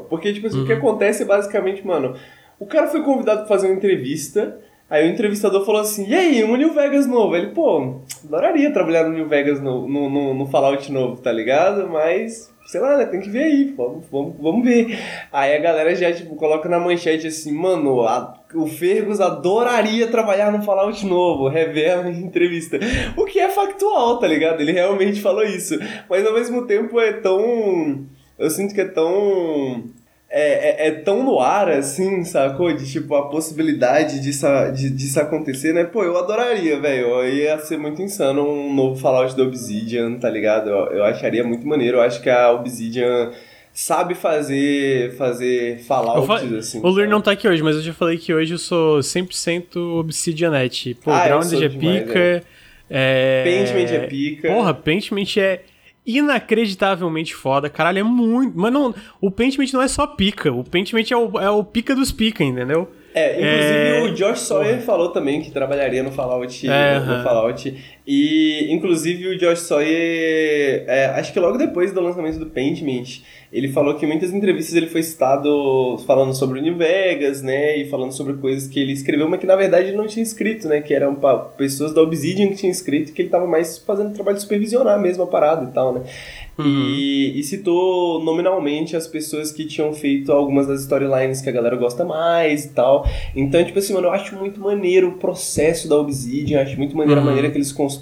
[0.10, 0.64] Porque, tipo assim, uhum.
[0.64, 0.80] o que uhum.
[0.80, 2.16] acontece é basicamente, mano...
[2.58, 4.58] O cara foi convidado pra fazer uma entrevista...
[4.92, 7.34] Aí o entrevistador falou assim, e aí, um New Vegas novo?
[7.34, 11.88] Ele, pô, adoraria trabalhar no New Vegas no, no, no, no Fallout novo, tá ligado?
[11.88, 15.00] Mas, sei lá, né, tem que ver aí, vamos, vamos, vamos ver.
[15.32, 20.52] Aí a galera já, tipo, coloca na manchete assim, mano, a, o Fergus adoraria trabalhar
[20.52, 22.78] no Fallout novo, revela em entrevista.
[23.16, 24.60] O que é factual, tá ligado?
[24.60, 25.80] Ele realmente falou isso.
[26.10, 28.06] Mas ao mesmo tempo é tão...
[28.38, 29.86] Eu sinto que é tão
[30.34, 32.74] é, é, é, tão no ar, assim, sacou?
[32.74, 35.84] De, tipo, a possibilidade disso, de, disso acontecer, né?
[35.84, 37.28] Pô, eu adoraria, velho.
[37.28, 40.70] Ia ser muito insano um novo Fallout da Obsidian, tá ligado?
[40.70, 41.98] Eu, eu acharia muito maneiro.
[41.98, 43.32] Eu acho que a Obsidian
[43.74, 46.80] sabe fazer fazer Fallouts, assim.
[46.82, 49.76] O Luir não tá aqui hoje, mas eu já falei que hoje eu sou 100%
[50.00, 50.94] Obsidianete.
[50.94, 52.20] Pô, ah, Grounded é pica.
[52.20, 52.42] É.
[52.90, 53.44] É...
[53.44, 54.48] Paintment é pica.
[54.48, 55.60] Porra, Paintment é
[56.18, 57.70] inacreditavelmente foda.
[57.70, 58.58] Caralho, é muito.
[58.58, 60.52] Mas não, o Pentiment não é só pica.
[60.52, 62.90] O Pentiment é o, é o pica dos pica, entendeu?
[63.14, 64.02] É, inclusive é...
[64.04, 64.86] o Josh Sawyer Porra.
[64.86, 68.01] falou também que trabalharia no Fallout, é, no Fallout.
[68.14, 73.22] E, inclusive, o Josh Sawyer, é, acho que logo depois do lançamento do Paintment,
[73.54, 77.78] ele falou que em muitas entrevistas ele foi citado falando sobre o New Vegas, né,
[77.78, 80.68] e falando sobre coisas que ele escreveu, mas que na verdade ele não tinha escrito,
[80.68, 81.18] né, que eram
[81.56, 85.24] pessoas da Obsidian que tinham escrito, que ele estava mais fazendo trabalho de supervisionar mesmo
[85.24, 86.02] a parada e tal, né.
[86.58, 86.66] Uhum.
[86.66, 91.76] E, e, citou nominalmente as pessoas que tinham feito algumas das storylines que a galera
[91.76, 93.08] gosta mais e tal.
[93.36, 97.22] Então, tipo assim, mano, eu acho muito maneiro o processo da Obsidian, acho muito maneiro
[97.22, 97.28] uhum.
[97.28, 98.01] a maneira que eles constroem.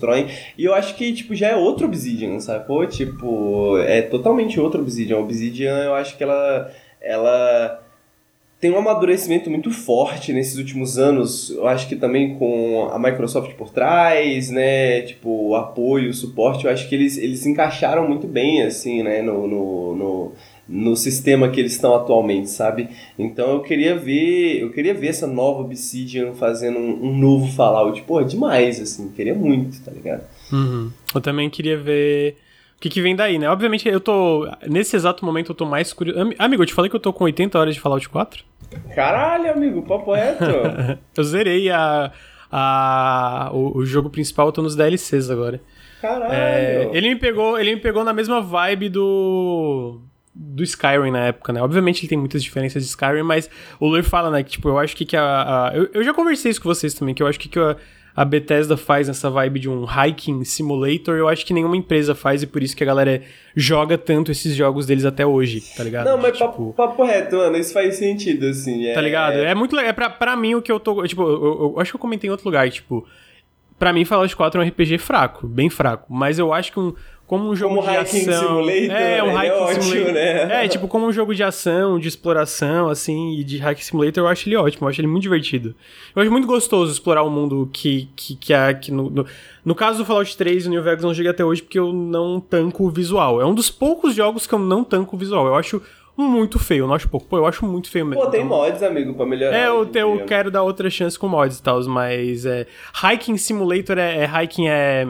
[0.58, 2.86] E eu acho que, tipo, já é outro Obsidian, sacou?
[2.88, 5.18] Tipo, é totalmente outro Obsidian.
[5.18, 6.72] Obsidian, eu acho que ela.
[7.02, 7.84] ela
[8.60, 11.50] tem um amadurecimento muito forte nesses últimos anos.
[11.50, 15.02] Eu acho que também com a Microsoft por trás, né?
[15.04, 19.22] Tipo, o apoio, o suporte, eu acho que eles, eles encaixaram muito bem, assim, né?
[19.22, 20.32] No, no, no,
[20.70, 22.90] no sistema que eles estão atualmente, sabe?
[23.18, 28.00] Então eu queria ver, eu queria ver essa nova Obsidian fazendo um, um novo Fallout.
[28.04, 30.24] Pô, demais, assim, queria muito, tá ligado?
[30.54, 30.91] Uhum.
[31.14, 32.38] Eu também queria ver
[32.78, 33.50] o que, que vem daí, né?
[33.50, 34.48] Obviamente eu tô.
[34.68, 36.34] Nesse exato momento eu tô mais curioso.
[36.38, 38.44] Amigo, eu te falei que eu tô com 80 horas de Fallout 4?
[38.94, 40.46] Caralho, amigo, papo reto.
[41.18, 42.12] eu zerei a,
[42.52, 45.60] a, o, o, jogo principal, eu tô nos DLCs agora.
[46.00, 46.32] Caralho.
[46.32, 50.00] É, ele me pegou, ele me pegou na mesma vibe do
[50.41, 51.61] do Skyrim na época, né?
[51.61, 54.80] Obviamente ele tem muitas diferenças de Skyrim, mas o Lur fala, né, que tipo, eu
[54.80, 55.22] acho que, que a,
[55.68, 57.76] a eu, eu, já conversei isso com vocês também, que eu acho que, que a,
[58.16, 62.41] a Bethesda faz nessa vibe de um hiking simulator, eu acho que nenhuma empresa faz
[62.41, 63.22] e por isso que a galera
[63.53, 66.06] joga tanto esses jogos deles até hoje, tá ligado?
[66.06, 66.45] Não, mas tipo...
[66.45, 68.88] papo, papo reto, mano, isso faz sentido, assim.
[68.88, 68.94] É...
[68.94, 69.40] Tá ligado?
[69.40, 69.90] É muito legal.
[69.90, 71.06] É pra, pra mim o que eu tô.
[71.06, 73.06] Tipo, eu, eu, eu acho que eu comentei em outro lugar, tipo.
[73.78, 76.14] Pra mim, Fallout 4 é um RPG fraco, bem fraco.
[76.14, 76.94] Mas eu acho que um,
[77.30, 78.68] como um jogo como de ação.
[78.68, 80.14] É, um Hiking é ótimo, Simulator.
[80.14, 80.65] Né?
[80.65, 84.27] É, tipo, como um jogo de ação, de exploração, assim, e de Hiking Simulator, eu
[84.27, 85.76] acho ele ótimo, eu acho ele muito divertido.
[86.15, 89.27] Eu acho muito gostoso explorar o mundo que, que, que, é, que no, no,
[89.64, 92.39] no, caso do Fallout 3 o New Vegas não chega até hoje porque eu não
[92.39, 93.39] tanco o visual.
[93.39, 95.45] É um dos poucos jogos que eu não tanco o visual.
[95.45, 95.80] Eu acho
[96.18, 97.27] muito feio, eu não acho pouco.
[97.27, 98.23] Pô, eu acho muito feio mesmo.
[98.23, 98.57] Pô, tem então...
[98.57, 99.56] mods, amigo, pra melhorar.
[99.56, 102.65] É, eu, eu quero dar outra chance com mods e tal, mas é,
[103.03, 105.06] Hiking Simulator é, é hiking é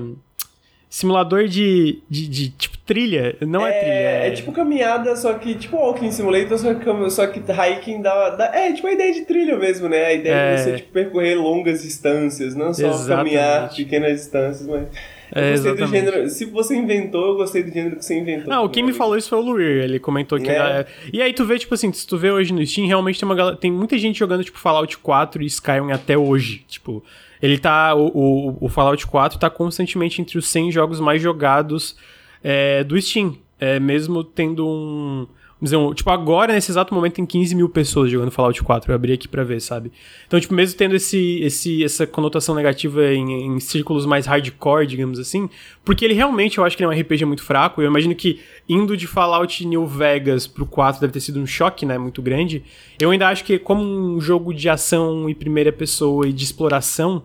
[0.89, 3.37] simulador de, de, de, tipo trilha.
[3.41, 3.93] Não é, é trilha.
[3.93, 4.27] É...
[4.27, 4.31] é...
[4.31, 8.73] tipo caminhada, só que tipo walking simulator, só que, só que hiking dá, dá, É
[8.73, 10.05] tipo a ideia de trilha mesmo, né?
[10.05, 10.55] A ideia é...
[10.55, 13.35] de você tipo, percorrer longas distâncias, não só exatamente.
[13.35, 14.87] caminhar pequenas distâncias, mas.
[15.31, 16.29] É, do gênero.
[16.29, 18.49] Se você inventou, eu gostei do gênero que você inventou.
[18.49, 19.83] Não, quem me falou isso foi o Luir.
[19.83, 20.49] Ele comentou que.
[20.49, 20.85] É.
[21.13, 23.35] E aí tu vê, tipo assim, se tu vê hoje no Steam, realmente tem uma
[23.35, 23.55] galera.
[23.55, 26.63] Tem muita gente jogando, tipo, Fallout 4 e Skyrim até hoje.
[26.67, 27.03] Tipo.
[27.41, 27.95] Ele tá.
[27.95, 31.95] O, o, o Fallout 4 tá constantemente entre os 100 jogos mais jogados
[32.43, 33.37] é, do Steam.
[33.59, 35.27] É, mesmo tendo um
[35.61, 38.89] Um, tipo, agora, nesse exato momento, tem 15 mil pessoas jogando Fallout 4.
[38.89, 39.91] Eu abri aqui pra ver, sabe?
[40.25, 45.19] Então, tipo, mesmo tendo esse, esse, essa conotação negativa em, em círculos mais hardcore, digamos
[45.19, 45.49] assim,
[45.83, 47.81] porque ele realmente, eu acho que ele é um RPG muito fraco.
[47.81, 51.85] Eu imagino que indo de Fallout New Vegas pro 4 deve ter sido um choque,
[51.85, 51.97] né?
[51.97, 52.63] Muito grande.
[52.99, 57.23] Eu ainda acho que, como um jogo de ação em primeira pessoa e de exploração,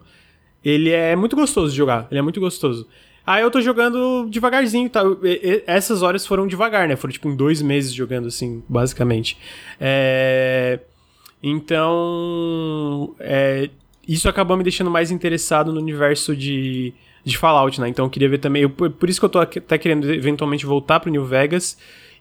[0.65, 2.09] ele é muito gostoso de jogar.
[2.11, 2.89] Ele é muito gostoso.
[3.27, 5.03] Aí eu tô jogando devagarzinho, tá?
[5.67, 6.95] essas horas foram devagar, né?
[6.95, 9.39] Foram tipo em dois meses jogando, assim, basicamente.
[9.81, 10.81] É...
[11.43, 13.15] Então.
[13.19, 13.71] É...
[14.07, 16.93] Isso acabou me deixando mais interessado no universo de,
[17.25, 17.89] de Fallout, né?
[17.89, 18.63] Então eu queria ver também.
[18.63, 21.79] Eu, por isso que eu tô até querendo eventualmente voltar pro New Vegas.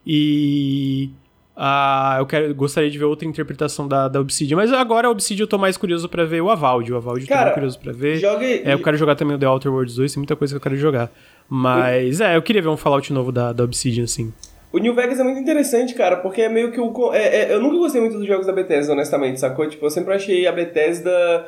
[0.07, 1.09] E
[1.55, 4.57] ah, eu quero, gostaria de ver outra interpretação da, da Obsidian.
[4.57, 6.91] Mas agora a Obsidian eu tô mais curioso pra ver o Avaldi.
[6.91, 8.17] O Avaldi eu tô mais curioso pra ver.
[8.17, 8.61] Jogue...
[8.65, 10.61] É, eu quero jogar também o The Outer Worlds 2, tem muita coisa que eu
[10.61, 11.11] quero jogar.
[11.47, 14.33] Mas, é, eu queria ver um Fallout novo da, da Obsidian, assim.
[14.71, 17.13] O New Vegas é muito interessante, cara, porque é meio que o.
[17.13, 19.69] É, é, eu nunca gostei muito dos jogos da Bethesda, honestamente, sacou?
[19.69, 21.47] Tipo, eu sempre achei a Bethesda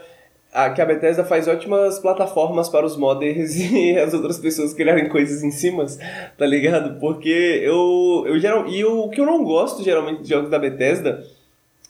[0.56, 5.10] a, que a Bethesda faz ótimas plataformas para os modders e as outras pessoas criarem
[5.10, 5.86] coisas em cima,
[6.38, 6.98] tá ligado?
[6.98, 10.58] Porque eu, eu geral, e eu, o que eu não gosto geralmente de jogos da
[10.58, 11.22] Bethesda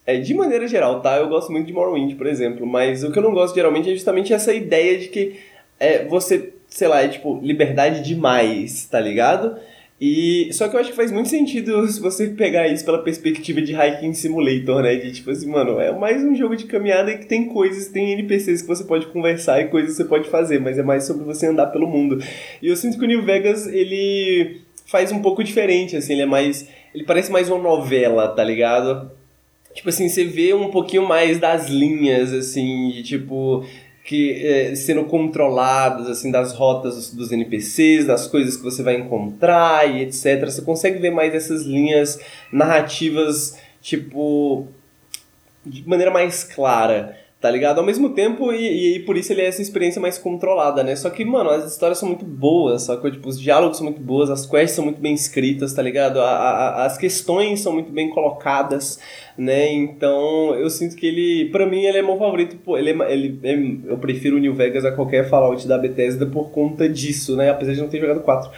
[0.04, 1.18] é de maneira geral, tá?
[1.18, 3.94] Eu gosto muito de Morrowind, por exemplo, mas o que eu não gosto geralmente é
[3.94, 5.40] justamente essa ideia de que
[5.80, 9.58] é, você, sei lá, é tipo liberdade demais, tá ligado?
[10.00, 13.62] E só que eu acho que faz muito sentido se você pegar isso pela perspectiva
[13.62, 14.96] de Hiking Simulator, né?
[14.96, 18.62] De tipo assim, mano, é mais um jogo de caminhada que tem coisas, tem NPCs
[18.62, 21.48] que você pode conversar e coisas que você pode fazer, mas é mais sobre você
[21.48, 22.22] andar pelo mundo.
[22.62, 26.28] E eu sinto que o New Vegas, ele faz um pouco diferente, assim, ele é
[26.28, 26.68] mais.
[26.94, 29.12] Ele parece mais uma novela, tá ligado?
[29.74, 33.66] Tipo assim, você vê um pouquinho mais das linhas, assim, de tipo
[34.06, 39.90] que é, sendo controladas assim das rotas dos NPCs, das coisas que você vai encontrar
[39.90, 40.46] e etc.
[40.46, 42.20] Você consegue ver mais essas linhas
[42.52, 44.68] narrativas tipo
[45.66, 47.18] de maneira mais clara.
[47.40, 47.80] Tá ligado?
[47.80, 50.96] Ao mesmo tempo, e, e, por isso ele é essa experiência mais controlada, né?
[50.96, 53.12] Só que, mano, as histórias são muito boas, sacou?
[53.12, 56.20] Tipo, os diálogos são muito boas, as quests são muito bem escritas, tá ligado?
[56.22, 59.00] A, a, as questões são muito bem colocadas,
[59.38, 59.72] né?
[59.72, 63.40] Então, eu sinto que ele, pra mim, ele é meu favorito, pô, ele, é, ele
[63.44, 67.50] é, eu prefiro o New Vegas a qualquer Fallout da Bethesda por conta disso, né?
[67.50, 68.50] Apesar de não ter jogado 4.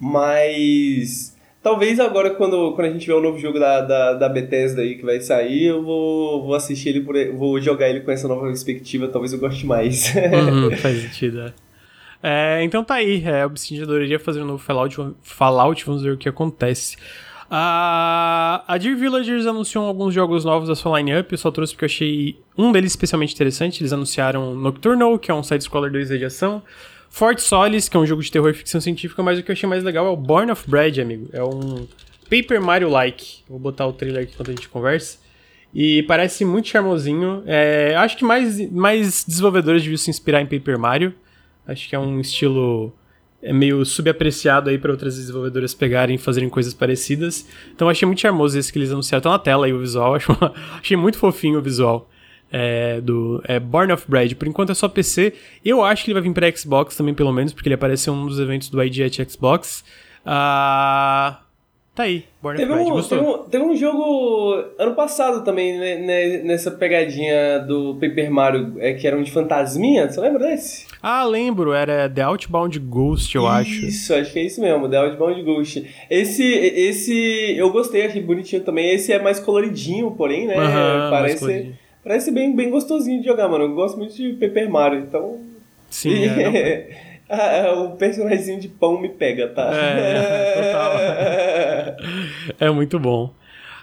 [0.00, 4.82] Mas Talvez agora, quando, quando a gente vê o novo jogo da, da, da Bethesda
[4.82, 8.28] aí que vai sair, eu vou, vou assistir ele, por, vou jogar ele com essa
[8.28, 10.14] nova perspectiva, talvez eu goste mais.
[10.14, 11.52] Uhum, faz sentido, é.
[12.60, 12.62] é.
[12.62, 16.28] então tá aí, é, Obsidian adoraria fazer um novo Fallout, Fallout, vamos ver o que
[16.28, 16.96] acontece.
[17.50, 21.86] A, a Dear Villagers anunciou alguns jogos novos da sua lineup, eu só trouxe porque
[21.86, 23.80] eu achei um deles especialmente interessante.
[23.80, 26.62] Eles anunciaram Nocturnal, que é um side-scroller 2D de ação.
[27.10, 29.54] Fort Solis, que é um jogo de terror e ficção científica, mas o que eu
[29.54, 31.28] achei mais legal é o Born of Bread, amigo.
[31.32, 31.86] É um
[32.30, 33.42] Paper Mario-like.
[33.48, 35.18] Vou botar o trailer aqui enquanto a gente conversa.
[35.74, 37.42] E parece muito charmosinho.
[37.46, 41.14] É, acho que mais, mais desenvolvedores deviam se inspirar em Paper Mario.
[41.66, 42.94] Acho que é um estilo
[43.40, 47.46] é meio subapreciado aí para outras desenvolvedoras pegarem e fazerem coisas parecidas.
[47.72, 49.22] Então achei muito charmoso esse que eles anunciaram.
[49.22, 50.14] Tá na tela aí o visual.
[50.16, 50.32] Acho,
[50.80, 52.08] achei muito fofinho o visual
[52.52, 54.34] é, do é, Born of Bread.
[54.34, 55.34] Por enquanto é só PC.
[55.64, 58.16] Eu acho que ele vai vir pra Xbox também, pelo menos, porque ele apareceu em
[58.18, 59.84] um dos eventos do ID at Xbox.
[60.24, 61.40] Ah.
[61.98, 62.92] Tá aí, Born teve of Bread.
[62.92, 63.18] Um, Gostou?
[63.18, 68.74] Teve um, teve um jogo ano passado também, né, né, nessa pegadinha do Paper Mario,
[68.78, 70.08] é, que era um de fantasminha.
[70.08, 70.86] Você lembra desse?
[71.02, 73.86] Ah, lembro, era The Outbound Ghost, eu isso, acho.
[73.86, 75.84] Isso, acho que é isso mesmo, The Outbound Ghost.
[76.08, 78.94] Esse, esse eu gostei, achei bonitinho também.
[78.94, 80.54] Esse é mais coloridinho, porém, né?
[80.54, 81.74] Uhum, Parece
[82.08, 83.64] Parece bem, bem gostosinho de jogar, mano.
[83.64, 85.40] Eu gosto muito de Paper Mario, então.
[85.90, 89.70] Sim, é, ah, o personagem de pão me pega, tá?
[89.74, 90.92] É, total.
[92.66, 93.30] é muito bom.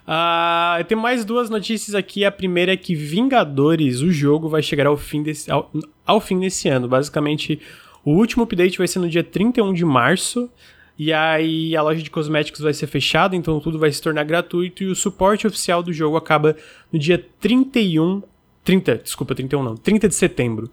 [0.08, 2.26] Uh, tem mais duas notícias aqui.
[2.26, 5.70] A primeira é que Vingadores, o jogo, vai chegar ao fim desse, ao,
[6.04, 6.88] ao fim desse ano.
[6.88, 7.62] Basicamente,
[8.04, 10.50] o último update vai ser no dia 31 de março.
[10.98, 14.84] E aí a loja de cosméticos vai ser fechada, então tudo vai se tornar gratuito
[14.84, 16.56] e o suporte oficial do jogo acaba
[16.92, 18.24] no dia 31,
[18.64, 20.70] 30, desculpa, 31 não, 30 de setembro.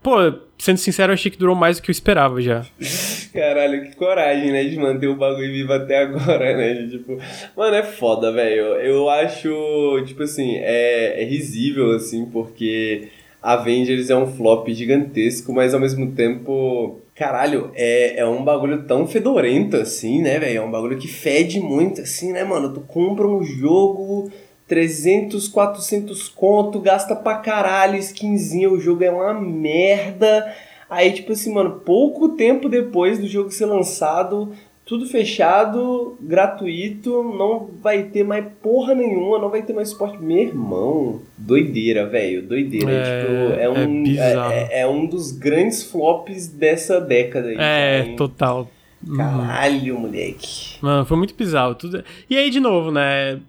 [0.00, 0.16] Pô,
[0.58, 2.66] sendo sincero, achei que durou mais do que eu esperava já.
[3.32, 6.88] Caralho, que coragem, né, de manter o bagulho vivo até agora, né?
[6.88, 7.18] Tipo,
[7.56, 8.64] mano, é foda, velho.
[8.80, 13.08] Eu acho, tipo assim, é, é risível, assim, porque
[13.40, 19.06] Avengers é um flop gigantesco, mas ao mesmo tempo Caralho, é, é um bagulho tão
[19.06, 20.58] fedorento assim, né, velho?
[20.58, 22.72] É um bagulho que fede muito assim, né, mano?
[22.72, 24.30] Tu compra um jogo
[24.66, 30.54] 300, 400 conto, gasta pra caralho, skinzinho, o jogo é uma merda.
[30.88, 34.52] Aí, tipo assim, mano, pouco tempo depois do jogo ser lançado,
[34.84, 40.22] tudo fechado, gratuito, não vai ter mais porra nenhuma, não vai ter mais suporte.
[40.22, 42.90] Meu irmão, doideira, velho, doideira.
[42.90, 47.48] É, tipo, é, um, é, é, é, um dos grandes flops dessa década.
[47.48, 48.68] Aí, é, total.
[49.16, 50.76] Caralho, moleque.
[50.80, 51.74] Mano, foi muito bizarro.
[51.74, 52.04] Tudo...
[52.28, 53.40] E aí, de novo, né?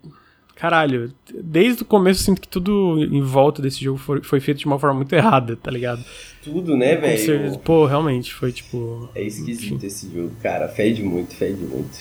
[0.56, 4.60] Caralho, desde o começo eu sinto que tudo em volta desse jogo foi, foi feito
[4.60, 6.04] de uma forma muito errada, tá ligado?
[6.44, 7.58] Tudo, né, velho?
[7.60, 9.10] Pô, realmente, foi tipo.
[9.16, 9.88] É esquisito enfim.
[9.88, 10.68] esse jogo, cara.
[10.68, 11.98] Fede muito, fede muito.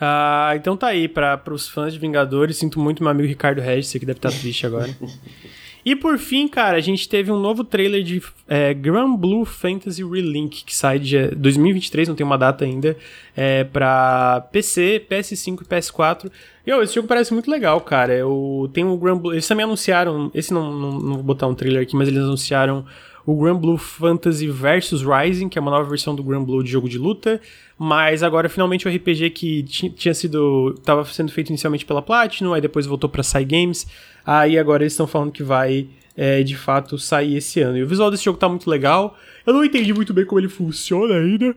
[0.00, 3.92] Ah, então tá aí, para os fãs de Vingadores, sinto muito meu amigo Ricardo Regis,
[3.92, 4.94] que deve estar tá triste agora.
[5.84, 10.04] E por fim, cara, a gente teve um novo trailer de é, Grand Blue Fantasy
[10.04, 12.96] Relink, que sai de 2023, não tem uma data ainda,
[13.36, 16.30] é, pra PC, PS5 e PS4.
[16.66, 18.12] E, ó, esse jogo parece muito legal, cara.
[18.12, 21.54] Eu tenho o Grand Blue, eles também anunciaram, esse não, não, não vou botar um
[21.54, 22.84] trailer aqui, mas eles anunciaram
[23.28, 26.70] o Grand Blue Fantasy Versus Rising, que é uma nova versão do Grand Blue de
[26.70, 27.38] jogo de luta,
[27.78, 32.62] mas agora finalmente o RPG que tinha sido estava sendo feito inicialmente pela Platinum, aí
[32.62, 33.86] depois voltou para Cygames,
[34.28, 37.78] aí agora eles estão falando que vai é, de fato sair esse ano.
[37.78, 39.16] E o visual desse jogo tá muito legal.
[39.46, 41.56] Eu não entendi muito bem como ele funciona ainda.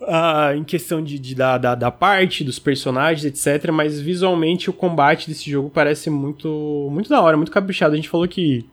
[0.00, 3.70] Uh, em questão de, de da, da, da, parte, dos personagens, etc.
[3.70, 7.92] Mas visualmente o combate desse jogo parece muito, muito da hora, muito caprichado.
[7.92, 8.64] A gente falou que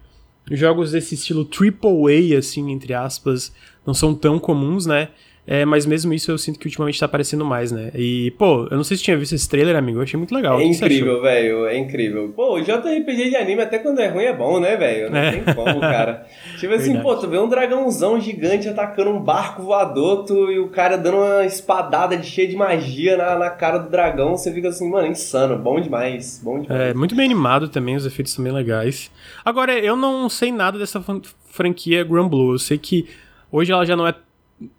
[0.50, 3.54] jogos desse estilo triple A, assim, entre aspas,
[3.86, 5.10] não são tão comuns, né?
[5.50, 7.90] É, mas mesmo isso eu sinto que ultimamente tá aparecendo mais, né?
[7.96, 10.60] E, pô, eu não sei se tinha visto esse trailer, amigo, eu achei muito legal.
[10.60, 12.34] É incrível, velho, é incrível.
[12.36, 15.10] Pô, o JRPG de anime, até quando é ruim, é bom, né, velho?
[15.10, 15.32] Não é.
[15.32, 16.28] tem como, cara.
[16.60, 17.02] tipo assim, Verdade.
[17.02, 21.20] pô, tu vê um dragãozão gigante atacando um barco voador, tu, e o cara dando
[21.20, 25.08] uma espadada de cheia de magia na, na cara do dragão, você fica assim, mano,
[25.08, 26.82] insano, bom demais, bom demais.
[26.82, 29.10] É, muito bem animado também, os efeitos são bem legais.
[29.46, 31.02] Agora, eu não sei nada dessa
[31.50, 33.08] franquia Grand Blue, eu sei que
[33.50, 34.14] hoje ela já não é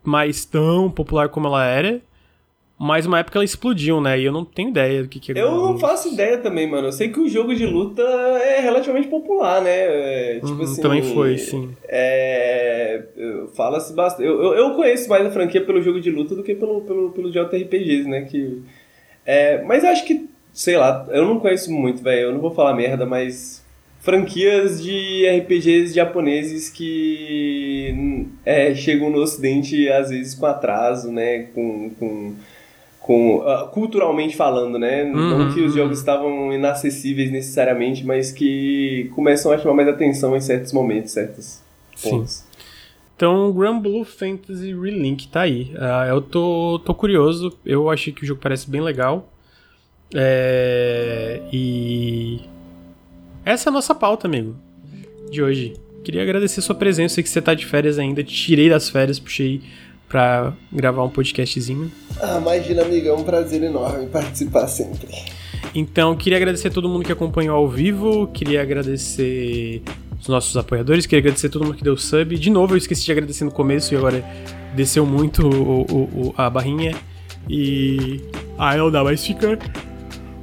[0.03, 2.01] mais tão popular como ela era.
[2.81, 4.21] Mas uma época ela explodiu, né?
[4.21, 5.43] E eu não tenho ideia do que, que é.
[5.43, 6.87] Eu não faço ideia também, mano.
[6.87, 9.71] Eu sei que o jogo de luta é relativamente popular, né?
[9.73, 10.81] É, tipo Uhum, assim.
[10.81, 11.75] também foi, sim.
[11.89, 13.03] É.
[13.57, 14.25] Fala-se bastante.
[14.29, 17.11] Eu, eu, eu conheço mais a franquia pelo jogo de luta do que pelo, pelo,
[17.11, 18.23] pelo JRPGs, né?
[18.23, 18.63] Que,
[19.27, 22.27] é, mas eu acho que, sei lá, eu não conheço muito, velho.
[22.29, 23.67] Eu não vou falar merda, mas.
[24.01, 27.93] Franquias de RPGs japoneses que
[28.49, 31.45] é, chegam no ocidente às vezes com atraso, né?
[31.55, 31.91] Com.
[31.99, 32.35] com
[33.01, 35.03] com, uh, culturalmente falando, né?
[35.05, 35.79] Uhum, Não que os uhum.
[35.79, 41.63] jogos estavam inacessíveis necessariamente, mas que começam a chamar mais atenção em certos momentos, certos
[41.97, 42.11] Sim.
[42.11, 42.45] pontos.
[43.17, 45.73] Então, Grand Blue Fantasy Relink tá aí.
[45.79, 49.27] Ah, eu tô, tô curioso, eu achei que o jogo parece bem legal.
[50.15, 52.41] É, e.
[53.43, 54.55] Essa é a nossa pauta, amigo,
[55.31, 55.88] de hoje.
[56.05, 59.61] Queria agradecer sua presença, sei que você tá de férias ainda, tirei das férias, puxei
[60.09, 61.91] pra gravar um podcastzinho.
[62.21, 65.09] Ah, imagina, amiga, é um prazer enorme participar sempre.
[65.75, 69.83] Então, queria agradecer a todo mundo que acompanhou ao vivo, queria agradecer
[70.19, 72.39] os nossos apoiadores, queria agradecer a todo mundo que deu sub.
[72.39, 74.25] De novo, eu esqueci de agradecer no começo e agora
[74.75, 76.95] desceu muito o- o- o- a barrinha.
[77.51, 78.21] E.
[78.59, 79.59] Ah, não dá, mas fica.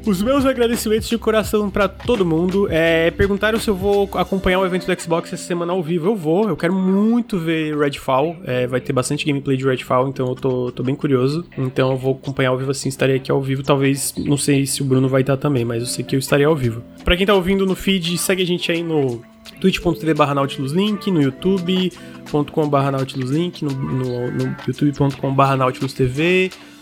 [0.05, 2.67] Os meus agradecimentos de coração pra todo mundo.
[2.69, 6.07] É, perguntaram se eu vou acompanhar o evento do Xbox essa semana ao vivo.
[6.07, 8.37] Eu vou, eu quero muito ver Redfall.
[8.45, 11.43] É, vai ter bastante gameplay de Redfall, então eu tô, tô bem curioso.
[11.57, 13.63] Então eu vou acompanhar ao vivo assim, estarei aqui ao vivo.
[13.63, 16.45] Talvez, não sei se o Bruno vai estar também, mas eu sei que eu estarei
[16.45, 16.83] ao vivo.
[17.03, 19.23] Pra quem tá ouvindo no feed, segue a gente aí no
[19.59, 25.55] twitch.tv barra Nautilus Link, no youtube.com barra Nautilus Link, no, no, no youtube.com barra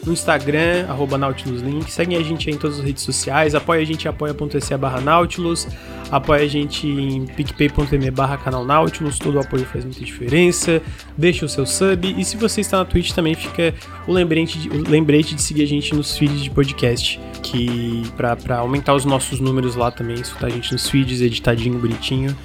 [0.05, 3.85] no Instagram, arroba Nautilus Link, segue a gente em todas as redes sociais, apoia a
[3.85, 5.67] gente em apoia.se barra Nautilus,
[6.11, 10.81] apoia a gente em picpay.me barra canal Nautilus, todo o apoio faz muita diferença,
[11.17, 13.73] deixa o seu sub, e se você está na Twitch também fica
[14.07, 18.57] o lembrete de, o lembrete de seguir a gente nos feeds de podcast, que pra
[18.57, 22.35] aumentar os nossos números lá também, escutar a gente nos feeds, editadinho, bonitinho,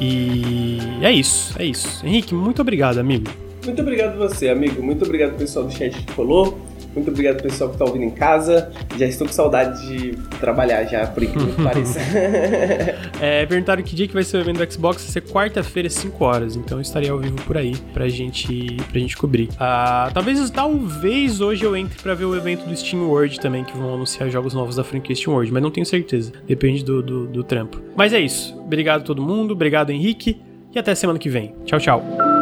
[0.00, 2.04] e é isso, é isso.
[2.04, 3.30] Henrique, muito obrigado, amigo.
[3.64, 4.82] Muito obrigado você, amigo.
[4.82, 6.58] Muito obrigado pessoal do chat que falou.
[6.94, 8.70] Muito obrigado pessoal que tá ouvindo em casa.
[8.96, 11.98] Já estou com saudade de trabalhar já, por incrível que pareça.
[13.20, 16.24] É, perguntaram que dia que vai ser o evento do Xbox, vai ser quarta-feira, 5
[16.24, 16.56] horas.
[16.56, 19.48] Então eu estarei ao vivo por aí pra gente, pra gente cobrir.
[19.58, 23.76] Ah, talvez, talvez hoje eu entre pra ver o evento do Steam World também, que
[23.76, 26.32] vão anunciar jogos novos da franquia Steam World, mas não tenho certeza.
[26.46, 27.80] Depende do, do, do trampo.
[27.96, 28.56] Mas é isso.
[28.60, 30.40] Obrigado a todo mundo, obrigado Henrique,
[30.74, 31.54] e até semana que vem.
[31.64, 32.33] Tchau, tchau.